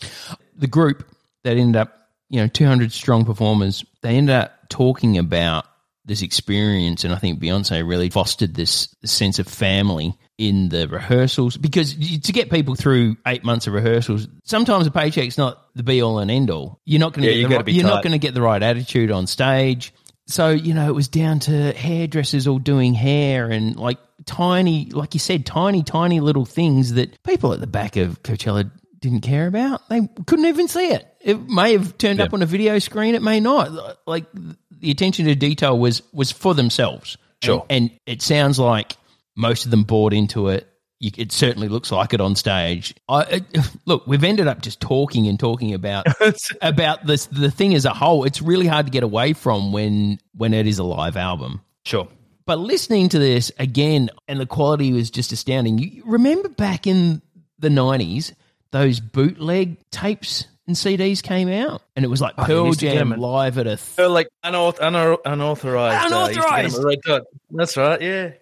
the 0.56 0.66
group 0.66 1.04
that 1.44 1.56
ended 1.56 1.76
up, 1.76 1.96
you 2.28 2.40
know, 2.40 2.48
200 2.48 2.92
strong 2.92 3.24
performers, 3.24 3.84
they 4.02 4.16
ended 4.16 4.34
up 4.34 4.68
talking 4.68 5.18
about 5.18 5.64
this 6.04 6.22
experience. 6.22 7.04
And 7.04 7.12
I 7.12 7.16
think 7.16 7.40
Beyonce 7.40 7.86
really 7.86 8.10
fostered 8.10 8.54
this 8.54 8.94
sense 9.04 9.38
of 9.38 9.46
family 9.46 10.16
in 10.38 10.68
the 10.68 10.88
rehearsals 10.88 11.56
because 11.56 11.94
to 11.94 12.32
get 12.32 12.50
people 12.50 12.74
through 12.74 13.16
eight 13.26 13.44
months 13.44 13.66
of 13.66 13.74
rehearsals, 13.74 14.26
sometimes 14.44 14.86
a 14.86 14.90
paycheck's 14.90 15.36
not 15.36 15.62
the 15.74 15.82
be 15.82 16.02
all 16.02 16.18
and 16.18 16.30
end 16.30 16.50
all. 16.50 16.80
You're 16.84 17.00
not 17.00 17.12
going 17.12 17.28
to 17.28 17.34
Yeah, 17.34 17.42
get 17.42 17.48
the 17.48 17.54
gotta 17.54 17.64
right, 17.64 17.74
you're 17.74 17.84
not 17.84 18.02
going 18.02 18.12
to 18.12 18.18
get 18.18 18.34
the 18.34 18.42
right 18.42 18.62
attitude 18.62 19.10
on 19.10 19.26
stage. 19.26 19.92
So, 20.26 20.50
you 20.50 20.74
know, 20.74 20.88
it 20.88 20.94
was 20.94 21.08
down 21.08 21.40
to 21.40 21.72
hairdressers 21.72 22.46
all 22.46 22.58
doing 22.58 22.94
hair 22.94 23.50
and 23.50 23.76
like 23.76 23.98
tiny, 24.26 24.90
like 24.90 25.14
you 25.14 25.20
said, 25.20 25.46
tiny, 25.46 25.82
tiny 25.82 26.20
little 26.20 26.44
things 26.44 26.94
that 26.94 27.22
people 27.22 27.52
at 27.52 27.60
the 27.60 27.66
back 27.66 27.96
of 27.96 28.22
Coachella 28.22 28.70
didn't 29.00 29.20
care 29.20 29.46
about. 29.46 29.88
They 29.88 30.08
couldn't 30.26 30.46
even 30.46 30.68
see 30.68 30.88
it. 30.90 31.06
It 31.20 31.48
may 31.48 31.72
have 31.72 31.98
turned 31.98 32.20
up 32.20 32.32
on 32.32 32.42
a 32.42 32.46
video 32.46 32.78
screen. 32.78 33.14
It 33.14 33.22
may 33.22 33.40
not. 33.40 33.98
Like 34.06 34.26
the 34.70 34.90
attention 34.90 35.26
to 35.26 35.34
detail 35.34 35.78
was 35.78 36.02
was 36.12 36.32
for 36.32 36.54
themselves. 36.54 37.16
Sure. 37.42 37.64
And, 37.70 37.90
and 37.90 38.00
it 38.06 38.22
sounds 38.22 38.58
like 38.58 38.96
most 39.36 39.64
of 39.64 39.70
them 39.70 39.84
bought 39.84 40.12
into 40.12 40.48
it. 40.48 40.66
You, 41.00 41.12
it 41.16 41.30
certainly 41.30 41.68
looks 41.68 41.92
like 41.92 42.12
it 42.12 42.20
on 42.20 42.34
stage. 42.34 42.92
I, 43.08 43.22
it, 43.22 43.44
look, 43.86 44.06
we've 44.06 44.24
ended 44.24 44.48
up 44.48 44.62
just 44.62 44.80
talking 44.80 45.28
and 45.28 45.38
talking 45.38 45.74
about 45.74 46.06
about 46.62 47.06
this 47.06 47.26
the 47.26 47.50
thing 47.50 47.74
as 47.74 47.84
a 47.84 47.94
whole. 47.94 48.24
It's 48.24 48.42
really 48.42 48.66
hard 48.66 48.86
to 48.86 48.92
get 48.92 49.04
away 49.04 49.32
from 49.32 49.72
when 49.72 50.18
when 50.34 50.54
it 50.54 50.66
is 50.66 50.78
a 50.78 50.84
live 50.84 51.16
album. 51.16 51.60
Sure. 51.84 52.08
But 52.46 52.58
listening 52.58 53.10
to 53.10 53.18
this 53.18 53.52
again, 53.58 54.08
and 54.26 54.40
the 54.40 54.46
quality 54.46 54.92
was 54.92 55.10
just 55.10 55.32
astounding. 55.32 55.78
You 55.78 56.02
remember 56.06 56.48
back 56.48 56.86
in 56.86 57.22
the 57.58 57.70
nineties, 57.70 58.32
those 58.72 59.00
bootleg 59.00 59.76
tapes 59.90 60.46
and 60.66 60.76
CDs 60.76 61.22
came 61.22 61.48
out, 61.48 61.82
and 61.96 62.04
it 62.04 62.08
was 62.08 62.20
like 62.20 62.34
you 62.36 62.44
Pearl 62.44 62.66
used 62.66 62.80
to 62.80 62.86
get 62.86 62.94
Jam 62.96 63.10
live 63.10 63.56
at 63.58 63.66
a. 63.66 63.70
Th- 63.70 63.78
So 63.80 64.08
like 64.10 64.28
unor- 64.44 65.18
unauthorized. 65.24 66.12
uh, 66.12 66.28
used 66.28 66.34
to 66.34 66.40
get 66.40 66.42
them 66.42 66.52
Unauthorized. 66.74 66.78
at 66.78 67.12
Red 67.12 67.22
That's 67.50 67.76
right. 67.76 68.02
Yeah. 68.02 68.32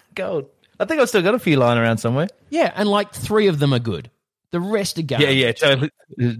Gold. 0.14 0.46
I 0.80 0.84
think 0.86 1.00
I've 1.00 1.08
still 1.08 1.22
got 1.22 1.34
a 1.34 1.38
few 1.38 1.56
lying 1.56 1.78
around 1.78 1.98
somewhere. 1.98 2.28
yeah, 2.50 2.72
and 2.74 2.88
like 2.88 3.12
three 3.12 3.46
of 3.48 3.58
them 3.58 3.72
are 3.74 3.78
good. 3.78 4.10
The 4.50 4.60
rest 4.60 4.98
are 4.98 5.02
garbage. 5.02 5.28
Yeah, 5.28 5.32
yeah, 5.46 5.52
totally 5.52 5.90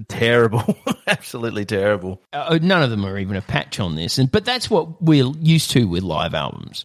terrible, 0.09 0.77
absolutely 1.07 1.65
terrible. 1.65 2.21
uh, 2.33 2.59
none 2.61 2.83
of 2.83 2.91
them 2.91 3.07
are 3.07 3.17
even 3.19 3.37
a 3.37 3.41
patch 3.43 3.81
on 3.81 3.95
this, 3.95 4.19
and 4.19 4.31
but 4.31 4.45
that's 4.45 4.69
what 4.69 5.01
we're 5.01 5.31
used 5.41 5.71
to 5.73 5.85
with 5.85 6.03
live 6.03 6.35
albums. 6.35 6.85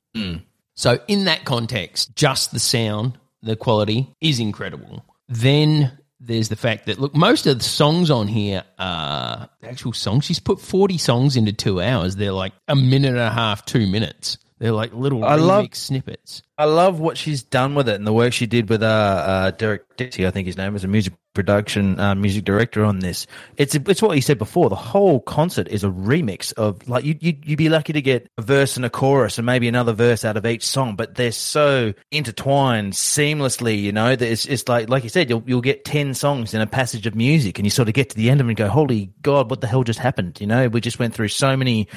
So 0.76 1.00
in 1.08 1.26
that 1.26 1.44
context, 1.44 2.16
just 2.16 2.52
the 2.52 2.60
sound, 2.60 3.18
the 3.42 3.56
quality 3.56 4.08
is 4.22 4.40
incredible. 4.40 5.04
Then 5.28 5.98
there's 6.20 6.50
the 6.50 6.56
fact 6.56 6.86
that 6.88 7.00
look, 7.00 7.16
most 7.16 7.46
of 7.48 7.58
the 7.58 7.64
songs 7.64 8.10
on 8.10 8.28
here 8.28 8.64
are 8.80 9.50
actual 9.64 9.94
songs. 9.94 10.26
She's 10.26 10.40
put 10.40 10.60
40 10.60 10.98
songs 10.98 11.38
into 11.38 11.54
two 11.54 11.82
hours. 11.82 12.16
They're 12.16 12.32
like 12.32 12.54
a 12.68 12.76
minute 12.76 13.10
and 13.10 13.18
a 13.20 13.30
half, 13.30 13.66
two 13.66 13.88
minutes. 13.88 14.38
They're 14.60 14.72
like 14.72 14.92
little 14.94 15.24
I 15.24 15.36
love- 15.36 15.68
snippets. 15.74 16.42
I 16.58 16.66
love 16.66 17.00
what 17.00 17.18
she's 17.18 17.44
done 17.44 17.76
with 17.76 17.88
it 17.88 17.96
and 17.96 18.08
the 18.08 18.14
work 18.14 18.34
she 18.34 18.48
did 18.48 18.68
with 18.70 18.82
uh, 18.82 18.86
uh, 18.88 19.52
Derek 19.52 19.96
Dixie, 19.98 20.26
I 20.26 20.32
think 20.32 20.48
his 20.48 20.58
name 20.58 20.76
is 20.76 20.84
a 20.84 20.88
music 20.88 21.14
production 21.38 22.00
uh, 22.00 22.16
music 22.16 22.46
director 22.46 22.84
on 22.84 22.98
this. 22.98 23.28
It's 23.58 23.76
it's 23.76 24.02
what 24.02 24.16
you 24.16 24.24
said 24.24 24.40
before. 24.40 24.70
The 24.70 24.76
whole 24.76 25.20
concert 25.20 25.68
is 25.68 25.84
a 25.84 25.90
remix 25.90 26.52
of 26.54 26.90
like 26.90 27.06
you 27.06 27.16
you 27.20 27.38
you'd 27.46 27.58
be 27.58 27.70
lucky 27.70 27.94
to 27.94 28.02
get 28.02 28.28
a 28.40 28.42
verse 28.42 28.76
and 28.76 28.84
a 28.84 28.90
chorus 28.90 29.38
and 29.38 29.46
maybe 29.46 29.68
another 29.68 29.94
verse 29.94 30.26
out 30.26 30.36
of 30.36 30.48
each 30.48 30.66
song, 30.66 30.96
but 30.96 31.14
they're 31.14 31.32
so 31.32 31.94
intertwined 32.10 32.94
seamlessly. 32.94 33.80
You 33.80 33.92
know, 33.92 34.16
that 34.16 34.28
it's 34.28 34.48
it's 34.48 34.68
like 34.68 34.90
like 34.90 35.04
you 35.04 35.10
said, 35.10 35.30
you'll 35.30 35.44
you'll 35.46 35.62
get 35.62 35.86
ten 35.86 36.16
songs 36.16 36.56
in 36.56 36.62
a 36.62 36.66
passage 36.66 37.06
of 37.06 37.14
music, 37.14 37.60
and 37.60 37.68
you 37.68 37.70
sort 37.70 37.88
of 37.88 37.94
get 37.94 38.10
to 38.10 38.16
the 38.16 38.32
end 38.32 38.42
of 38.42 38.48
it 38.48 38.50
and 38.50 38.58
go, 38.58 38.68
"Holy 38.68 39.12
God, 39.22 39.52
what 39.52 39.62
the 39.62 39.68
hell 39.68 39.84
just 39.84 40.00
happened?" 40.00 40.42
You 40.42 40.48
know, 40.48 40.70
we 40.70 40.82
just 40.82 40.98
went 40.98 41.14
through 41.14 41.28
so 41.28 41.56
many 41.56 41.88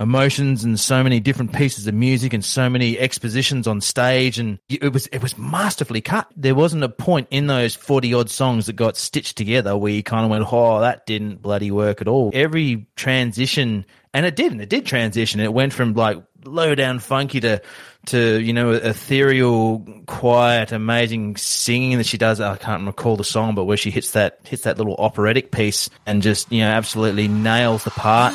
emotions 0.00 0.64
and 0.64 0.78
so 0.78 1.02
many 1.02 1.20
different 1.20 1.52
pieces 1.52 1.86
of 1.86 1.94
music 1.94 2.32
and 2.32 2.44
so 2.44 2.68
many 2.68 2.98
expositions 2.98 3.66
on 3.66 3.80
stage 3.80 4.38
and 4.38 4.58
it 4.68 4.92
was 4.92 5.06
it 5.08 5.20
was 5.20 5.36
masterfully 5.36 6.00
cut 6.00 6.28
there 6.36 6.54
wasn't 6.54 6.82
a 6.82 6.88
point 6.88 7.26
in 7.30 7.48
those 7.48 7.74
40 7.74 8.14
odd 8.14 8.30
songs 8.30 8.66
that 8.66 8.74
got 8.74 8.87
stitched 8.96 9.36
together 9.36 9.76
where 9.76 9.92
you 9.92 10.02
kind 10.02 10.24
of 10.24 10.30
went 10.30 10.44
oh 10.50 10.80
that 10.80 11.06
didn't 11.06 11.42
bloody 11.42 11.70
work 11.70 12.00
at 12.00 12.08
all. 12.08 12.30
Every 12.32 12.86
transition 12.96 13.84
and 14.14 14.26
it 14.26 14.36
did 14.36 14.52
and 14.52 14.60
it 14.60 14.68
did 14.68 14.86
transition. 14.86 15.40
It 15.40 15.52
went 15.52 15.72
from 15.72 15.94
like 15.94 16.22
low 16.44 16.74
down 16.74 16.98
funky 16.98 17.40
to 17.40 17.60
to 18.06 18.40
you 18.40 18.52
know 18.52 18.70
ethereal 18.70 19.86
quiet 20.06 20.72
amazing 20.72 21.36
singing 21.36 21.98
that 21.98 22.06
she 22.06 22.18
does. 22.18 22.40
I 22.40 22.56
can't 22.56 22.86
recall 22.86 23.16
the 23.16 23.24
song 23.24 23.54
but 23.54 23.64
where 23.64 23.76
she 23.76 23.90
hits 23.90 24.12
that 24.12 24.40
hits 24.44 24.62
that 24.62 24.78
little 24.78 24.96
operatic 24.96 25.50
piece 25.50 25.90
and 26.06 26.22
just 26.22 26.50
you 26.50 26.60
know 26.60 26.68
absolutely 26.68 27.28
nails 27.28 27.84
the 27.84 27.90
part 27.90 28.34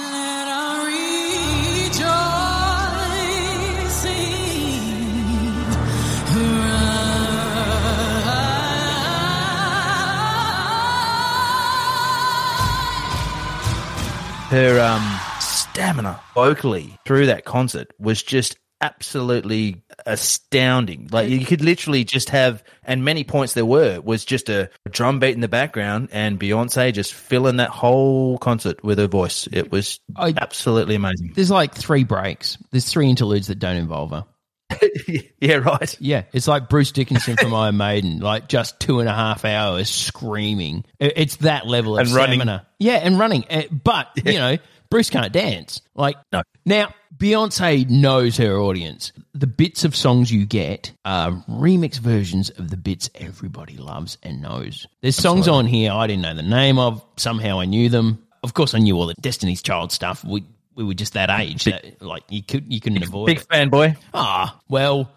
her 14.53 14.79
um, 14.79 15.19
stamina 15.39 16.19
vocally 16.35 16.95
through 17.05 17.25
that 17.25 17.43
concert 17.43 17.91
was 17.97 18.21
just 18.21 18.55
absolutely 18.81 19.81
astounding. 20.05 21.07
Like 21.11 21.29
you 21.29 21.43
could 21.45 21.61
literally 21.61 22.03
just 22.03 22.29
have, 22.29 22.63
and 22.83 23.03
many 23.03 23.23
points 23.23 23.53
there 23.53 23.65
were, 23.65 23.99
was 24.01 24.25
just 24.25 24.49
a 24.49 24.69
drum 24.91 25.19
beat 25.19 25.33
in 25.33 25.39
the 25.39 25.47
background 25.47 26.09
and 26.11 26.39
Beyonce 26.39 26.93
just 26.93 27.13
filling 27.13 27.55
that 27.57 27.69
whole 27.69 28.37
concert 28.37 28.83
with 28.83 28.99
her 28.99 29.07
voice. 29.07 29.47
It 29.51 29.71
was 29.71 29.99
I- 30.15 30.35
absolutely 30.37 30.95
amazing. 30.95 31.31
There's 31.33 31.49
like 31.49 31.73
three 31.73 32.03
breaks. 32.03 32.57
There's 32.71 32.87
three 32.87 33.09
interludes 33.09 33.47
that 33.47 33.57
don't 33.57 33.77
involve 33.77 34.11
her. 34.11 34.25
yeah, 35.39 35.55
right. 35.55 35.95
Yeah, 35.99 36.23
it's 36.33 36.47
like 36.47 36.69
Bruce 36.69 36.91
Dickinson 36.91 37.37
from 37.37 37.53
Iron 37.53 37.77
Maiden, 37.77 38.19
like 38.19 38.47
just 38.47 38.79
two 38.79 38.99
and 38.99 39.09
a 39.09 39.13
half 39.13 39.45
hours 39.45 39.89
screaming. 39.89 40.85
It's 40.99 41.37
that 41.37 41.67
level 41.67 41.97
of 41.97 42.07
And 42.07 42.15
running. 42.15 42.39
stamina. 42.39 42.67
Yeah, 42.79 42.95
and 42.95 43.19
running. 43.19 43.45
Uh, 43.49 43.63
But, 43.71 44.09
you 44.25 44.33
know, 44.39 44.57
Bruce 44.89 45.09
can't 45.09 45.31
dance. 45.33 45.81
Like, 45.95 46.15
No. 46.31 46.43
Now, 46.65 46.93
Beyonce 47.17 47.89
knows 47.89 48.37
her 48.37 48.57
audience. 48.57 49.11
The 49.33 49.47
bits 49.47 49.83
of 49.85 49.95
songs 49.95 50.31
you 50.31 50.45
get 50.45 50.91
are 51.05 51.31
remix 51.49 51.99
versions 51.99 52.49
of 52.51 52.69
the 52.69 52.77
bits 52.77 53.09
everybody 53.15 53.77
loves 53.77 54.17
and 54.23 54.41
knows. 54.41 54.87
There's 55.01 55.15
songs 55.15 55.47
on 55.47 55.65
here 55.67 55.91
I 55.91 56.07
didn't 56.07 56.23
know 56.23 56.33
the 56.35 56.41
name 56.41 56.79
of. 56.79 57.03
Somehow 57.17 57.59
I 57.59 57.65
knew 57.65 57.89
them. 57.89 58.25
Of 58.43 58.53
course, 58.53 58.73
I 58.73 58.79
knew 58.79 58.97
all 58.97 59.05
the 59.07 59.13
Destiny's 59.15 59.61
Child 59.61 59.91
stuff. 59.91 60.23
We 60.25 60.43
we 60.75 60.83
were 60.83 60.93
just 60.93 61.13
that 61.13 61.29
age. 61.29 61.65
that, 61.65 62.01
like 62.01 62.23
you 62.29 62.43
could 62.43 62.71
you 62.71 62.79
couldn't 62.79 63.03
avoid 63.03 63.27
Big 63.27 63.39
it. 63.39 63.47
fanboy. 63.47 63.97
Ah, 64.13 64.59
well, 64.69 65.11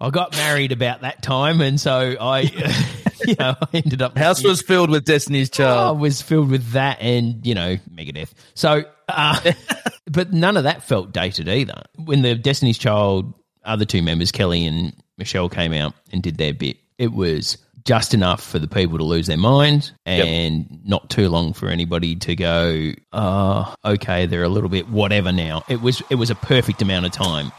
I 0.00 0.10
got 0.10 0.32
married 0.32 0.72
about 0.72 1.02
that 1.02 1.22
time, 1.22 1.60
and 1.60 1.80
so 1.80 2.16
I, 2.20 2.40
you 3.26 3.34
know, 3.38 3.54
I 3.60 3.66
ended 3.72 4.02
up. 4.02 4.16
House 4.16 4.42
was 4.42 4.62
filled 4.62 4.90
with 4.90 5.04
Destiny's 5.04 5.50
Child. 5.50 5.96
I 5.96 6.00
was 6.00 6.20
filled 6.20 6.50
with 6.50 6.72
that, 6.72 7.00
and 7.00 7.44
you 7.46 7.54
know, 7.54 7.76
Megadeth. 7.92 8.32
So, 8.54 8.84
uh, 9.08 9.52
but 10.10 10.32
none 10.32 10.56
of 10.56 10.64
that 10.64 10.82
felt 10.82 11.12
dated 11.12 11.48
either. 11.48 11.84
When 11.96 12.22
the 12.22 12.34
Destiny's 12.34 12.78
Child 12.78 13.32
other 13.64 13.84
two 13.84 14.02
members, 14.02 14.30
Kelly 14.30 14.66
and 14.66 14.94
Michelle, 15.16 15.48
came 15.48 15.72
out 15.72 15.94
and 16.12 16.22
did 16.22 16.36
their 16.36 16.52
bit, 16.52 16.76
it 16.98 17.12
was 17.12 17.56
just 17.84 18.14
enough 18.14 18.42
for 18.42 18.58
the 18.58 18.68
people 18.68 18.98
to 18.98 19.04
lose 19.04 19.26
their 19.26 19.36
minds 19.36 19.92
and 20.06 20.80
not 20.84 21.10
too 21.10 21.28
long 21.28 21.52
for 21.52 21.68
anybody 21.68 22.16
to 22.16 22.34
go, 22.34 22.92
uh, 23.12 23.74
okay, 23.84 24.26
they're 24.26 24.42
a 24.42 24.48
little 24.48 24.70
bit 24.70 24.88
whatever 24.88 25.32
now. 25.32 25.62
It 25.68 25.82
was 25.82 26.02
it 26.10 26.14
was 26.14 26.30
a 26.30 26.34
perfect 26.34 26.80
amount 26.80 27.06
of 27.06 27.12
time. 27.12 27.52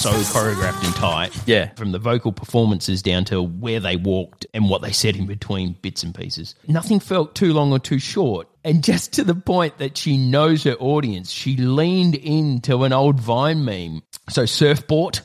So 0.00 0.12
choreographed 0.12 0.82
and 0.82 0.94
tight. 0.94 1.36
Yeah. 1.46 1.74
From 1.74 1.92
the 1.92 1.98
vocal 1.98 2.32
performances 2.32 3.02
down 3.02 3.26
to 3.26 3.42
where 3.42 3.80
they 3.80 3.96
walked 3.96 4.46
and 4.54 4.66
what 4.66 4.80
they 4.80 4.92
said 4.92 5.14
in 5.14 5.26
between 5.26 5.74
bits 5.82 6.02
and 6.02 6.14
pieces. 6.14 6.54
Nothing 6.66 7.00
felt 7.00 7.34
too 7.34 7.52
long 7.52 7.70
or 7.70 7.78
too 7.78 7.98
short. 7.98 8.48
And 8.64 8.82
just 8.90 9.12
to 9.12 9.24
the 9.24 9.34
point 9.34 9.76
that 9.76 9.98
she 9.98 10.16
knows 10.16 10.64
her 10.64 10.72
audience, 10.72 11.30
she 11.30 11.58
leaned 11.58 12.14
into 12.14 12.84
an 12.84 12.94
old 12.94 13.20
Vine 13.20 13.62
meme. 13.62 14.02
So, 14.30 14.46
surfboard, 14.46 15.20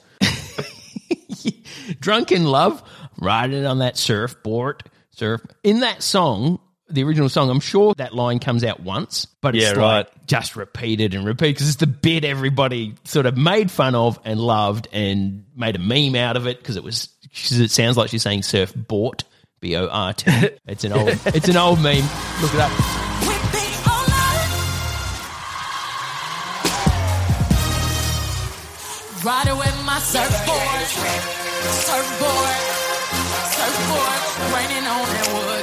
drunk 2.01 2.33
in 2.33 2.43
love, 2.43 2.83
riding 3.17 3.65
on 3.65 3.79
that 3.79 3.95
surfboard, 3.95 4.83
surf. 5.11 5.39
In 5.63 5.79
that 5.79 6.03
song, 6.03 6.59
the 6.89 7.03
original 7.03 7.29
song, 7.29 7.49
I'm 7.49 7.59
sure 7.59 7.93
that 7.95 8.13
line 8.13 8.39
comes 8.39 8.63
out 8.63 8.79
once, 8.79 9.25
but 9.41 9.55
it's 9.55 9.63
Yeah, 9.65 9.71
like 9.71 9.79
right. 10.07 10.27
just 10.27 10.55
repeated 10.55 11.13
and 11.15 11.25
repeated 11.25 11.55
because 11.55 11.67
it's 11.67 11.77
the 11.77 11.87
bit 11.87 12.23
everybody 12.23 12.93
sort 13.05 13.25
of 13.25 13.35
made 13.37 13.71
fun 13.71 13.95
of 13.95 14.19
and 14.23 14.39
loved 14.39 14.87
and 14.91 15.45
made 15.55 15.75
a 15.75 15.79
meme 15.79 16.15
out 16.15 16.37
of 16.37 16.45
it 16.47 16.59
because 16.59 16.75
it 16.75 16.83
was. 16.83 17.09
'cause 17.33 17.59
It 17.59 17.71
sounds 17.71 17.97
like 17.97 18.09
she's 18.11 18.21
saying 18.23 18.43
surfboard, 18.43 19.23
B 19.61 19.75
O 19.75 19.87
R 19.87 20.13
T. 20.13 20.31
It's 20.67 20.83
an 20.83 20.93
old, 20.93 21.09
it's 21.25 21.47
an 21.49 21.57
old 21.57 21.79
meme. 21.81 22.03
Look 22.41 22.53
it 22.53 22.59
up. 22.59 22.71
Riding 29.23 29.57
with 29.57 29.75
my 29.85 29.97
surfboard, 29.97 30.85
surfboard, 31.65 32.57
surfboard, 33.57 34.21
raining 34.53 34.85
on 34.85 35.05
that 35.09 35.27
wood, 35.33 35.54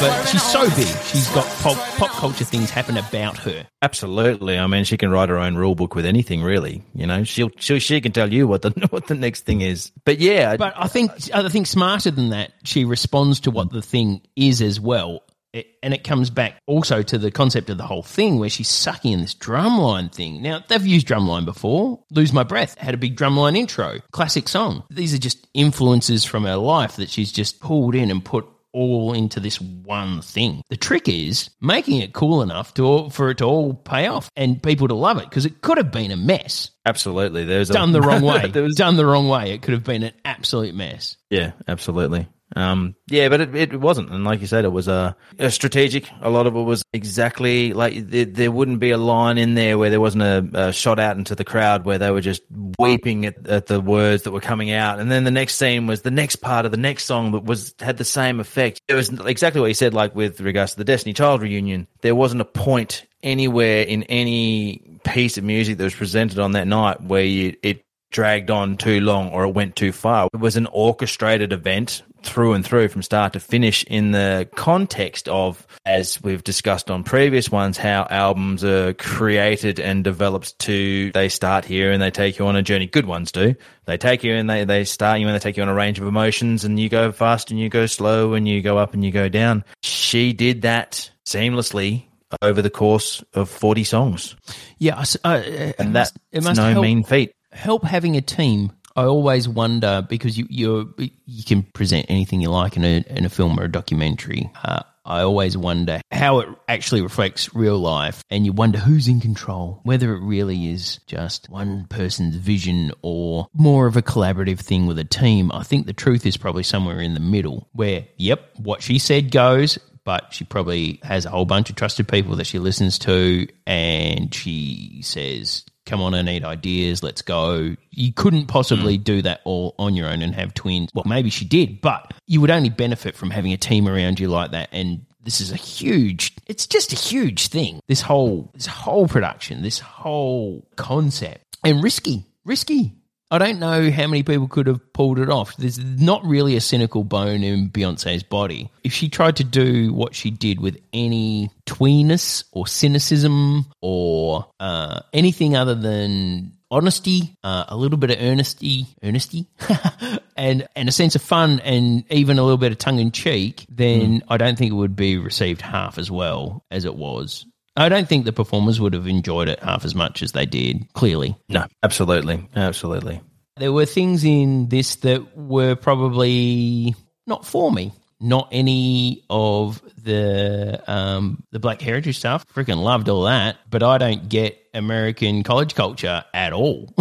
But 0.00 0.24
she's 0.28 0.42
so 0.42 0.62
big. 0.70 0.86
She's 1.04 1.28
got 1.28 1.46
pop, 1.60 1.76
pop 1.98 2.10
culture 2.12 2.44
things 2.44 2.70
happen 2.70 2.96
about 2.96 3.36
her. 3.38 3.66
Absolutely. 3.82 4.58
I 4.58 4.66
mean, 4.66 4.84
she 4.84 4.96
can 4.96 5.10
write 5.10 5.28
her 5.28 5.38
own 5.38 5.56
rule 5.56 5.74
book 5.74 5.94
with 5.94 6.06
anything, 6.06 6.42
really. 6.42 6.82
You 6.94 7.06
know, 7.06 7.22
she'll, 7.24 7.50
she'll 7.58 7.78
she 7.78 8.00
can 8.00 8.12
tell 8.12 8.32
you 8.32 8.48
what 8.48 8.62
the 8.62 8.70
what 8.90 9.08
the 9.08 9.14
next 9.14 9.42
thing 9.42 9.60
is. 9.60 9.92
But 10.06 10.18
yeah, 10.18 10.56
But 10.56 10.72
I 10.74 10.88
think 10.88 11.12
I 11.34 11.46
think 11.50 11.66
smarter 11.66 12.10
than 12.10 12.30
that, 12.30 12.52
she 12.64 12.86
responds 12.86 13.40
to 13.40 13.50
what 13.50 13.70
the 13.70 13.82
thing 13.82 14.22
is 14.36 14.62
as 14.62 14.80
well. 14.80 15.20
It, 15.52 15.66
and 15.82 15.92
it 15.92 16.04
comes 16.04 16.30
back 16.30 16.54
also 16.66 17.02
to 17.02 17.18
the 17.18 17.32
concept 17.32 17.70
of 17.70 17.76
the 17.76 17.86
whole 17.86 18.04
thing 18.04 18.38
where 18.38 18.48
she's 18.48 18.68
sucking 18.68 19.12
in 19.12 19.20
this 19.20 19.34
drumline 19.34 20.14
thing. 20.14 20.40
Now, 20.42 20.62
they've 20.68 20.86
used 20.86 21.08
drumline 21.08 21.44
before. 21.44 21.98
Lose 22.12 22.32
My 22.32 22.44
Breath 22.44 22.78
had 22.78 22.94
a 22.94 22.96
big 22.96 23.16
drumline 23.16 23.58
intro. 23.58 23.98
Classic 24.12 24.48
song. 24.48 24.84
These 24.90 25.12
are 25.12 25.18
just 25.18 25.46
influences 25.52 26.24
from 26.24 26.44
her 26.44 26.54
life 26.54 26.96
that 26.96 27.10
she's 27.10 27.32
just 27.32 27.58
pulled 27.60 27.96
in 27.96 28.12
and 28.12 28.24
put 28.24 28.46
all 28.72 29.12
into 29.12 29.40
this 29.40 29.60
one 29.60 30.22
thing. 30.22 30.62
The 30.68 30.76
trick 30.76 31.08
is 31.08 31.50
making 31.60 32.00
it 32.00 32.12
cool 32.12 32.42
enough 32.42 32.74
to 32.74 33.10
for 33.10 33.30
it 33.30 33.38
to 33.38 33.44
all 33.44 33.74
pay 33.74 34.06
off 34.06 34.30
and 34.36 34.62
people 34.62 34.88
to 34.88 34.94
love 34.94 35.18
it 35.18 35.28
because 35.28 35.46
it 35.46 35.60
could 35.60 35.78
have 35.78 35.90
been 35.90 36.10
a 36.10 36.16
mess. 36.16 36.70
absolutely. 36.86 37.44
There's 37.44 37.70
a, 37.70 37.72
Done 37.74 37.92
the 37.92 38.00
wrong 38.00 38.22
way. 38.22 38.48
there 38.48 38.62
was, 38.62 38.76
Done 38.76 38.96
the 38.96 39.06
wrong 39.06 39.28
way. 39.28 39.52
It 39.52 39.62
could 39.62 39.74
have 39.74 39.84
been 39.84 40.02
an 40.02 40.12
absolute 40.24 40.74
mess. 40.74 41.16
yeah, 41.30 41.52
absolutely. 41.68 42.28
Um, 42.56 42.96
yeah, 43.08 43.28
but 43.28 43.40
it, 43.40 43.54
it 43.54 43.80
wasn't, 43.80 44.10
and 44.10 44.24
like 44.24 44.40
you 44.40 44.46
said, 44.46 44.64
it 44.64 44.72
was 44.72 44.88
uh, 44.88 45.12
a 45.38 45.50
strategic. 45.50 46.10
A 46.20 46.30
lot 46.30 46.46
of 46.46 46.56
it 46.56 46.62
was 46.62 46.82
exactly 46.92 47.72
like 47.72 48.08
there, 48.08 48.24
there 48.24 48.50
wouldn't 48.50 48.80
be 48.80 48.90
a 48.90 48.98
line 48.98 49.38
in 49.38 49.54
there 49.54 49.78
where 49.78 49.90
there 49.90 50.00
wasn't 50.00 50.22
a, 50.22 50.68
a 50.68 50.72
shot 50.72 50.98
out 50.98 51.16
into 51.16 51.34
the 51.34 51.44
crowd 51.44 51.84
where 51.84 51.98
they 51.98 52.10
were 52.10 52.20
just 52.20 52.42
weeping 52.78 53.26
at, 53.26 53.46
at 53.46 53.66
the 53.66 53.80
words 53.80 54.24
that 54.24 54.32
were 54.32 54.40
coming 54.40 54.72
out, 54.72 54.98
and 54.98 55.10
then 55.10 55.24
the 55.24 55.30
next 55.30 55.56
scene 55.56 55.86
was 55.86 56.02
the 56.02 56.10
next 56.10 56.36
part 56.36 56.64
of 56.64 56.72
the 56.72 56.76
next 56.76 57.04
song 57.04 57.32
that 57.32 57.44
was 57.44 57.74
had 57.78 57.98
the 57.98 58.04
same 58.04 58.40
effect. 58.40 58.80
It 58.88 58.94
was 58.94 59.10
exactly 59.20 59.60
what 59.60 59.68
you 59.68 59.74
said, 59.74 59.94
like 59.94 60.14
with 60.14 60.40
regards 60.40 60.72
to 60.72 60.78
the 60.78 60.84
Destiny 60.84 61.12
Child 61.12 61.42
reunion. 61.42 61.86
There 62.00 62.14
wasn't 62.16 62.40
a 62.40 62.46
point 62.46 63.06
anywhere 63.22 63.82
in 63.82 64.02
any 64.04 64.98
piece 65.04 65.38
of 65.38 65.44
music 65.44 65.78
that 65.78 65.84
was 65.84 65.94
presented 65.94 66.38
on 66.38 66.52
that 66.52 66.66
night 66.66 67.02
where 67.02 67.24
you, 67.24 67.54
it 67.62 67.84
dragged 68.10 68.50
on 68.50 68.76
too 68.76 69.00
long 69.00 69.30
or 69.30 69.44
it 69.44 69.54
went 69.54 69.76
too 69.76 69.92
far. 69.92 70.28
It 70.32 70.40
was 70.40 70.56
an 70.56 70.66
orchestrated 70.66 71.52
event 71.52 72.02
through 72.22 72.52
and 72.54 72.64
through 72.64 72.88
from 72.88 73.02
start 73.02 73.32
to 73.34 73.40
finish 73.40 73.84
in 73.84 74.12
the 74.12 74.48
context 74.54 75.28
of, 75.28 75.66
as 75.84 76.22
we've 76.22 76.44
discussed 76.44 76.90
on 76.90 77.02
previous 77.04 77.50
ones, 77.50 77.76
how 77.78 78.06
albums 78.10 78.62
are 78.64 78.92
created 78.94 79.80
and 79.80 80.04
developed 80.04 80.58
to, 80.60 81.10
they 81.12 81.28
start 81.28 81.64
here 81.64 81.90
and 81.92 82.00
they 82.02 82.10
take 82.10 82.38
you 82.38 82.46
on 82.46 82.56
a 82.56 82.62
journey. 82.62 82.86
Good 82.86 83.06
ones 83.06 83.32
do. 83.32 83.54
They 83.86 83.96
take 83.96 84.22
you 84.24 84.34
and 84.34 84.48
they, 84.48 84.64
they 84.64 84.84
start 84.84 85.20
you 85.20 85.26
and 85.26 85.34
they 85.34 85.40
take 85.40 85.56
you 85.56 85.62
on 85.62 85.68
a 85.68 85.74
range 85.74 85.98
of 85.98 86.06
emotions 86.06 86.64
and 86.64 86.78
you 86.78 86.88
go 86.88 87.12
fast 87.12 87.50
and 87.50 87.58
you 87.58 87.68
go 87.68 87.86
slow 87.86 88.34
and 88.34 88.46
you 88.46 88.62
go 88.62 88.78
up 88.78 88.94
and 88.94 89.04
you 89.04 89.10
go 89.10 89.28
down. 89.28 89.64
She 89.82 90.32
did 90.32 90.62
that 90.62 91.10
seamlessly 91.26 92.04
over 92.42 92.62
the 92.62 92.70
course 92.70 93.24
of 93.34 93.48
40 93.48 93.84
songs. 93.84 94.36
Yeah, 94.78 95.02
uh, 95.24 95.42
And 95.78 95.94
that's 95.94 96.12
it 96.32 96.44
must 96.44 96.58
no 96.58 96.70
help, 96.72 96.82
mean 96.82 97.02
feat. 97.02 97.32
help 97.52 97.84
having 97.84 98.16
a 98.16 98.20
team. 98.20 98.72
I 98.96 99.04
always 99.04 99.48
wonder 99.48 100.04
because 100.08 100.36
you 100.36 100.46
you 100.48 100.94
you 101.26 101.44
can 101.44 101.62
present 101.62 102.06
anything 102.08 102.40
you 102.40 102.50
like 102.50 102.76
in 102.76 102.84
a 102.84 103.04
in 103.08 103.24
a 103.24 103.28
film 103.28 103.58
or 103.58 103.64
a 103.64 103.72
documentary. 103.72 104.50
Uh, 104.62 104.82
I 105.04 105.22
always 105.22 105.56
wonder 105.56 106.00
how 106.12 106.40
it 106.40 106.48
actually 106.68 107.00
reflects 107.00 107.54
real 107.54 107.78
life, 107.78 108.22
and 108.30 108.44
you 108.44 108.52
wonder 108.52 108.78
who's 108.78 109.08
in 109.08 109.20
control, 109.20 109.80
whether 109.82 110.14
it 110.14 110.20
really 110.20 110.70
is 110.70 110.98
just 111.06 111.48
one 111.48 111.86
person's 111.88 112.36
vision 112.36 112.92
or 113.02 113.48
more 113.54 113.86
of 113.86 113.96
a 113.96 114.02
collaborative 114.02 114.60
thing 114.60 114.86
with 114.86 114.98
a 114.98 115.04
team. 115.04 115.50
I 115.52 115.62
think 115.62 115.86
the 115.86 115.92
truth 115.92 116.26
is 116.26 116.36
probably 116.36 116.62
somewhere 116.62 117.00
in 117.00 117.14
the 117.14 117.20
middle, 117.20 117.68
where 117.72 118.06
yep, 118.16 118.50
what 118.56 118.82
she 118.82 118.98
said 118.98 119.30
goes, 119.30 119.78
but 120.04 120.32
she 120.32 120.44
probably 120.44 121.00
has 121.02 121.24
a 121.24 121.30
whole 121.30 121.44
bunch 121.44 121.70
of 121.70 121.76
trusted 121.76 122.08
people 122.08 122.36
that 122.36 122.46
she 122.46 122.58
listens 122.58 122.98
to 123.00 123.46
and 123.66 124.34
she 124.34 125.00
says 125.02 125.64
come 125.90 126.00
on 126.00 126.14
i 126.14 126.22
need 126.22 126.44
ideas 126.44 127.02
let's 127.02 127.22
go. 127.22 127.74
You 127.90 128.12
couldn't 128.12 128.46
possibly 128.46 128.96
mm. 128.98 129.04
do 129.04 129.22
that 129.22 129.40
all 129.44 129.74
on 129.78 129.94
your 129.94 130.08
own 130.08 130.22
and 130.22 130.34
have 130.34 130.54
twins. 130.54 130.90
Well 130.94 131.04
maybe 131.06 131.30
she 131.30 131.44
did 131.44 131.80
but 131.80 132.14
you 132.26 132.40
would 132.40 132.50
only 132.50 132.70
benefit 132.70 133.16
from 133.16 133.30
having 133.30 133.52
a 133.52 133.56
team 133.56 133.88
around 133.88 134.20
you 134.20 134.28
like 134.28 134.52
that. 134.52 134.68
And 134.72 135.04
this 135.22 135.40
is 135.40 135.50
a 135.52 135.56
huge 135.56 136.36
it's 136.46 136.66
just 136.66 136.92
a 136.92 136.96
huge 136.96 137.48
thing. 137.48 137.80
This 137.88 138.00
whole 138.00 138.50
this 138.54 138.66
whole 138.66 139.08
production 139.08 139.62
this 139.62 139.80
whole 139.80 140.66
concept. 140.76 141.58
And 141.64 141.82
risky 141.82 142.24
risky 142.44 142.94
I 143.30 143.38
don't 143.38 143.60
know 143.60 143.90
how 143.90 144.08
many 144.08 144.22
people 144.24 144.48
could 144.48 144.66
have 144.66 144.92
pulled 144.92 145.20
it 145.20 145.28
off. 145.28 145.56
There's 145.56 145.78
not 145.78 146.24
really 146.24 146.56
a 146.56 146.60
cynical 146.60 147.04
bone 147.04 147.44
in 147.44 147.70
Beyonce's 147.70 148.24
body. 148.24 148.70
If 148.82 148.92
she 148.92 149.08
tried 149.08 149.36
to 149.36 149.44
do 149.44 149.92
what 149.92 150.14
she 150.16 150.30
did 150.30 150.60
with 150.60 150.78
any 150.92 151.50
tweeness 151.64 152.42
or 152.50 152.66
cynicism 152.66 153.66
or 153.80 154.46
uh, 154.58 155.02
anything 155.12 155.54
other 155.54 155.76
than 155.76 156.52
honesty, 156.72 157.36
uh, 157.44 157.66
a 157.68 157.76
little 157.76 157.98
bit 157.98 158.10
of 158.10 158.20
earnesty, 158.20 158.86
earnesty, 159.02 159.46
and 160.36 160.66
and 160.74 160.88
a 160.88 160.92
sense 160.92 161.14
of 161.14 161.22
fun, 161.22 161.60
and 161.60 162.04
even 162.10 162.38
a 162.38 162.42
little 162.42 162.58
bit 162.58 162.72
of 162.72 162.78
tongue 162.78 162.98
in 162.98 163.12
cheek, 163.12 163.64
then 163.68 164.22
I 164.28 164.38
don't 164.38 164.56
think 164.58 164.72
it 164.72 164.76
would 164.76 164.96
be 164.96 165.18
received 165.18 165.60
half 165.60 165.98
as 165.98 166.10
well 166.10 166.64
as 166.70 166.84
it 166.84 166.94
was. 166.96 167.46
I 167.76 167.88
don't 167.88 168.08
think 168.08 168.24
the 168.24 168.32
performers 168.32 168.80
would 168.80 168.94
have 168.94 169.06
enjoyed 169.06 169.48
it 169.48 169.60
half 169.60 169.84
as 169.84 169.94
much 169.94 170.22
as 170.22 170.32
they 170.32 170.46
did. 170.46 170.92
Clearly, 170.92 171.36
No, 171.48 171.66
absolutely. 171.82 172.48
Absolutely. 172.54 173.20
there 173.56 173.72
were 173.72 173.86
things 173.86 174.24
in 174.24 174.68
this 174.68 174.96
that 174.96 175.36
were 175.36 175.74
probably 175.76 176.94
not 177.26 177.46
for 177.46 177.70
me. 177.70 177.92
Not 178.22 178.48
any 178.52 179.24
of 179.30 179.80
the 180.04 180.82
um, 180.86 181.42
the 181.52 181.58
Black 181.58 181.80
Heritage 181.80 182.18
stuff. 182.18 182.44
Freaking 182.54 182.82
loved 182.82 183.08
all 183.08 183.22
that, 183.22 183.56
but 183.70 183.82
I 183.82 183.96
don't 183.96 184.28
get 184.28 184.58
American 184.74 185.42
college 185.42 185.74
culture 185.74 186.22
at 186.34 186.52
all. 186.52 186.92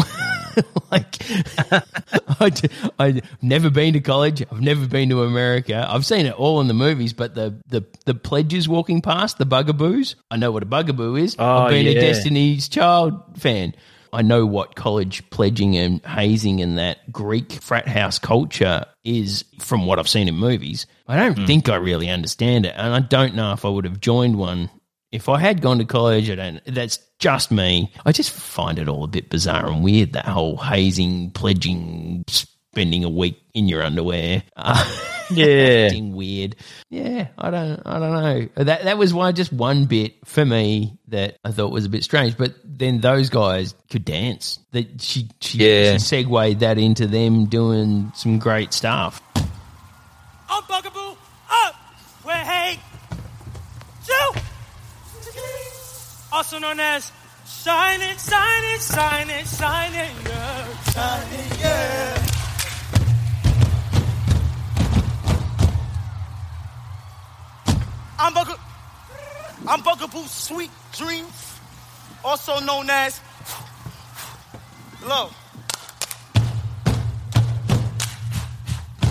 like, 0.92 1.18
I, 3.00 3.12
have 3.12 3.22
never 3.42 3.70
been 3.70 3.94
to 3.94 4.00
college. 4.00 4.44
I've 4.52 4.62
never 4.62 4.88
been 4.88 5.10
to 5.10 5.24
America. 5.24 5.86
I've 5.88 6.06
seen 6.06 6.26
it 6.26 6.34
all 6.34 6.62
in 6.62 6.68
the 6.68 6.74
movies, 6.74 7.14
but 7.14 7.36
the 7.36 7.62
the 7.68 7.86
the 8.06 8.14
pledges 8.14 8.68
walking 8.68 9.02
past 9.02 9.38
the 9.38 9.46
bugaboos. 9.46 10.16
I 10.32 10.38
know 10.38 10.52
what 10.52 10.64
a 10.64 10.68
bugaboo 10.68 11.16
is. 11.16 11.36
Oh, 11.40 11.46
I've 11.46 11.70
been 11.72 11.88
a. 11.88 11.94
Destiny's 11.94 12.70
Child 12.70 13.40
fan. 13.40 13.76
I 14.12 14.22
know 14.24 14.46
what 14.46 14.76
college 14.76 15.30
pledging 15.30 15.78
and 15.78 16.04
hazing 16.04 16.62
and 16.62 16.78
that 16.80 17.12
Greek 17.12 17.52
frat 17.52 17.88
house 17.88 18.18
culture 18.18 18.86
is 19.04 19.46
from 19.60 19.86
what 19.86 20.00
I've 20.00 20.10
seen 20.10 20.28
in 20.28 20.36
movies. 20.36 20.88
I 21.08 21.18
don't 21.18 21.38
hmm. 21.38 21.46
think 21.46 21.70
I 21.70 21.76
really 21.76 22.10
understand 22.10 22.66
it, 22.66 22.74
and 22.76 22.94
I 22.94 23.00
don't 23.00 23.36
know 23.36 23.54
if 23.54 23.66
I 23.66 23.70
would 23.70 23.86
have 23.86 24.00
joined 24.00 24.38
one 24.38 24.70
if 25.12 25.28
I 25.30 25.40
had 25.40 25.62
gone 25.62 25.80
to 25.80 25.86
college. 25.86 26.30
I 26.30 26.36
don't. 26.36 26.62
That's 26.66 27.00
just 27.20 27.52
me. 27.52 27.92
I 28.06 28.12
just 28.12 28.32
find 28.32 28.80
it 28.80 28.88
all 28.88 29.04
a 29.04 29.08
bit 29.08 29.30
bizarre 29.30 29.68
and 29.68 29.84
weird. 29.84 30.14
That 30.14 30.26
whole 30.26 30.58
hazing, 30.58 31.32
pledging, 31.32 32.24
spending 32.28 33.04
a 33.04 33.10
week 33.10 33.42
in 33.54 33.68
your 33.68 33.84
underwear. 33.84 34.44
Uh, 34.56 35.06
Yeah. 35.32 35.86
acting 35.86 36.16
weird. 36.16 36.56
Yeah, 36.90 37.28
I 37.38 37.52
don't, 37.52 37.80
I 37.86 38.00
don't 38.00 38.14
know. 38.14 38.64
That 38.64 38.86
that 38.86 38.98
was 38.98 39.14
why 39.14 39.32
just 39.32 39.54
one 39.54 39.86
bit 39.86 40.16
for 40.26 40.44
me 40.44 40.98
that 41.10 41.38
I 41.46 41.52
thought 41.52 41.72
was 41.72 41.86
a 41.86 41.90
bit 41.90 42.04
strange. 42.04 42.36
But 42.36 42.56
then 42.64 43.00
those 43.00 43.30
guys 43.30 43.76
could 43.92 44.06
dance. 44.06 44.58
That 44.72 45.00
she, 45.04 45.30
she, 45.40 45.60
Yeah. 45.60 45.94
she 45.94 46.00
segued 46.00 46.62
that 46.62 46.80
into 46.80 47.06
them 47.06 47.46
doing 47.46 48.12
some 48.16 48.40
great 48.40 48.74
stuff. 48.74 49.22
I'm 50.50 50.64
Bugaboo 50.68 51.16
up 51.52 51.76
where 52.24 52.44
hey 52.44 52.80
Joe 54.08 54.40
also 56.32 56.60
known 56.60 56.80
as 56.80 57.12
Shine 57.50 58.00
it, 58.02 58.20
shine 58.20 58.64
it, 58.76 58.82
shine 58.82 59.30
it, 59.30 59.48
shine 59.48 59.94
it, 59.94 60.12
yeah, 60.24 60.82
shine 60.92 61.28
it, 61.34 61.60
yeah. 61.60 62.26
I'm 68.20 68.34
Bugaboo. 68.34 68.62
I'm 69.68 69.82
Bugaboo 69.82 70.28
Sweet 70.28 70.70
Dreams, 70.96 71.60
also 72.24 72.60
known 72.60 72.90
as 72.92 73.20
Love. 75.04 75.36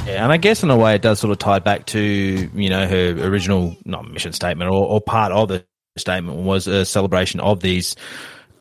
Yeah, 0.07 0.23
and 0.23 0.33
I 0.33 0.37
guess 0.37 0.63
in 0.63 0.71
a 0.71 0.77
way 0.77 0.95
it 0.95 1.03
does 1.03 1.19
sort 1.19 1.33
of 1.33 1.39
tie 1.39 1.59
back 1.59 1.87
to 1.87 2.01
you 2.01 2.71
know 2.71 2.87
her 2.87 3.11
original 3.27 3.77
not 3.85 4.09
mission 4.09 4.33
statement 4.33 4.71
or, 4.71 4.87
or 4.87 5.01
part 5.01 5.33
of 5.33 5.49
the 5.49 5.65
statement 5.99 6.39
was 6.39 6.67
a 6.67 6.85
celebration 6.85 7.41
of 7.41 7.61
these 7.61 7.97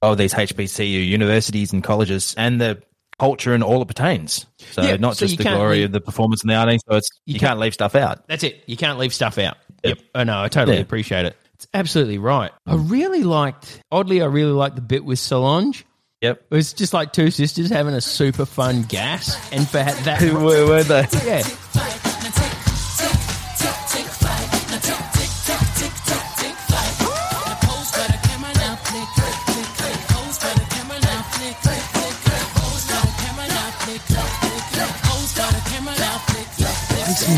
of 0.01 0.17
these 0.17 0.33
HBCU 0.33 1.07
universities 1.07 1.73
and 1.73 1.83
colleges 1.83 2.35
and 2.37 2.61
the 2.61 2.81
culture 3.19 3.53
and 3.55 3.63
all 3.63 3.81
it 3.81 3.87
pertains. 3.87 4.45
So 4.71 4.83
Yeah, 4.83 4.97
not 4.97 5.17
so 5.17 5.25
just 5.25 5.37
the 5.39 5.43
glory 5.45 5.77
leave- 5.77 5.85
of 5.85 5.91
the 5.93 6.01
performance 6.01 6.41
and 6.43 6.51
the 6.51 6.53
arting. 6.55 6.77
So 6.87 6.97
it's 6.97 7.09
you, 7.25 7.33
can't, 7.39 7.49
can't- 7.51 7.59
leave 7.59 7.73
stuff 7.73 7.95
out. 7.95 8.27
That's 8.27 8.43
it. 8.43 8.63
You 8.67 8.77
can't 8.77 8.99
leave 8.99 9.11
stuff 9.13 9.37
out. 9.39 9.57
Yep. 9.83 9.97
Yep. 9.97 10.05
Oh 10.15 10.23
no, 10.23 10.41
I 10.43 10.49
totally 10.49 10.77
Yeah. 10.77 10.83
appreciate 10.83 11.25
it. 11.25 11.35
It's 11.55 11.67
absolutely 11.73 12.19
right. 12.19 12.51
I 12.67 12.75
really 12.75 13.23
liked. 13.23 13.81
Oddly, 13.91 14.21
I 14.21 14.25
really 14.25 14.51
liked 14.51 14.75
the 14.75 14.81
bit 14.83 15.03
with 15.03 15.17
Solange. 15.17 15.83
Yep. 16.21 16.45
It 16.51 16.55
was 16.55 16.73
just 16.73 16.93
like 16.93 17.13
two 17.13 17.31
sisters 17.31 17.69
having 17.71 17.95
a 17.95 18.01
super 18.01 18.45
fun 18.45 18.83
gas, 18.83 19.35
and 19.51 19.67
for 19.67 19.77
that, 19.77 20.21
Where 20.33 20.65
were 20.67 20.83
they? 20.83 21.05
yeah, 21.25 21.41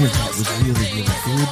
of 0.05 0.11
that 0.13 0.27
was 0.37 0.61
really, 0.61 0.79
really 0.91 1.03
good. 1.25 1.47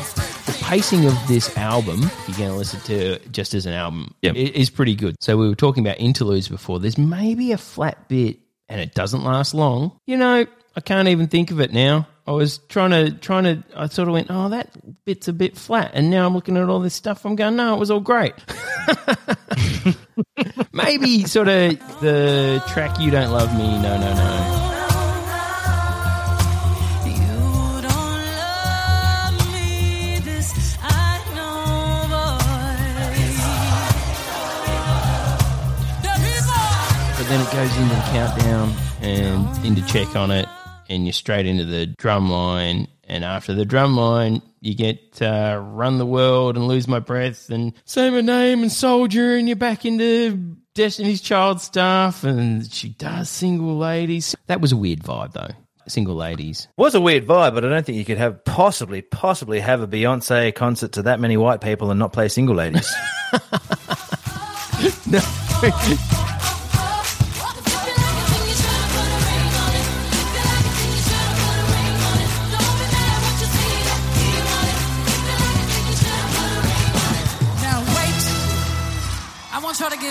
The 0.46 0.58
pacing 0.64 1.06
of 1.06 1.14
this 1.28 1.56
album, 1.58 2.04
if 2.04 2.30
you're 2.30 2.38
going 2.38 2.52
to 2.52 2.56
listen 2.58 2.80
to 2.82 2.94
it 3.14 3.32
just 3.32 3.54
as 3.54 3.66
an 3.66 3.74
album, 3.74 4.14
Yep. 4.22 4.36
is 4.36 4.70
pretty 4.70 4.96
good. 4.96 5.16
So 5.22 5.38
we 5.38 5.48
were 5.50 5.56
talking 5.56 5.86
about 5.86 6.00
interludes 6.00 6.48
before. 6.48 6.80
There's 6.80 6.98
maybe 6.98 7.52
a 7.52 7.58
flat 7.58 8.08
bit, 8.08 8.40
and 8.70 8.80
it 8.82 8.94
doesn't 8.94 9.24
last 9.24 9.54
long. 9.54 9.92
You 10.06 10.18
know, 10.18 10.46
I 10.76 10.80
can't 10.82 11.08
even 11.10 11.28
think 11.28 11.52
of 11.52 11.60
it 11.60 11.72
now. 11.74 12.08
I 12.26 12.32
was 12.32 12.58
trying 12.70 12.92
to 12.92 13.12
trying 13.12 13.44
to. 13.46 13.64
I 13.76 13.88
sort 13.88 14.10
of 14.10 14.14
went, 14.14 14.28
oh, 14.30 14.50
that 14.50 14.70
bit's 15.06 15.28
a 15.30 15.34
bit 15.34 15.58
flat, 15.58 15.92
and 15.94 16.10
now 16.10 16.26
I'm 16.28 16.34
looking 16.34 16.58
at 16.58 16.68
all 16.68 16.80
this 16.82 16.94
stuff. 16.94 17.26
I'm 17.26 17.36
going, 17.38 17.56
no, 17.56 17.74
it 17.76 17.80
was 17.80 17.90
all 17.90 18.02
great. 18.02 18.34
maybe 20.74 21.24
sort 21.26 21.48
of 21.48 21.78
the 22.02 22.62
track 22.68 23.00
"You 23.00 23.12
Don't 23.12 23.32
Love 23.32 23.54
Me." 23.58 23.64
No, 23.82 23.98
no, 23.98 24.14
no. 24.14 24.67
Then 37.28 37.42
it 37.42 37.52
goes 37.52 37.78
into 37.78 37.94
the 37.94 38.02
countdown 38.12 38.74
and 39.02 39.66
into 39.66 39.86
check 39.86 40.16
on 40.16 40.32
it, 40.32 40.48
and 40.88 41.06
you're 41.06 41.14
straight 41.14 41.46
into 41.46 41.66
the 41.66 41.88
drum 41.88 42.30
line. 42.30 42.88
And 43.04 43.26
after 43.26 43.54
the 43.54 43.66
drum 43.66 43.96
line, 43.96 44.42
you 44.62 44.76
get 44.76 45.22
uh, 45.22 45.62
Run 45.62 45.98
the 45.98 46.06
World 46.06 46.56
and 46.56 46.68
Lose 46.68 46.88
My 46.88 47.00
Breath 47.00 47.50
and 47.50 47.74
Say 47.86 48.10
My 48.10 48.22
Name 48.22 48.62
and 48.62 48.72
Soldier, 48.72 49.36
and 49.36 49.48
you're 49.48 49.56
back 49.56 49.86
into 49.86 50.56
Destiny's 50.74 51.22
Child 51.22 51.60
stuff, 51.62 52.24
and 52.24 52.72
she 52.72 52.90
does 52.90 53.30
single 53.30 53.78
ladies. 53.78 54.36
That 54.48 54.62
was 54.62 54.72
a 54.72 54.78
weird 54.78 55.00
vibe, 55.00 55.34
though. 55.34 55.52
Single 55.88 56.16
ladies. 56.16 56.68
was 56.78 56.96
a 56.96 57.02
weird 57.02 57.26
vibe, 57.26 57.54
but 57.54 57.64
I 57.64 57.70
don't 57.70 57.86
think 57.86 57.98
you 57.98 58.06
could 58.06 58.18
have 58.18 58.44
possibly, 58.44 59.02
possibly 59.02 59.62
have 59.62 59.82
a 59.82 59.88
Beyonce 59.88 60.54
concert 60.54 60.94
to 60.94 61.04
that 61.04 61.20
many 61.20 61.38
white 61.38 61.62
people 61.62 61.92
and 61.92 62.00
not 62.00 62.12
play 62.14 62.28
single 62.28 62.56
ladies. 62.56 62.94
Now 65.10 66.37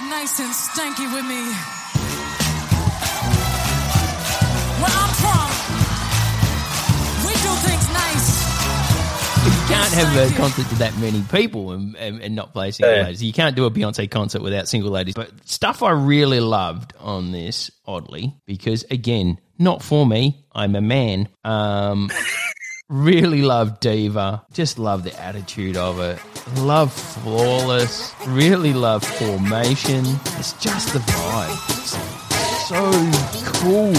nice 0.09 0.39
and 0.41 0.53
stanky 0.53 1.07
with 1.13 1.25
me. 1.25 1.43
Where 4.81 4.93
I'm 4.93 5.15
from, 5.23 5.49
we 7.27 7.33
do 7.33 7.53
things 7.67 7.89
nice. 7.93 8.47
You 9.47 9.75
can't 9.75 9.93
have 9.95 10.33
a 10.33 10.37
concert 10.37 10.69
to 10.69 10.75
that 10.77 10.97
many 10.99 11.23
people 11.31 11.73
and, 11.73 11.97
and, 11.97 12.21
and 12.21 12.35
not 12.35 12.53
play 12.53 12.71
single 12.73 12.95
Yeah. 12.97 13.03
ladies. 13.05 13.23
You 13.23 13.33
can't 13.33 13.57
do 13.57 13.65
a 13.65 13.71
Beyonce 13.71 14.11
concert 14.11 14.43
without 14.43 14.69
single 14.69 14.91
ladies. 14.91 15.15
But 15.15 15.31
stuff 15.49 15.83
I 15.83 15.91
really 15.93 16.41
loved 16.41 16.93
on 17.01 17.33
this, 17.33 17.71
oddly, 17.87 18.35
because 18.47 18.85
again, 18.91 19.39
not 19.59 19.83
for 19.83 20.05
me. 20.07 20.45
I'm 20.53 20.75
a 20.77 20.81
man. 20.83 21.29
Um, 21.45 22.11
really 22.89 23.43
love 23.43 23.81
Diva. 23.81 24.43
Just 24.53 24.79
love 24.79 25.03
the 25.05 25.19
attitude 25.21 25.77
of 25.77 26.01
it. 26.01 26.21
Love 26.61 26.93
Flawless. 26.93 28.15
Really 28.27 28.73
love 28.73 29.05
Formation. 29.05 30.05
It's 30.39 30.53
just 30.55 30.93
the 30.93 31.01
vibe. 31.01 31.57
It's 31.71 32.69
so 32.69 32.91
cool. 33.61 33.95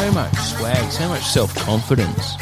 so 0.00 0.12
much 0.12 0.34
swag, 0.36 0.90
so 0.92 1.08
much 1.08 1.22
self 1.24 1.54
confidence. 1.56 2.36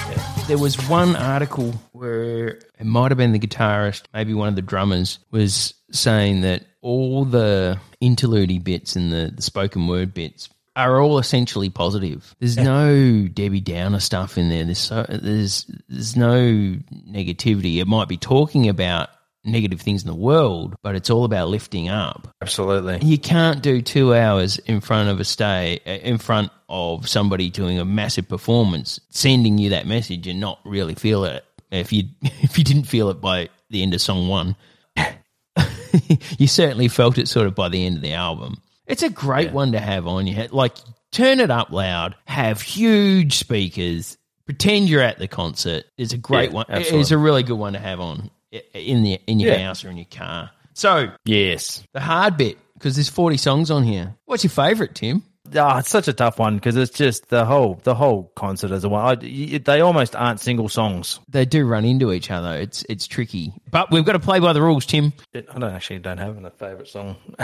There 0.48 0.56
was 0.56 0.88
one 0.88 1.14
article 1.14 1.72
where 1.92 2.48
it 2.48 2.86
might 2.86 3.10
have 3.10 3.18
been 3.18 3.32
the 3.32 3.38
guitarist, 3.38 4.04
maybe 4.14 4.32
one 4.32 4.48
of 4.48 4.56
the 4.56 4.62
drummers, 4.62 5.18
was 5.30 5.74
saying 5.90 6.40
that 6.40 6.64
all 6.80 7.26
the 7.26 7.78
interlude 8.00 8.64
bits 8.64 8.96
and 8.96 9.12
the, 9.12 9.30
the 9.36 9.42
spoken 9.42 9.86
word 9.86 10.14
bits 10.14 10.48
are 10.74 11.02
all 11.02 11.18
essentially 11.18 11.68
positive. 11.68 12.34
There's 12.40 12.56
no 12.56 13.28
Debbie 13.28 13.60
Downer 13.60 14.00
stuff 14.00 14.38
in 14.38 14.48
there. 14.48 14.64
There's 14.64 14.78
so, 14.78 15.04
there's 15.06 15.70
there's 15.86 16.16
no 16.16 16.40
negativity. 16.40 17.76
It 17.76 17.86
might 17.86 18.08
be 18.08 18.16
talking 18.16 18.70
about 18.70 19.10
negative 19.50 19.80
things 19.80 20.02
in 20.02 20.08
the 20.08 20.14
world, 20.14 20.76
but 20.82 20.94
it's 20.94 21.10
all 21.10 21.24
about 21.24 21.48
lifting 21.48 21.88
up. 21.88 22.28
Absolutely. 22.42 22.98
You 23.06 23.18
can't 23.18 23.62
do 23.62 23.82
two 23.82 24.14
hours 24.14 24.58
in 24.58 24.80
front 24.80 25.08
of 25.08 25.20
a 25.20 25.24
stay 25.24 25.80
in 25.84 26.18
front 26.18 26.50
of 26.68 27.08
somebody 27.08 27.50
doing 27.50 27.78
a 27.78 27.84
massive 27.84 28.28
performance, 28.28 29.00
sending 29.10 29.58
you 29.58 29.70
that 29.70 29.86
message 29.86 30.26
and 30.26 30.40
not 30.40 30.60
really 30.64 30.94
feel 30.94 31.24
it. 31.24 31.44
If 31.70 31.92
you 31.92 32.04
if 32.22 32.58
you 32.58 32.64
didn't 32.64 32.84
feel 32.84 33.10
it 33.10 33.20
by 33.20 33.48
the 33.70 33.82
end 33.82 33.94
of 33.94 34.00
song 34.00 34.28
one, 34.28 34.56
you 36.38 36.46
certainly 36.46 36.88
felt 36.88 37.18
it 37.18 37.28
sort 37.28 37.46
of 37.46 37.54
by 37.54 37.68
the 37.68 37.84
end 37.84 37.96
of 37.96 38.02
the 38.02 38.12
album. 38.12 38.60
It's 38.86 39.02
a 39.02 39.10
great 39.10 39.52
one 39.52 39.72
to 39.72 39.80
have 39.80 40.06
on 40.06 40.26
your 40.26 40.36
head. 40.36 40.52
Like 40.52 40.74
turn 41.12 41.40
it 41.40 41.50
up 41.50 41.70
loud, 41.70 42.14
have 42.26 42.60
huge 42.62 43.36
speakers, 43.38 44.16
pretend 44.46 44.88
you're 44.88 45.02
at 45.02 45.18
the 45.18 45.28
concert. 45.28 45.84
It's 45.98 46.12
a 46.12 46.18
great 46.18 46.50
Yeah, 46.50 46.56
one. 46.56 46.66
absolutely. 46.68 47.00
It's 47.00 47.10
a 47.10 47.18
really 47.18 47.42
good 47.42 47.58
one 47.58 47.74
to 47.74 47.78
have 47.78 48.00
on 48.00 48.30
in 48.74 49.02
the 49.02 49.20
in 49.26 49.40
your 49.40 49.52
Yeah. 49.52 49.66
house 49.66 49.84
or 49.84 49.90
in 49.90 49.96
your 49.96 50.06
car. 50.10 50.50
So 50.74 51.08
Yes. 51.24 51.82
the 51.92 52.00
hard 52.00 52.36
bit, 52.36 52.56
because 52.74 52.94
there's 52.96 53.08
40 53.08 53.36
songs 53.36 53.70
on 53.70 53.82
here. 53.82 54.14
What's 54.26 54.44
your 54.44 54.50
favourite, 54.50 54.94
Tim? 54.94 55.22
Ah, 55.56 55.78
it's 55.78 55.88
such 55.88 56.08
a 56.08 56.12
tough 56.12 56.38
one 56.38 56.56
because 56.56 56.76
it's 56.76 56.94
just 56.96 57.30
the 57.30 57.46
whole 57.46 57.80
the 57.82 57.94
whole 57.94 58.30
concert 58.36 58.70
as 58.70 58.84
a 58.84 58.88
one. 58.90 59.02
I, 59.02 59.14
they 59.14 59.80
almost 59.80 60.14
aren't 60.14 60.40
single 60.40 60.68
songs. 60.68 61.20
They 61.26 61.46
do 61.46 61.64
run 61.66 61.86
into 61.86 62.12
each 62.12 62.30
other. 62.30 62.52
It's 62.54 62.84
it's 62.90 63.06
tricky. 63.06 63.54
But 63.70 63.90
we've 63.90 64.04
got 64.04 64.12
to 64.12 64.18
play 64.18 64.40
by 64.40 64.52
the 64.52 64.60
rules, 64.60 64.84
Tim. 64.84 65.14
I 65.34 65.40
don't 65.58 65.72
actually 65.72 66.00
don't 66.00 66.18
have 66.18 66.36
a 66.44 66.50
favourite 66.50 66.88
song. 66.88 67.16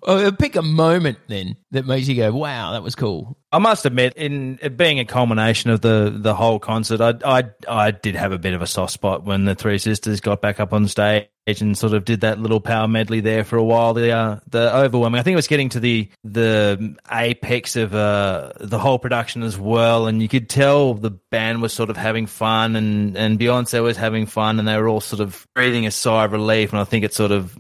Uh, 0.03 0.31
pick 0.39 0.57
a 0.57 0.63
moment 0.63 1.19
then 1.29 1.55
that 1.73 1.87
makes 1.87 2.09
you 2.09 2.17
go, 2.17 2.33
wow, 2.33 2.73
that 2.73 2.83
was 2.83 2.95
cool. 2.95 3.37
I 3.55 3.59
must 3.59 3.87
admit, 3.87 4.15
in 4.17 4.59
it 4.63 4.77
being 4.77 4.99
a 4.99 5.05
culmination 5.05 5.71
of 5.71 5.81
the 5.81 6.13
the 6.13 6.35
whole 6.35 6.59
concert, 6.59 7.01
I 7.01 7.15
I 7.25 7.45
I 7.69 7.91
did 7.93 8.17
have 8.17 8.33
a 8.33 8.39
bit 8.39 8.53
of 8.53 8.63
a 8.63 8.67
soft 8.67 8.93
spot 8.93 9.25
when 9.25 9.45
the 9.45 9.55
three 9.55 9.79
sisters 9.79 10.21
got 10.21 10.43
back 10.43 10.59
up 10.59 10.73
on 10.73 10.89
stage 10.89 11.29
and 11.47 11.79
sort 11.79 11.95
of 11.95 12.05
did 12.05 12.23
that 12.23 12.41
little 12.41 12.61
power 12.61 12.89
medley 12.89 13.21
there 13.21 13.45
for 13.45 13.57
a 13.57 13.63
while. 13.63 13.95
The 13.95 14.11
uh, 14.11 14.41
the 14.49 14.75
overwhelming, 14.75 15.21
I 15.21 15.23
think 15.23 15.35
it 15.35 15.37
was 15.37 15.47
getting 15.47 15.69
to 15.69 15.79
the 15.79 16.11
the 16.25 16.97
apex 17.09 17.77
of 17.77 17.95
uh, 17.95 18.55
the 18.59 18.81
whole 18.81 18.99
production 18.99 19.45
as 19.45 19.57
well, 19.57 20.09
and 20.09 20.21
you 20.21 20.29
could 20.29 20.49
tell 20.49 20.95
the 20.95 21.13
band 21.13 21.63
was 21.63 21.73
sort 21.73 21.91
of 21.91 21.97
having 21.97 22.27
fun, 22.27 22.75
and 22.75 23.17
and 23.17 23.39
Beyonce 23.39 23.81
was 23.85 23.97
having 23.97 24.27
fun, 24.27 24.59
and 24.59 24.67
they 24.67 24.77
were 24.77 24.89
all 24.89 25.01
sort 25.01 25.21
of 25.21 25.47
breathing 25.55 25.87
a 25.87 25.93
sigh 25.93 26.25
of 26.25 26.33
relief. 26.33 26.73
And 26.73 26.81
I 26.81 26.85
think 26.85 27.05
it 27.05 27.15
sort 27.15 27.31
of 27.31 27.57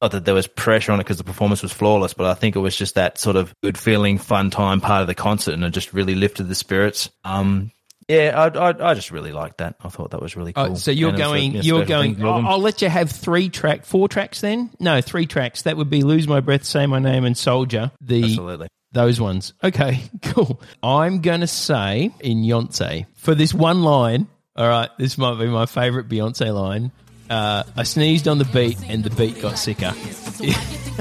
not 0.00 0.12
that 0.12 0.24
there 0.24 0.34
was 0.34 0.46
pressure 0.46 0.92
on 0.92 1.00
it 1.00 1.04
because 1.04 1.18
the 1.18 1.24
performance 1.24 1.62
was 1.62 1.72
flawless, 1.72 2.14
but 2.14 2.26
I 2.26 2.34
think 2.34 2.56
it 2.56 2.60
was 2.60 2.76
just 2.76 2.94
that 2.94 3.18
sort 3.18 3.36
of 3.36 3.54
good 3.62 3.76
feeling, 3.76 4.18
fun 4.18 4.50
time 4.50 4.80
part 4.80 5.02
of 5.02 5.06
the 5.06 5.14
concert, 5.14 5.52
and 5.54 5.64
it 5.64 5.70
just 5.70 5.92
really 5.92 6.14
lifted 6.14 6.48
the 6.48 6.54
spirits. 6.54 7.10
Um, 7.24 7.70
yeah, 8.08 8.32
I, 8.36 8.70
I, 8.70 8.90
I 8.90 8.94
just 8.94 9.12
really 9.12 9.30
liked 9.30 9.58
that. 9.58 9.76
I 9.80 9.88
thought 9.88 10.10
that 10.10 10.20
was 10.20 10.34
really 10.34 10.52
cool. 10.52 10.72
Oh, 10.72 10.74
so 10.74 10.90
you're 10.90 11.10
And 11.10 11.18
was 11.18 11.26
a, 11.26 11.30
going, 11.30 11.52
you're 11.52 11.62
special 11.62 11.84
going, 11.84 12.14
thing 12.14 12.24
for 12.24 12.34
them. 12.34 12.46
I'll, 12.46 12.54
I'll 12.54 12.60
let 12.60 12.82
you 12.82 12.88
have 12.88 13.10
three 13.10 13.48
track, 13.48 13.84
four 13.84 14.08
tracks 14.08 14.40
then? 14.40 14.70
No, 14.80 15.00
three 15.00 15.26
tracks. 15.26 15.62
That 15.62 15.76
would 15.76 15.90
be 15.90 16.02
Lose 16.02 16.26
My 16.26 16.40
Breath, 16.40 16.64
Say 16.64 16.86
My 16.86 16.98
Name, 16.98 17.24
and 17.24 17.36
Soldier. 17.36 17.92
The 18.00 18.24
Absolutely. 18.24 18.68
Those 18.92 19.20
ones. 19.20 19.52
Okay, 19.62 20.00
cool. 20.22 20.60
I'm 20.82 21.20
going 21.20 21.42
to 21.42 21.46
say 21.46 22.10
in 22.18 22.38
Beyonce 22.38 23.06
for 23.14 23.36
this 23.36 23.54
one 23.54 23.82
line. 23.84 24.26
All 24.56 24.68
right, 24.68 24.90
this 24.98 25.16
might 25.16 25.38
be 25.38 25.46
my 25.46 25.66
favorite 25.66 26.08
Beyonce 26.08 26.52
line. 26.52 26.90
Uh, 27.30 27.62
I 27.76 27.84
sneezed 27.84 28.26
on 28.26 28.38
the 28.38 28.44
beat 28.46 28.76
and 28.88 29.04
the 29.04 29.10
beat 29.10 29.40
got 29.40 29.56
sicker. 29.56 29.92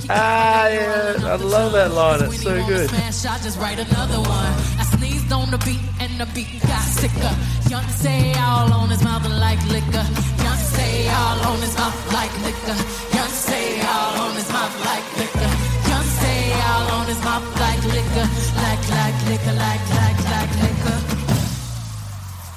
Ah, 0.10 0.68
yeah, 0.70 1.16
I 1.26 1.36
love 1.36 1.74
that 1.74 1.92
line. 1.92 2.24
It's 2.24 2.44
so 2.44 2.54
good. 2.68 2.88
Smash, 2.90 3.26
I 3.26 3.38
just 3.44 3.58
write 3.58 3.80
another 3.80 4.20
one. 4.22 4.54
I 4.78 4.86
sneezed 4.96 5.32
on 5.34 5.50
the 5.50 5.58
beat 5.66 5.82
and 6.00 6.22
the 6.22 6.28
beat 6.36 6.62
got 6.62 6.86
sicker. 6.86 7.34
Beyonce 7.66 8.38
all 8.38 8.72
on 8.72 8.90
his 8.90 9.04
mouth 9.04 9.26
like 9.42 9.60
liquor. 9.74 10.06
Beyonce 10.38 11.10
all 11.18 11.40
on 11.50 11.60
his 11.66 11.76
mouth 11.76 12.14
like 12.14 12.34
liquor. 12.46 12.78
Beyonce 13.10 13.84
all 13.90 14.22
on 14.30 14.36
his 14.36 14.50
mouth 14.54 14.86
like 14.86 15.08
liquor. 15.18 15.52
Beyonce 15.84 16.34
all 16.70 16.88
on 16.94 17.06
his 17.08 17.22
mouth 17.26 17.60
like 17.60 17.84
liquor. 17.90 18.28
Like, 18.64 18.84
like 18.90 19.18
liquor, 19.30 19.56
like, 19.58 19.84
like, 19.90 19.90
like 19.98 20.18
liquor. 20.18 20.29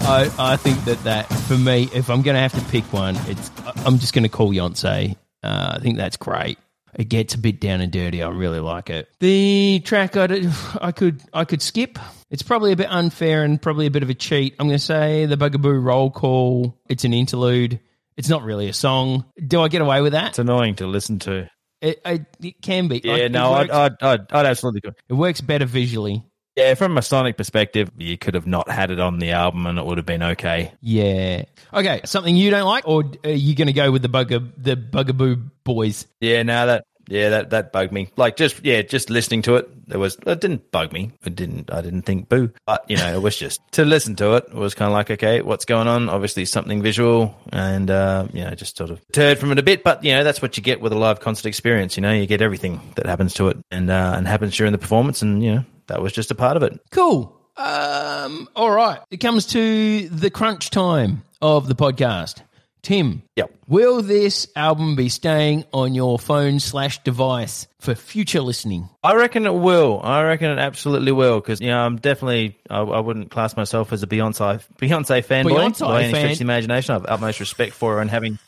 I, 0.04 0.30
I 0.38 0.56
think 0.56 0.84
that 0.84 1.02
that 1.04 1.22
for 1.32 1.56
me, 1.56 1.88
if 1.94 2.10
I'm 2.10 2.22
going 2.22 2.34
to 2.34 2.40
have 2.40 2.52
to 2.52 2.70
pick 2.70 2.84
one, 2.92 3.16
it's 3.26 3.50
I'm 3.86 3.98
just 3.98 4.12
going 4.12 4.24
to 4.24 4.28
call 4.28 4.50
Beyonce. 4.50 5.16
Uh, 5.42 5.74
I 5.76 5.78
think 5.80 5.96
that's 5.96 6.16
great. 6.16 6.58
It 6.94 7.08
gets 7.08 7.34
a 7.34 7.38
bit 7.38 7.60
down 7.60 7.80
and 7.80 7.90
dirty. 7.90 8.22
I 8.22 8.28
really 8.28 8.60
like 8.60 8.90
it. 8.90 9.08
The 9.20 9.80
track 9.84 10.16
I, 10.16 10.50
I 10.80 10.92
could 10.92 11.22
I 11.32 11.44
could 11.44 11.62
skip. 11.62 11.98
It's 12.30 12.42
probably 12.42 12.72
a 12.72 12.76
bit 12.76 12.90
unfair 12.90 13.44
and 13.44 13.60
probably 13.60 13.86
a 13.86 13.90
bit 13.90 14.02
of 14.02 14.10
a 14.10 14.14
cheat. 14.14 14.54
I'm 14.58 14.66
going 14.66 14.78
to 14.78 14.84
say 14.84 15.26
the 15.26 15.36
Bugaboo 15.36 15.78
Roll 15.80 16.10
Call. 16.10 16.78
It's 16.88 17.04
an 17.04 17.14
interlude. 17.14 17.78
It's 18.16 18.28
not 18.28 18.42
really 18.42 18.68
a 18.68 18.72
song. 18.72 19.24
Do 19.46 19.62
I 19.62 19.68
get 19.68 19.82
away 19.82 20.00
with 20.02 20.12
that? 20.12 20.30
It's 20.30 20.38
annoying 20.38 20.76
to 20.76 20.86
listen 20.86 21.18
to. 21.20 21.48
It, 21.80 22.00
it, 22.04 22.26
it 22.40 22.62
can 22.62 22.88
be. 22.88 23.00
Yeah, 23.02 23.14
Like, 23.14 23.32
no, 23.32 23.52
I'd, 23.54 23.70
I'd, 23.70 24.02
I'd, 24.02 24.32
I'd 24.32 24.46
absolutely 24.46 24.80
go. 24.80 24.90
it 25.08 25.14
works 25.14 25.40
better 25.40 25.64
visually. 25.64 26.22
Yeah, 26.56 26.74
from 26.74 26.98
a 26.98 27.02
sonic 27.02 27.36
perspective, 27.38 27.90
you 27.96 28.18
could 28.18 28.34
have 28.34 28.46
not 28.46 28.68
had 28.68 28.90
it 28.90 29.00
on 29.00 29.18
the 29.18 29.30
album 29.30 29.66
and 29.66 29.78
it 29.78 29.86
would 29.86 29.96
have 29.96 30.06
been 30.06 30.22
okay. 30.22 30.72
Yeah. 30.82 31.44
Okay. 31.72 32.02
Something 32.04 32.36
you 32.36 32.50
don't 32.50 32.66
like, 32.66 32.86
or 32.86 33.04
are 33.24 33.30
you 33.30 33.54
going 33.54 33.68
to 33.68 33.72
go 33.72 33.90
with 33.90 34.02
the 34.02 34.08
bugger 34.08 34.52
the 34.58 34.76
Bugaboo 34.76 35.36
Boys? 35.64 36.06
Yeah, 36.20 36.42
no, 36.42 36.66
that 36.66 36.84
yeah, 37.08 37.30
that 37.30 37.50
that 37.50 37.72
bugged 37.72 37.92
me. 37.92 38.08
Like 38.16 38.36
just 38.36 38.64
yeah, 38.64 38.82
just 38.82 39.10
listening 39.10 39.42
to 39.42 39.56
it, 39.56 39.68
it 39.88 39.96
was 39.96 40.16
it 40.26 40.40
didn't 40.40 40.70
bug 40.70 40.92
me. 40.92 41.12
It 41.24 41.34
didn't 41.34 41.72
I 41.72 41.80
didn't 41.80 42.02
think 42.02 42.28
boo. 42.28 42.52
But 42.66 42.84
you 42.88 42.96
know, 42.96 43.14
it 43.14 43.20
was 43.20 43.36
just 43.36 43.60
to 43.72 43.84
listen 43.84 44.16
to 44.16 44.34
it, 44.34 44.44
it 44.48 44.54
was 44.54 44.74
kind 44.74 44.88
of 44.88 44.92
like 44.92 45.10
okay, 45.10 45.42
what's 45.42 45.64
going 45.64 45.88
on? 45.88 46.08
Obviously 46.08 46.44
something 46.44 46.82
visual 46.82 47.34
and 47.50 47.90
uh, 47.90 48.28
you 48.32 48.44
know, 48.44 48.55
just 48.55 48.76
sort 48.76 48.90
of 48.90 49.00
turd 49.12 49.38
from 49.38 49.53
it 49.53 49.59
a 49.59 49.62
bit, 49.62 49.82
but 49.82 50.05
you 50.05 50.14
know, 50.14 50.24
that's 50.24 50.40
what 50.40 50.57
you 50.57 50.62
get 50.62 50.80
with 50.80 50.92
a 50.92 50.98
live 50.98 51.20
concert 51.20 51.48
experience, 51.48 51.96
you 51.96 52.03
know, 52.03 52.12
you 52.12 52.26
get 52.26 52.40
everything 52.40 52.80
that 52.96 53.07
happens 53.07 53.34
to 53.34 53.48
it 53.48 53.59
and 53.70 53.90
uh, 53.90 54.14
and 54.16 54.26
happens 54.26 54.57
during 54.57 54.72
the 54.72 54.78
performance 54.78 55.22
and 55.22 55.42
you 55.42 55.55
know, 55.55 55.64
that 55.89 56.03
was 56.03 56.12
just 56.12 56.30
a 56.30 56.35
part 56.35 56.57
of 56.57 56.62
it. 56.62 56.78
Cool. 56.91 57.39
Um, 57.57 58.49
all 58.57 58.70
right. 58.70 59.01
It 59.11 59.18
comes 59.18 59.47
to 59.49 60.09
the 60.09 60.30
crunch 60.30 60.70
time 60.70 61.22
of 61.41 61.68
the 61.68 61.74
podcast. 61.74 62.43
Tim. 62.83 63.22
Yep. 63.37 63.55
Will 63.68 64.03
this 64.03 64.49
album 64.57 64.97
be 64.97 65.09
staying 65.09 65.64
on 65.72 65.95
your 65.95 66.18
phone 66.18 66.59
slash 66.59 67.01
device 67.05 67.68
for 67.78 67.95
future 67.95 68.41
listening? 68.41 68.89
I 69.05 69.14
reckon 69.14 69.47
it 69.47 69.55
will. 69.55 70.01
I 70.03 70.22
reckon 70.24 70.51
it 70.51 70.59
absolutely 70.59 71.12
will 71.12 71.41
because 71.41 71.61
you 71.61 71.68
know 71.68 71.78
I'm 71.78 71.99
definitely 71.99 72.59
I, 72.68 72.80
I 72.80 72.99
wouldn't 72.99 73.30
class 73.30 73.57
myself 73.57 73.93
as 73.93 74.03
a 74.03 74.09
Beyonce 74.09 74.64
Beyonce 74.78 75.24
fanboy 75.24 75.53
Beyonce 75.53 75.80
by 75.80 76.03
any 76.03 76.12
fan. 76.12 76.20
stretch 76.20 76.33
of 76.33 76.39
the 76.39 76.45
imagination. 76.45 76.91
I 76.91 76.95
have 76.95 77.07
utmost 77.09 77.39
respect 77.39 77.72
for 77.74 77.95
her 77.95 78.01
and 78.01 78.11
having 78.11 78.39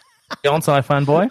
Beyonce 0.45 0.85
fanboy. 0.85 1.31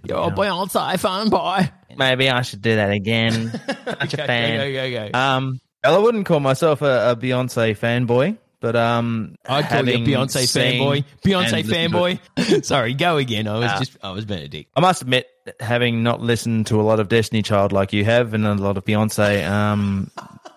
You're 0.08 0.18
a 0.18 0.30
Beyonce 0.30 0.94
fanboy. 0.98 1.70
Maybe 1.96 2.28
I 2.30 2.42
should 2.42 2.62
do 2.62 2.76
that 2.76 2.90
again. 2.90 3.50
Such 3.84 4.14
a 4.14 4.26
fan. 4.26 4.58
Go, 4.58 4.72
go, 4.72 4.90
go, 4.90 5.08
go. 5.12 5.18
Um, 5.18 5.60
well, 5.84 5.94
I 5.96 5.98
wouldn't 5.98 6.26
call 6.26 6.40
myself 6.40 6.82
a, 6.82 7.10
a 7.12 7.16
Beyonce 7.16 7.76
fanboy, 7.76 8.38
but 8.60 8.76
um, 8.76 9.34
I'd 9.46 9.68
call 9.68 9.88
you 9.88 9.94
a 9.94 9.98
Beyonce 9.98 10.44
fanboy. 10.44 11.04
Beyonce 11.24 11.52
and 11.52 11.66
listened 11.68 11.92
to 11.92 12.06
it- 12.06 12.20
fanboy. 12.60 12.64
Sorry, 12.64 12.94
go 12.94 13.16
again. 13.16 13.48
I 13.48 13.58
was 13.58 13.70
Ah. 13.70 13.78
just, 13.78 13.96
I 14.02 14.10
was 14.12 14.24
Benedict. 14.24 14.70
I 14.76 14.80
must 14.80 15.02
admit, 15.02 15.26
having 15.58 16.02
not 16.02 16.20
listened 16.20 16.66
to 16.68 16.80
a 16.80 16.82
lot 16.82 17.00
of 17.00 17.08
Destiny 17.08 17.42
Child 17.42 17.72
like 17.72 17.92
you 17.92 18.04
have, 18.04 18.34
and 18.34 18.46
a 18.46 18.54
lot 18.54 18.76
of 18.76 18.84
Beyonce, 18.84 19.48
um, 19.48 20.10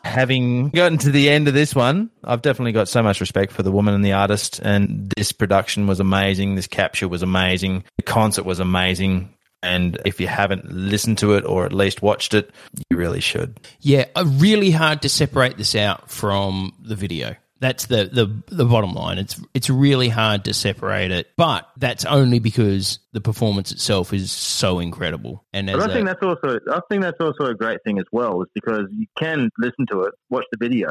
having 0.03 0.69
gotten 0.69 0.97
to 0.99 1.11
the 1.11 1.29
end 1.29 1.47
of 1.47 1.53
this 1.53 1.73
one, 1.73 2.09
I've 2.23 2.41
definitely 2.41 2.73
got 2.73 2.87
so 2.87 3.01
much 3.01 3.21
respect 3.21 3.51
for 3.51 3.63
the 3.63 3.71
woman 3.71 3.93
and 3.93 4.03
the 4.03 4.13
artist. 4.13 4.59
And 4.59 5.11
this 5.15 5.31
production 5.31 5.87
was 5.87 5.99
amazing. 5.99 6.55
This 6.55 6.67
capture 6.67 7.07
was 7.07 7.23
amazing. 7.23 7.83
The 7.97 8.03
concert 8.03 8.45
was 8.45 8.59
amazing. 8.59 9.33
And 9.61 9.97
if 10.05 10.19
you 10.19 10.27
haven't 10.27 10.69
listened 10.69 11.19
to 11.19 11.35
it 11.35 11.45
or 11.45 11.65
at 11.65 11.71
least 11.71 12.01
watched 12.01 12.33
it, 12.33 12.51
you 12.89 12.97
really 12.97 13.21
should. 13.21 13.59
Yeah, 13.79 14.05
uh, 14.15 14.25
really 14.27 14.71
hard 14.71 15.01
to 15.03 15.09
separate 15.09 15.57
this 15.57 15.73
out 15.73 16.11
from 16.11 16.73
the 16.81 16.95
video. 16.95 17.35
That's 17.63 17.85
the, 17.85 18.03
the 18.11 18.43
the 18.53 18.65
bottom 18.65 18.91
line. 18.93 19.17
It's 19.17 19.39
it's 19.53 19.69
really 19.69 20.09
hard 20.09 20.43
to 20.45 20.53
separate 20.53 21.11
it, 21.11 21.27
but 21.37 21.65
that's 21.77 22.03
only 22.03 22.39
because 22.39 22.99
the 23.13 23.21
performance 23.21 23.71
itself 23.71 24.11
is 24.11 24.31
so 24.33 24.79
incredible. 24.79 25.45
And 25.53 25.69
I 25.69 25.93
think 25.93 26.05
that's 26.07 26.21
also 26.21 26.59
I 26.69 26.81
think 26.89 27.03
that's 27.03 27.21
also 27.21 27.45
a 27.45 27.55
great 27.55 27.79
thing 27.85 27.99
as 27.99 28.05
well, 28.11 28.41
is 28.41 28.49
because 28.53 28.87
you 28.91 29.07
can 29.17 29.49
listen 29.57 29.85
to 29.91 30.01
it, 30.01 30.13
watch 30.29 30.43
the 30.51 30.57
video, 30.59 30.89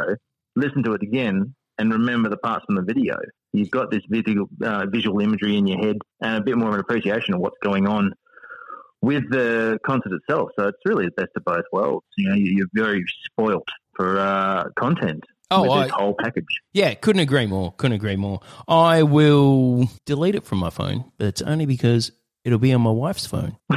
listen 0.56 0.82
to 0.84 0.94
it 0.94 1.02
again, 1.02 1.54
and 1.76 1.92
remember 1.92 2.30
the 2.30 2.38
parts 2.38 2.64
from 2.64 2.76
the 2.76 2.82
video. 2.82 3.16
You've 3.52 3.70
got 3.70 3.90
this 3.90 4.02
visual 4.08 4.48
uh, 4.64 4.86
visual 4.90 5.20
imagery 5.20 5.58
in 5.58 5.66
your 5.66 5.78
head 5.78 5.98
and 6.22 6.36
a 6.36 6.40
bit 6.40 6.56
more 6.56 6.68
of 6.70 6.74
an 6.74 6.80
appreciation 6.80 7.34
of 7.34 7.40
what's 7.40 7.58
going 7.62 7.86
on 7.86 8.12
with 9.02 9.24
the 9.30 9.78
concert 9.84 10.12
itself. 10.14 10.48
So 10.58 10.68
it's 10.68 10.78
really 10.86 11.04
the 11.04 11.10
best 11.22 11.32
of 11.36 11.44
both 11.44 11.64
worlds. 11.70 12.06
You 12.16 12.28
know, 12.30 12.34
you- 12.36 12.52
you're 12.56 12.68
very 12.72 13.04
spoilt 13.26 13.68
for 13.94 14.18
uh, 14.18 14.64
content 14.78 15.22
Oh, 15.52 15.62
with 15.62 15.70
I- 15.70 15.82
this 15.84 15.92
whole 15.92 16.14
package. 16.18 16.44
Yeah, 16.72 16.94
couldn't 16.94 17.20
agree 17.20 17.46
more. 17.46 17.72
Couldn't 17.76 17.96
agree 17.96 18.16
more. 18.16 18.40
I 18.68 19.02
will 19.02 19.88
delete 20.06 20.34
it 20.34 20.44
from 20.44 20.58
my 20.58 20.70
phone, 20.70 21.04
but 21.18 21.28
it's 21.28 21.42
only 21.42 21.66
because 21.66 22.10
it'll 22.44 22.58
be 22.58 22.72
on 22.72 22.80
my 22.80 22.90
wife's 22.90 23.26
phone. 23.26 23.56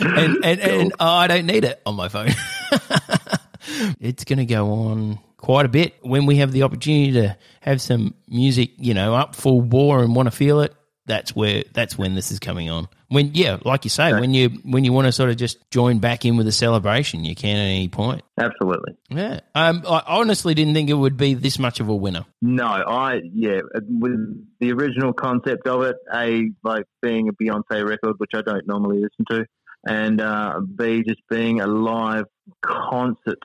and 0.00 0.44
and, 0.44 0.60
and 0.60 0.92
I 1.00 1.26
don't 1.26 1.46
need 1.46 1.64
it 1.64 1.80
on 1.86 1.94
my 1.94 2.08
phone. 2.08 2.30
it's 4.00 4.24
going 4.24 4.38
to 4.38 4.46
go 4.46 4.70
on 4.72 5.18
quite 5.36 5.66
a 5.66 5.68
bit 5.68 5.94
when 6.02 6.26
we 6.26 6.36
have 6.36 6.52
the 6.52 6.62
opportunity 6.62 7.12
to 7.12 7.36
have 7.60 7.80
some 7.80 8.14
music, 8.28 8.70
you 8.78 8.94
know, 8.94 9.14
up 9.14 9.34
full 9.34 9.62
bore 9.62 10.02
and 10.02 10.14
want 10.14 10.26
to 10.26 10.30
feel 10.30 10.60
it. 10.60 10.74
That's 11.06 11.34
where 11.34 11.62
that's 11.72 11.96
when 11.96 12.14
this 12.14 12.30
is 12.32 12.38
coming 12.38 12.68
on. 12.68 12.88
When 13.08 13.30
yeah, 13.34 13.58
like 13.64 13.84
you 13.84 13.90
say, 13.90 14.12
when 14.12 14.34
you 14.34 14.48
when 14.64 14.84
you 14.84 14.92
want 14.92 15.06
to 15.06 15.12
sort 15.12 15.30
of 15.30 15.36
just 15.36 15.70
join 15.70 16.00
back 16.00 16.24
in 16.24 16.36
with 16.36 16.48
a 16.48 16.52
celebration, 16.52 17.24
you 17.24 17.36
can 17.36 17.56
at 17.56 17.70
any 17.70 17.88
point. 17.88 18.22
Absolutely. 18.38 18.96
Yeah, 19.08 19.40
um, 19.54 19.84
I 19.88 20.02
honestly 20.06 20.54
didn't 20.54 20.74
think 20.74 20.90
it 20.90 20.94
would 20.94 21.16
be 21.16 21.34
this 21.34 21.60
much 21.60 21.78
of 21.78 21.88
a 21.88 21.94
winner. 21.94 22.24
No, 22.42 22.66
I 22.66 23.20
yeah, 23.32 23.60
with 23.88 24.46
the 24.58 24.72
original 24.72 25.12
concept 25.12 25.68
of 25.68 25.82
it, 25.82 25.96
a 26.12 26.50
like 26.64 26.86
being 27.00 27.28
a 27.28 27.32
Beyonce 27.32 27.88
record, 27.88 28.16
which 28.18 28.32
I 28.34 28.42
don't 28.42 28.66
normally 28.66 28.96
listen 28.96 29.24
to, 29.30 29.46
and 29.86 30.20
uh, 30.20 30.60
b 30.60 31.04
just 31.06 31.20
being 31.30 31.60
a 31.60 31.66
live 31.66 32.24
concert. 32.60 33.38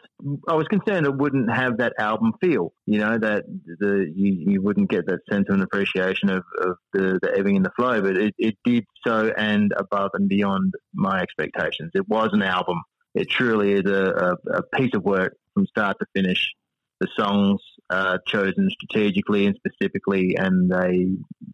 I 0.48 0.56
was 0.56 0.68
concerned 0.68 1.06
it 1.06 1.16
wouldn't 1.16 1.52
have 1.52 1.78
that 1.78 1.94
album 2.00 2.34
feel. 2.42 2.74
You 2.86 3.00
know 3.00 3.18
that 3.18 3.46
the 3.80 4.12
you, 4.14 4.52
you 4.54 4.62
wouldn't 4.62 4.90
get 4.90 5.06
that 5.06 5.20
sense 5.30 5.48
of 5.50 5.56
an 5.56 5.62
appreciation 5.62 6.30
of, 6.30 6.44
of 6.60 6.78
the, 6.94 7.20
the 7.22 7.32
ebbing 7.38 7.58
and 7.58 7.66
the 7.66 7.72
flow, 7.76 8.02
but 8.02 8.18
it, 8.18 8.34
it 8.38 8.56
did 8.66 8.86
so 9.06 9.32
and 9.38 9.72
above 9.78 10.12
and 10.14 10.28
beyond 10.28 10.74
my 10.94 11.22
expectations. 11.22 11.92
It 11.94 12.08
was 12.08 12.30
an 12.34 12.42
album. 12.42 12.82
It 13.14 13.30
truly 13.30 13.74
is 13.74 13.86
a, 13.86 14.38
a, 14.52 14.58
a 14.58 14.64
piece 14.76 14.92
of 14.96 15.04
work 15.04 15.36
from 15.54 15.68
start 15.68 15.98
to 16.00 16.06
finish 16.16 16.52
the 17.00 17.08
songs 17.18 17.60
uh, 17.92 18.18
chosen 18.26 18.70
strategically 18.72 19.46
and 19.46 19.56
specifically, 19.58 20.36
and 20.38 20.72
they 20.72 21.08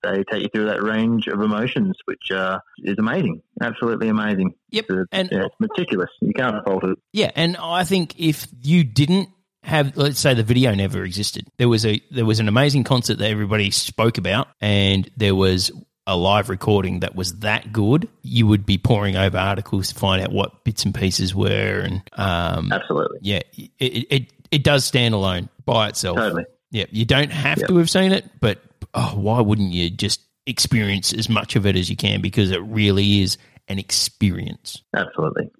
they 0.03 0.23
take 0.31 0.43
you 0.43 0.49
through 0.53 0.65
that 0.65 0.83
range 0.83 1.27
of 1.27 1.41
emotions, 1.41 1.97
which 2.05 2.31
uh, 2.31 2.59
is 2.83 2.95
amazing, 2.99 3.41
absolutely 3.61 4.09
amazing. 4.09 4.53
Yep, 4.69 4.85
It's, 4.89 5.09
and- 5.11 5.29
yeah, 5.31 5.45
it's 5.45 5.55
meticulous. 5.59 6.09
You 6.21 6.33
can't 6.33 6.63
fault 6.63 6.83
it. 6.83 6.97
Yeah, 7.11 7.31
and 7.35 7.57
I 7.57 7.83
think 7.83 8.19
if 8.19 8.47
you 8.61 8.83
didn't 8.83 9.29
have, 9.63 9.97
let's 9.97 10.19
say, 10.19 10.33
the 10.35 10.43
video 10.43 10.75
never 10.75 11.03
existed, 11.03 11.47
there 11.57 11.67
was 11.67 11.85
a 11.85 12.01
there 12.11 12.25
was 12.25 12.39
an 12.39 12.47
amazing 12.47 12.83
concert 12.83 13.17
that 13.17 13.29
everybody 13.29 13.71
spoke 13.71 14.17
about, 14.19 14.47
and 14.61 15.09
there 15.17 15.35
was 15.35 15.71
a 16.09 16.15
live 16.15 16.47
recording 16.47 17.01
that 17.01 17.15
was 17.15 17.39
that 17.39 17.73
good, 17.73 18.07
you 18.21 18.47
would 18.47 18.65
be 18.65 18.77
poring 18.77 19.17
over 19.17 19.37
articles 19.37 19.89
to 19.89 19.95
find 19.95 20.21
out 20.21 20.31
what 20.31 20.63
bits 20.63 20.85
and 20.85 20.95
pieces 20.95 21.35
were, 21.35 21.81
and 21.83 22.01
um, 22.13 22.71
Absolutely, 22.71 23.17
yeah, 23.23 23.41
it, 23.57 24.05
it 24.09 24.36
it 24.51 24.63
does 24.63 24.85
stand 24.85 25.13
alone 25.13 25.49
by 25.65 25.89
itself. 25.89 26.17
totally. 26.17 26.45
Yeah, 26.69 26.85
you 26.91 27.05
don't 27.05 27.31
have 27.31 27.65
to 27.65 27.77
have 27.77 27.89
seen 27.89 28.11
it, 28.11 28.25
but 28.41 28.61
oh, 28.93 29.13
why 29.15 29.39
wouldn't 29.39 29.71
you 29.71 29.89
just 29.89 30.21
experience 30.47 31.13
as 31.13 31.29
much 31.29 31.55
of 31.55 31.65
it 31.65 31.75
as 31.75 31.89
you 31.89 31.95
can 31.95 32.21
because 32.21 32.51
it 32.51 32.61
really 32.63 33.21
is 33.21 33.37
an 33.67 33.77
experience. 33.77 34.81
Absolutely. 34.95 35.51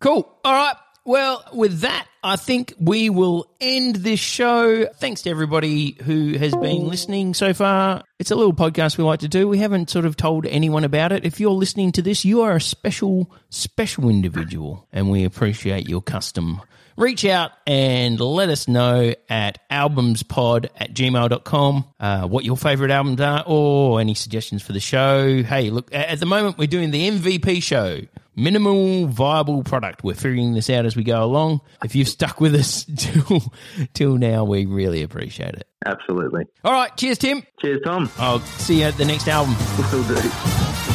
Cool. 0.00 0.30
All 0.44 0.52
right. 0.52 0.74
Well, 1.06 1.44
with 1.52 1.80
that, 1.80 2.06
I 2.22 2.36
think 2.36 2.74
we 2.78 3.10
will 3.10 3.50
end 3.60 3.96
this 3.96 4.20
show. 4.20 4.86
Thanks 4.86 5.22
to 5.22 5.30
everybody 5.30 5.96
who 6.04 6.36
has 6.38 6.54
been 6.54 6.88
listening 6.88 7.32
so 7.32 7.54
far. 7.54 8.04
It's 8.18 8.30
a 8.30 8.36
little 8.36 8.52
podcast 8.52 8.98
we 8.98 9.04
like 9.04 9.20
to 9.20 9.28
do. 9.28 9.48
We 9.48 9.58
haven't 9.58 9.88
sort 9.88 10.04
of 10.04 10.16
told 10.16 10.46
anyone 10.46 10.84
about 10.84 11.12
it. 11.12 11.24
If 11.24 11.40
you're 11.40 11.50
listening 11.52 11.92
to 11.92 12.02
this, 12.02 12.24
you 12.24 12.42
are 12.42 12.56
a 12.56 12.60
special, 12.60 13.32
special 13.48 14.10
individual, 14.10 14.86
and 14.92 15.10
we 15.10 15.24
appreciate 15.24 15.88
your 15.88 16.02
custom. 16.02 16.60
Reach 17.00 17.24
out 17.24 17.52
and 17.66 18.20
let 18.20 18.50
us 18.50 18.68
know 18.68 19.14
at 19.30 19.58
albumspod 19.70 20.68
at 20.76 20.92
gmail.com 20.92 21.84
uh, 21.98 22.28
what 22.28 22.44
your 22.44 22.58
favorite 22.58 22.90
albums 22.90 23.22
are 23.22 23.42
or 23.46 24.00
any 24.00 24.12
suggestions 24.12 24.62
for 24.62 24.74
the 24.74 24.80
show. 24.80 25.42
Hey, 25.42 25.70
look, 25.70 25.88
at 25.94 26.20
the 26.20 26.26
moment, 26.26 26.58
we're 26.58 26.66
doing 26.66 26.90
the 26.90 27.08
MVP 27.08 27.62
show 27.62 28.02
minimal 28.36 29.06
viable 29.06 29.62
product. 29.62 30.04
We're 30.04 30.14
figuring 30.14 30.52
this 30.52 30.68
out 30.68 30.84
as 30.84 30.94
we 30.94 31.02
go 31.02 31.24
along. 31.24 31.62
If 31.82 31.94
you've 31.94 32.06
stuck 32.06 32.38
with 32.38 32.54
us 32.54 32.84
till 32.96 33.50
till 33.94 34.18
now, 34.18 34.44
we 34.44 34.66
really 34.66 35.02
appreciate 35.02 35.54
it. 35.54 35.66
Absolutely. 35.86 36.44
All 36.64 36.72
right, 36.74 36.94
cheers, 36.98 37.16
Tim. 37.16 37.42
Cheers, 37.62 37.80
Tom. 37.82 38.10
I'll 38.18 38.40
see 38.40 38.80
you 38.80 38.84
at 38.84 38.98
the 38.98 39.06
next 39.06 39.26
album. 39.26 39.56
Will 39.92 40.02
do. 40.04 40.89